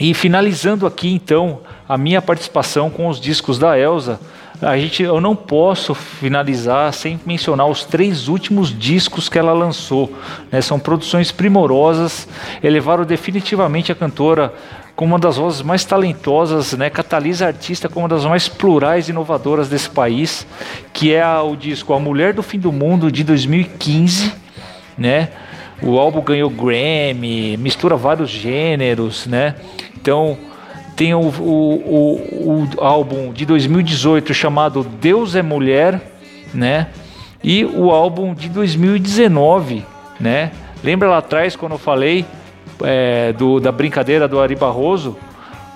E 0.00 0.12
finalizando 0.14 0.86
aqui 0.86 1.12
então 1.12 1.60
a 1.88 1.96
minha 1.96 2.20
participação 2.20 2.90
com 2.90 3.08
os 3.08 3.20
discos 3.20 3.58
da 3.58 3.78
Elsa, 3.78 4.20
a 4.62 4.76
gente, 4.78 5.02
eu 5.02 5.20
não 5.20 5.34
posso 5.34 5.94
finalizar 5.94 6.92
sem 6.92 7.18
mencionar 7.26 7.66
os 7.66 7.84
três 7.84 8.28
últimos 8.28 8.76
discos 8.76 9.28
que 9.28 9.38
ela 9.38 9.52
lançou. 9.52 10.12
Né? 10.50 10.60
São 10.60 10.78
produções 10.78 11.32
primorosas, 11.32 12.28
elevaram 12.62 13.04
definitivamente 13.04 13.90
a 13.90 13.94
cantora 13.94 14.52
como 14.94 15.12
uma 15.12 15.18
das 15.18 15.36
vozes 15.36 15.60
mais 15.60 15.84
talentosas, 15.84 16.72
né? 16.74 16.88
catalisa 16.88 17.46
a 17.46 17.48
artista 17.48 17.88
como 17.88 18.04
uma 18.04 18.08
das 18.08 18.24
mais 18.24 18.48
plurais 18.48 19.08
e 19.08 19.10
inovadoras 19.10 19.68
desse 19.68 19.90
país, 19.90 20.46
que 20.92 21.12
é 21.12 21.22
a, 21.22 21.42
o 21.42 21.56
disco 21.56 21.92
A 21.92 21.98
Mulher 21.98 22.32
do 22.32 22.42
Fim 22.42 22.60
do 22.60 22.70
Mundo 22.70 23.10
de 23.10 23.24
2015, 23.24 24.32
né? 24.96 25.30
O 25.82 25.98
álbum 25.98 26.20
ganhou 26.20 26.48
Grammy, 26.48 27.56
mistura 27.56 27.96
vários 27.96 28.30
gêneros, 28.30 29.26
né? 29.26 29.56
Então 29.96 30.38
tem 30.96 31.14
o, 31.14 31.20
o, 31.20 31.74
o, 31.74 32.68
o 32.76 32.84
álbum 32.84 33.32
de 33.32 33.44
2018 33.44 34.32
chamado 34.32 34.84
Deus 34.84 35.34
é 35.34 35.42
Mulher, 35.42 36.00
né? 36.52 36.88
E 37.42 37.64
o 37.64 37.90
álbum 37.90 38.32
de 38.34 38.48
2019, 38.48 39.84
né? 40.18 40.50
Lembra 40.82 41.08
lá 41.08 41.18
atrás 41.18 41.56
quando 41.56 41.72
eu 41.72 41.78
falei 41.78 42.24
é, 42.82 43.32
do, 43.32 43.60
da 43.60 43.72
brincadeira 43.72 44.28
do 44.28 44.40
Ari 44.40 44.54
Barroso? 44.54 45.16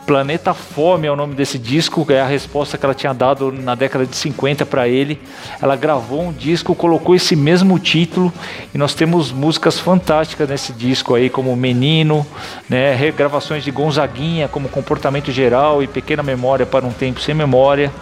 Planeta 0.09 0.55
Fome 0.55 1.07
é 1.07 1.13
o 1.13 1.15
nome 1.15 1.35
desse 1.35 1.59
disco, 1.59 2.07
é 2.09 2.19
a 2.19 2.27
resposta 2.27 2.79
que 2.79 2.87
ela 2.87 2.95
tinha 2.95 3.13
dado 3.13 3.53
na 3.53 3.75
década 3.75 4.07
de 4.07 4.17
50 4.17 4.65
para 4.65 4.89
ele. 4.89 5.21
Ela 5.61 5.77
gravou 5.77 6.23
um 6.23 6.33
disco, 6.33 6.75
colocou 6.75 7.15
esse 7.15 7.37
mesmo 7.37 7.79
título 7.79 8.33
e 8.75 8.79
nós 8.79 8.95
temos 8.95 9.31
músicas 9.31 9.79
fantásticas 9.79 10.49
nesse 10.49 10.73
disco 10.73 11.15
aí, 11.15 11.29
como 11.29 11.55
Menino, 11.55 12.27
né, 12.71 12.95
regravações 12.95 13.63
de 13.63 13.71
Gonzaguinha, 13.71 14.49
como 14.49 14.71
Comportamento 14.71 15.31
Geral 15.31 15.83
e 15.83 15.87
Pequena 15.87 16.23
Memória 16.23 16.65
para 16.65 16.87
um 16.87 16.91
Tempo 16.91 17.21
Sem 17.21 17.35
Memória. 17.35 17.93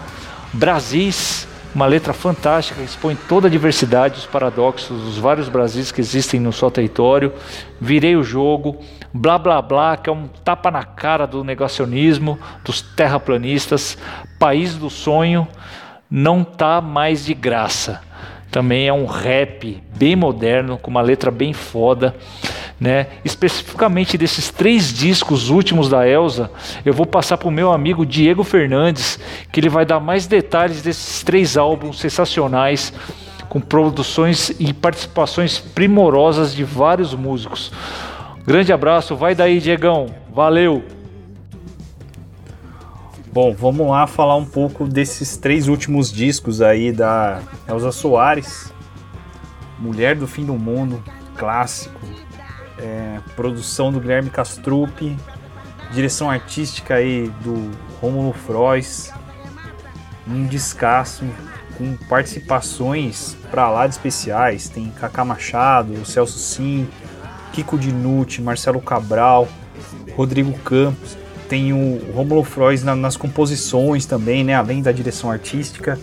Brasis, 0.53 1.45
uma 1.73 1.85
letra 1.85 2.13
fantástica 2.13 2.79
que 2.79 2.85
expõe 2.85 3.15
toda 3.27 3.47
a 3.47 3.51
diversidade, 3.51 4.19
os 4.19 4.25
paradoxos, 4.25 5.03
os 5.05 5.17
vários 5.17 5.49
Brasis 5.49 5.91
que 5.91 6.01
existem 6.01 6.39
no 6.39 6.51
seu 6.51 6.71
território. 6.71 7.33
Virei 7.79 8.15
o 8.15 8.23
jogo, 8.23 8.79
blá 9.13 9.37
blá 9.37 9.61
blá, 9.61 9.97
que 9.97 10.09
é 10.09 10.13
um 10.13 10.27
tapa 10.27 10.71
na 10.71 10.83
cara 10.83 11.25
do 11.25 11.43
negacionismo, 11.43 12.39
dos 12.63 12.81
terraplanistas. 12.81 13.97
País 14.39 14.75
do 14.75 14.89
sonho 14.89 15.47
não 16.09 16.43
tá 16.43 16.81
mais 16.81 17.25
de 17.25 17.33
graça. 17.33 18.01
Também 18.49 18.87
é 18.87 18.93
um 18.93 19.05
rap 19.05 19.83
bem 19.95 20.15
moderno, 20.15 20.77
com 20.77 20.89
uma 20.89 21.01
letra 21.01 21.29
bem 21.29 21.53
foda 21.53 22.15
né? 22.79 23.07
Especificamente 23.25 24.17
desses 24.17 24.49
três 24.49 24.93
discos 24.93 25.49
últimos 25.49 25.89
da 25.89 26.07
Elsa, 26.07 26.51
eu 26.85 26.93
vou 26.93 27.05
passar 27.05 27.37
para 27.37 27.47
o 27.47 27.51
meu 27.51 27.71
amigo 27.71 28.05
Diego 28.05 28.43
Fernandes, 28.43 29.19
que 29.51 29.59
ele 29.59 29.69
vai 29.69 29.85
dar 29.85 29.99
mais 29.99 30.27
detalhes 30.27 30.81
desses 30.81 31.23
três 31.23 31.57
álbuns 31.57 31.99
sensacionais, 31.99 32.93
com 33.49 33.59
produções 33.59 34.49
e 34.59 34.73
participações 34.73 35.57
primorosas 35.57 36.53
de 36.53 36.63
vários 36.63 37.13
músicos. 37.13 37.71
Grande 38.45 38.71
abraço, 38.71 39.15
vai 39.15 39.33
daí, 39.33 39.59
Diegão. 39.59 40.07
Valeu! 40.33 40.83
Bom, 43.31 43.53
vamos 43.53 43.87
lá 43.87 44.07
falar 44.07 44.35
um 44.35 44.45
pouco 44.45 44.87
desses 44.87 45.37
três 45.37 45.67
últimos 45.67 46.11
discos 46.11 46.61
aí 46.61 46.91
da 46.91 47.39
Elza 47.67 47.91
Soares. 47.91 48.73
Mulher 49.77 50.15
do 50.15 50.25
Fim 50.25 50.43
do 50.43 50.53
Mundo, 50.53 51.03
clássico, 51.35 51.96
é, 52.77 53.19
produção 53.35 53.91
do 53.91 53.99
Guilherme 53.99 54.29
Castrup, 54.29 55.15
direção 55.91 56.29
artística 56.29 56.95
aí 56.95 57.29
do 57.41 57.71
Romulo 58.01 58.33
Frois, 58.33 59.11
um 60.27 60.45
descasso 60.45 61.23
com 61.77 61.95
participações 62.09 63.37
para 63.49 63.69
lá 63.69 63.87
de 63.87 63.93
especiais, 63.93 64.67
tem 64.67 64.89
Cacá 64.91 65.23
Machado, 65.23 66.05
Celso 66.05 66.39
Sim, 66.39 66.87
Kiko 67.53 67.77
Dinucci, 67.77 68.41
Marcelo 68.41 68.81
Cabral, 68.81 69.47
Rodrigo 70.15 70.53
Campos, 70.59 71.17
tem 71.47 71.71
o 71.71 72.11
Romulo 72.13 72.43
Frois 72.43 72.83
na, 72.83 72.95
nas 72.95 73.15
composições 73.15 74.05
também, 74.05 74.43
né, 74.43 74.55
além 74.55 74.81
da 74.81 74.91
direção 74.91 75.31
artística. 75.31 75.97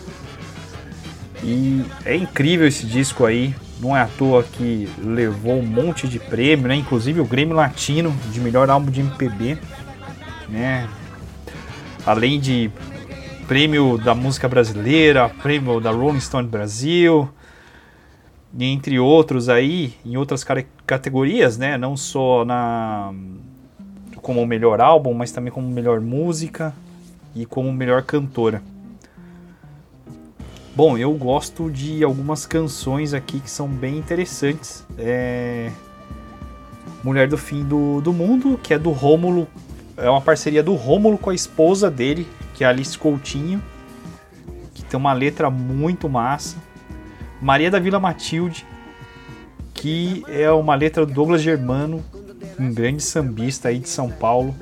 E 1.42 1.84
é 2.06 2.16
incrível 2.16 2.66
esse 2.66 2.86
disco 2.86 3.26
aí, 3.26 3.54
não 3.84 3.94
é 3.94 4.00
à 4.00 4.06
toa 4.06 4.42
que 4.42 4.88
levou 4.98 5.58
um 5.58 5.66
monte 5.66 6.08
de 6.08 6.18
prêmio, 6.18 6.68
né? 6.68 6.74
Inclusive 6.74 7.20
o 7.20 7.24
Grêmio 7.26 7.54
Latino 7.54 8.10
de 8.32 8.40
melhor 8.40 8.70
álbum 8.70 8.90
de 8.90 9.00
MPB, 9.00 9.58
né? 10.48 10.88
Além 12.06 12.40
de 12.40 12.70
prêmio 13.46 13.98
da 13.98 14.14
música 14.14 14.48
brasileira, 14.48 15.28
prêmio 15.28 15.80
da 15.80 15.90
Rolling 15.90 16.20
Stone 16.20 16.48
Brasil, 16.48 17.28
entre 18.58 18.98
outros 18.98 19.50
aí, 19.50 19.92
em 20.04 20.16
outras 20.16 20.42
categorias, 20.86 21.58
né? 21.58 21.76
Não 21.76 21.94
só 21.94 22.42
na 22.42 23.12
como 24.22 24.46
melhor 24.46 24.80
álbum, 24.80 25.12
mas 25.12 25.30
também 25.30 25.52
como 25.52 25.68
melhor 25.68 26.00
música 26.00 26.74
e 27.34 27.44
como 27.44 27.70
melhor 27.70 28.02
cantora. 28.02 28.62
Bom, 30.76 30.98
eu 30.98 31.12
gosto 31.12 31.70
de 31.70 32.02
algumas 32.02 32.46
canções 32.46 33.14
aqui 33.14 33.38
que 33.38 33.48
são 33.48 33.68
bem 33.68 33.96
interessantes. 33.96 34.84
É... 34.98 35.70
Mulher 37.04 37.28
do 37.28 37.38
Fim 37.38 37.62
do, 37.62 38.00
do 38.00 38.12
Mundo, 38.12 38.58
que 38.60 38.74
é 38.74 38.78
do 38.78 38.90
Rômulo. 38.90 39.46
É 39.96 40.10
uma 40.10 40.20
parceria 40.20 40.64
do 40.64 40.74
Rômulo 40.74 41.16
com 41.16 41.30
a 41.30 41.34
esposa 41.34 41.88
dele, 41.88 42.26
que 42.54 42.64
é 42.64 42.66
a 42.66 42.70
Alice 42.70 42.98
Coutinho. 42.98 43.62
Que 44.74 44.82
tem 44.82 44.98
uma 44.98 45.12
letra 45.12 45.48
muito 45.48 46.08
massa. 46.08 46.56
Maria 47.40 47.70
da 47.70 47.78
Vila 47.78 48.00
Matilde, 48.00 48.66
que 49.72 50.24
é 50.26 50.50
uma 50.50 50.74
letra 50.74 51.06
do 51.06 51.12
Douglas 51.12 51.40
Germano, 51.40 52.02
um 52.58 52.74
grande 52.74 53.02
sambista 53.02 53.68
aí 53.68 53.78
de 53.78 53.88
São 53.88 54.10
Paulo. 54.10 54.52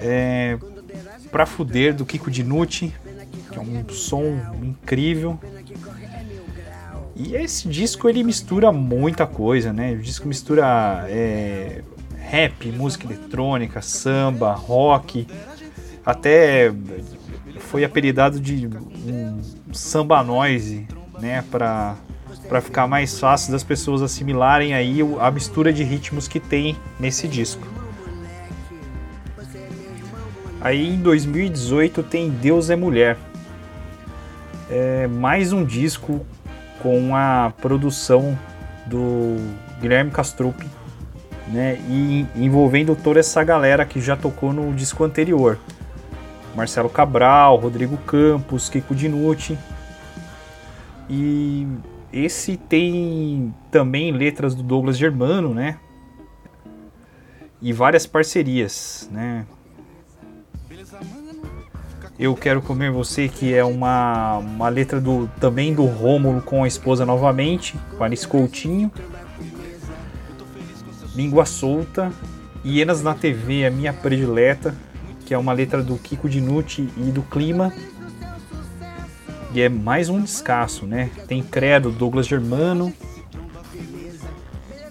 É... 0.00 0.58
Pra 1.30 1.46
Fuder, 1.46 1.94
do 1.94 2.04
Kiko 2.04 2.28
Dinucci, 2.28 2.92
um 3.62 3.88
som 3.88 4.38
incrível. 4.62 5.38
E 7.14 7.34
esse 7.34 7.68
disco 7.68 8.08
ele 8.08 8.22
mistura 8.22 8.72
muita 8.72 9.26
coisa, 9.26 9.72
né? 9.72 9.92
O 9.92 9.98
disco 9.98 10.26
mistura 10.26 11.06
é, 11.08 11.82
rap, 12.18 12.70
música 12.72 13.06
eletrônica, 13.06 13.82
samba, 13.82 14.52
rock, 14.52 15.26
até 16.04 16.72
foi 17.58 17.84
apelidado 17.84 18.40
de 18.40 18.66
um 19.06 19.40
samba 19.72 20.22
noise, 20.22 20.86
né? 21.20 21.44
Para 21.50 21.96
para 22.48 22.60
ficar 22.60 22.86
mais 22.86 23.18
fácil 23.18 23.52
das 23.52 23.62
pessoas 23.62 24.02
assimilarem 24.02 24.74
aí 24.74 24.98
a 25.20 25.30
mistura 25.30 25.72
de 25.72 25.82
ritmos 25.82 26.28
que 26.28 26.38
tem 26.38 26.76
nesse 26.98 27.26
disco. 27.26 27.66
Aí 30.60 30.94
em 30.94 31.00
2018 31.00 32.02
tem 32.02 32.30
Deus 32.30 32.68
é 32.68 32.76
Mulher, 32.76 33.16
é 34.72 35.06
mais 35.06 35.52
um 35.52 35.64
disco 35.64 36.24
com 36.82 37.14
a 37.14 37.52
produção 37.60 38.38
do 38.86 39.36
Guilherme 39.80 40.10
Castrup, 40.10 40.64
né? 41.48 41.78
E 41.88 42.26
envolvendo 42.34 42.96
toda 42.96 43.20
essa 43.20 43.44
galera 43.44 43.84
que 43.84 44.00
já 44.00 44.16
tocou 44.16 44.52
no 44.52 44.72
disco 44.72 45.04
anterior. 45.04 45.58
Marcelo 46.56 46.88
Cabral, 46.88 47.56
Rodrigo 47.56 47.98
Campos, 47.98 48.68
Kiko 48.70 48.94
Dinucci. 48.94 49.58
E 51.08 51.66
esse 52.12 52.56
tem 52.56 53.54
também 53.70 54.10
letras 54.10 54.54
do 54.54 54.62
Douglas 54.62 54.96
Germano, 54.96 55.52
né? 55.52 55.76
e 57.62 57.72
várias 57.72 58.06
parcerias, 58.06 59.08
né? 59.12 59.46
Eu 62.22 62.36
Quero 62.36 62.62
Comer 62.62 62.92
Você, 62.92 63.26
que 63.26 63.52
é 63.52 63.64
uma, 63.64 64.38
uma 64.38 64.68
letra 64.68 65.00
do, 65.00 65.28
também 65.40 65.74
do 65.74 65.84
Rômulo 65.86 66.40
com 66.40 66.62
a 66.62 66.68
esposa 66.68 67.04
novamente, 67.04 67.74
com 67.98 68.04
Alice 68.04 68.28
Coutinho. 68.28 68.92
Língua 71.16 71.44
Solta, 71.44 72.12
Hienas 72.64 73.02
na 73.02 73.12
TV, 73.12 73.66
a 73.66 73.72
minha 73.72 73.92
predileta, 73.92 74.72
que 75.26 75.34
é 75.34 75.38
uma 75.38 75.52
letra 75.52 75.82
do 75.82 75.96
Kiko 75.96 76.28
Dinucci 76.28 76.88
e 76.96 77.10
do 77.10 77.22
Clima. 77.22 77.72
E 79.52 79.60
é 79.60 79.68
mais 79.68 80.08
um 80.08 80.20
descasso, 80.20 80.86
né? 80.86 81.10
Tem 81.26 81.42
Credo, 81.42 81.90
Douglas 81.90 82.28
Germano. 82.28 82.94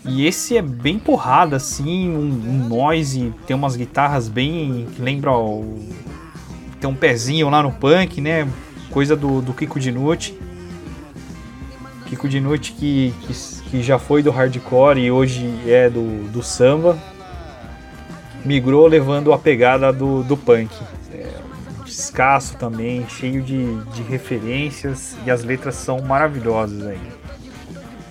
E 0.03 0.25
esse 0.27 0.57
é 0.57 0.61
bem 0.61 0.99
porrada, 0.99 1.55
assim, 1.55 2.09
um, 2.09 2.27
um 2.49 2.67
noise, 2.67 3.33
tem 3.47 3.55
umas 3.55 3.77
guitarras 3.77 4.27
bem. 4.27 4.85
que 4.93 5.01
lembra 5.01 5.31
o 5.31 5.79
tem 6.81 6.89
um 6.89 6.95
pezinho 6.95 7.47
lá 7.47 7.61
no 7.61 7.71
punk, 7.71 8.19
né? 8.19 8.49
Coisa 8.89 9.15
do, 9.15 9.39
do 9.39 9.53
Kiko 9.53 9.79
Dinucci. 9.79 10.37
Kiko 12.07 12.27
Dinucci 12.27 12.73
que, 12.73 13.13
que, 13.21 13.33
que, 13.69 13.83
já 13.83 13.99
foi 13.99 14.23
do 14.23 14.31
hardcore 14.31 14.99
e 14.99 15.11
hoje 15.11 15.47
é 15.67 15.89
do, 15.89 16.27
do 16.29 16.41
samba. 16.41 16.97
Migrou 18.43 18.87
levando 18.87 19.31
a 19.31 19.37
pegada 19.37 19.93
do, 19.93 20.23
do 20.23 20.35
punk. 20.35 20.75
É, 21.13 21.29
escasso 21.85 22.57
também, 22.57 23.07
cheio 23.07 23.43
de, 23.43 23.75
de 23.91 24.01
referências 24.01 25.15
e 25.23 25.29
as 25.29 25.43
letras 25.43 25.75
são 25.75 26.01
maravilhosas 26.01 26.87
aí. 26.87 27.11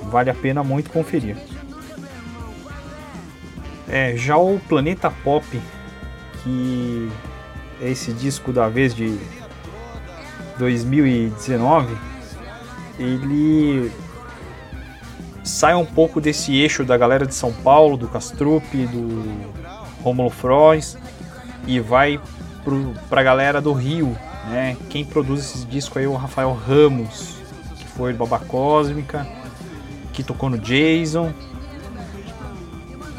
Vale 0.02 0.30
a 0.30 0.34
pena 0.34 0.62
muito 0.62 0.90
conferir. 0.90 1.36
É, 3.88 4.16
já 4.16 4.36
o 4.36 4.60
Planeta 4.68 5.10
Pop, 5.10 5.44
que 6.42 7.10
esse 7.80 8.12
disco 8.12 8.52
da 8.52 8.68
vez 8.68 8.94
de 8.94 9.18
2019, 10.58 11.96
ele 12.98 13.90
sai 15.42 15.74
um 15.74 15.86
pouco 15.86 16.20
desse 16.20 16.54
eixo 16.54 16.84
da 16.84 16.96
galera 16.96 17.26
de 17.26 17.34
São 17.34 17.52
Paulo, 17.52 17.96
do 17.96 18.06
Castrup, 18.08 18.64
do 18.86 19.24
Romulo 20.02 20.30
Frois 20.30 20.96
e 21.66 21.80
vai 21.80 22.20
para 23.08 23.20
a 23.20 23.24
galera 23.24 23.60
do 23.60 23.72
Rio, 23.72 24.16
né? 24.48 24.76
Quem 24.88 25.04
produz 25.04 25.40
esse 25.40 25.66
disco 25.66 25.98
aí 25.98 26.04
é 26.04 26.08
o 26.08 26.14
Rafael 26.14 26.52
Ramos, 26.52 27.36
que 27.76 27.84
foi 27.86 28.12
do 28.12 28.18
Baba 28.18 28.44
Cósmica, 28.44 29.26
que 30.12 30.22
tocou 30.22 30.50
no 30.50 30.58
Jason, 30.58 31.32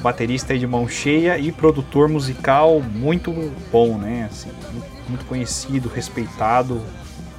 baterista 0.02 0.58
de 0.58 0.66
mão 0.66 0.88
cheia 0.88 1.38
e 1.38 1.52
produtor 1.52 2.10
musical 2.10 2.82
muito 2.82 3.32
bom, 3.72 3.98
né? 3.98 4.28
Assim, 4.32 4.50
muito 5.08 5.26
conhecido, 5.26 5.90
respeitado 5.90 6.82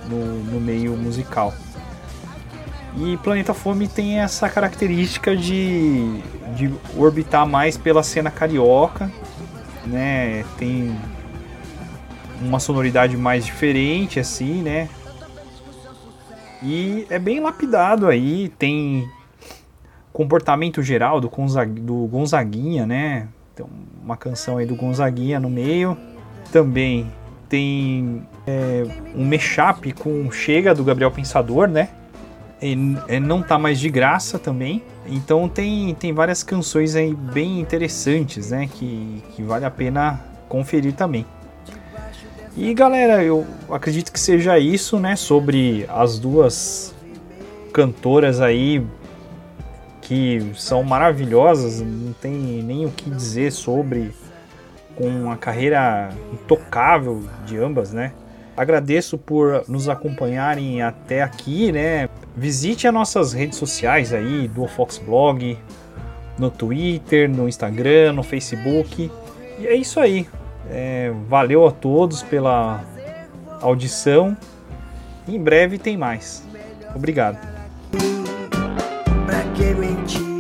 no, 0.09 0.43
no 0.45 0.61
meio 0.61 0.97
musical. 0.97 1.53
E 2.97 3.17
Planeta 3.19 3.55
Fome 3.55 3.89
tem 3.89 4.21
essa 4.21 4.49
característica 4.49 5.35
de, 5.37 6.21
de 6.55 6.73
orbitar 6.97 7.47
mais 7.47 7.77
pela 7.77 8.03
cena 8.03 8.31
carioca, 8.31 9.11
né? 9.87 10.45
Tem 10.59 10.95
uma 12.41 12.61
sonoridade 12.61 13.17
mais 13.17 13.47
diferente, 13.47 14.21
assim, 14.21 14.63
né? 14.63 14.89
E 16.63 17.07
é 17.11 17.19
bem 17.19 17.41
lapidado 17.41 18.07
aí, 18.07 18.53
tem 18.59 19.09
comportamento 20.13 20.83
geral 20.83 21.21
do, 21.21 21.31
do 21.81 22.07
Gonzaguinha, 22.07 22.87
né? 22.87 23.29
Tem 23.55 23.67
uma 24.03 24.17
canção 24.17 24.59
aí 24.59 24.67
do 24.67 24.75
Gonzaguinha 24.75 25.41
no 25.41 25.49
meio. 25.49 25.97
Também 26.53 27.11
tem 27.49 28.27
é, 28.47 28.85
um 29.15 29.25
mashup 29.25 29.93
com 29.93 30.31
Chega 30.31 30.75
do 30.75 30.85
Gabriel 30.85 31.11
Pensador, 31.11 31.69
né? 31.69 31.89
E, 32.61 32.77
e 33.09 33.21
não 33.21 33.43
tá 33.43 33.59
mais 33.59 33.81
de 33.81 33.89
graça 33.89 34.39
também. 34.39 34.83
Então 35.07 35.49
tem, 35.49 35.95
tem 35.95 36.13
várias 36.13 36.43
canções 36.43 36.95
aí 36.95 37.15
bem 37.15 37.61
interessantes, 37.61 38.51
né? 38.51 38.69
Que, 38.73 39.23
que 39.35 39.43
vale 39.43 39.65
a 39.65 39.71
pena 39.71 40.21
conferir 40.49 40.93
também. 40.93 41.27
E 42.57 42.73
galera, 42.75 43.25
eu 43.25 43.47
acredito 43.71 44.13
que 44.13 44.21
seja 44.21 44.59
isso, 44.59 44.99
né? 45.01 45.17
Sobre 45.17 45.87
as 45.89 46.19
duas 46.19 46.95
cantoras 47.73 48.41
aí 48.41 48.85
que 50.13 50.53
são 50.57 50.83
maravilhosas, 50.83 51.81
não 51.81 52.13
tem 52.13 52.35
nem 52.35 52.85
o 52.85 52.91
que 52.91 53.09
dizer 53.09 53.51
sobre, 53.51 54.13
com 54.95 55.09
uma 55.09 55.39
carreira 55.39 56.11
intocável 56.31 57.25
de 57.47 57.57
ambas, 57.57 57.95
né? 57.95 58.13
Agradeço 58.55 59.17
por 59.17 59.65
nos 59.67 59.89
acompanharem 59.89 60.83
até 60.83 61.23
aqui, 61.23 61.73
né? 61.73 62.11
Visite 62.37 62.87
as 62.87 62.93
nossas 62.93 63.33
redes 63.33 63.57
sociais 63.57 64.13
aí, 64.13 64.47
do 64.49 64.67
Fox 64.67 64.99
Blog, 64.99 65.57
no 66.39 66.51
Twitter, 66.51 67.27
no 67.31 67.49
Instagram, 67.49 68.13
no 68.13 68.23
Facebook. 68.23 69.11
E 69.59 69.67
é 69.67 69.75
isso 69.75 69.99
aí. 69.99 70.29
É, 70.71 71.11
valeu 71.27 71.67
a 71.67 71.71
todos 71.71 72.23
pela 72.23 72.85
audição. 73.63 74.37
Em 75.27 75.41
breve 75.41 75.79
tem 75.79 75.97
mais. 75.97 76.47
Obrigado. 76.95 77.52
Que 79.73 79.81
mentir. 79.81 80.32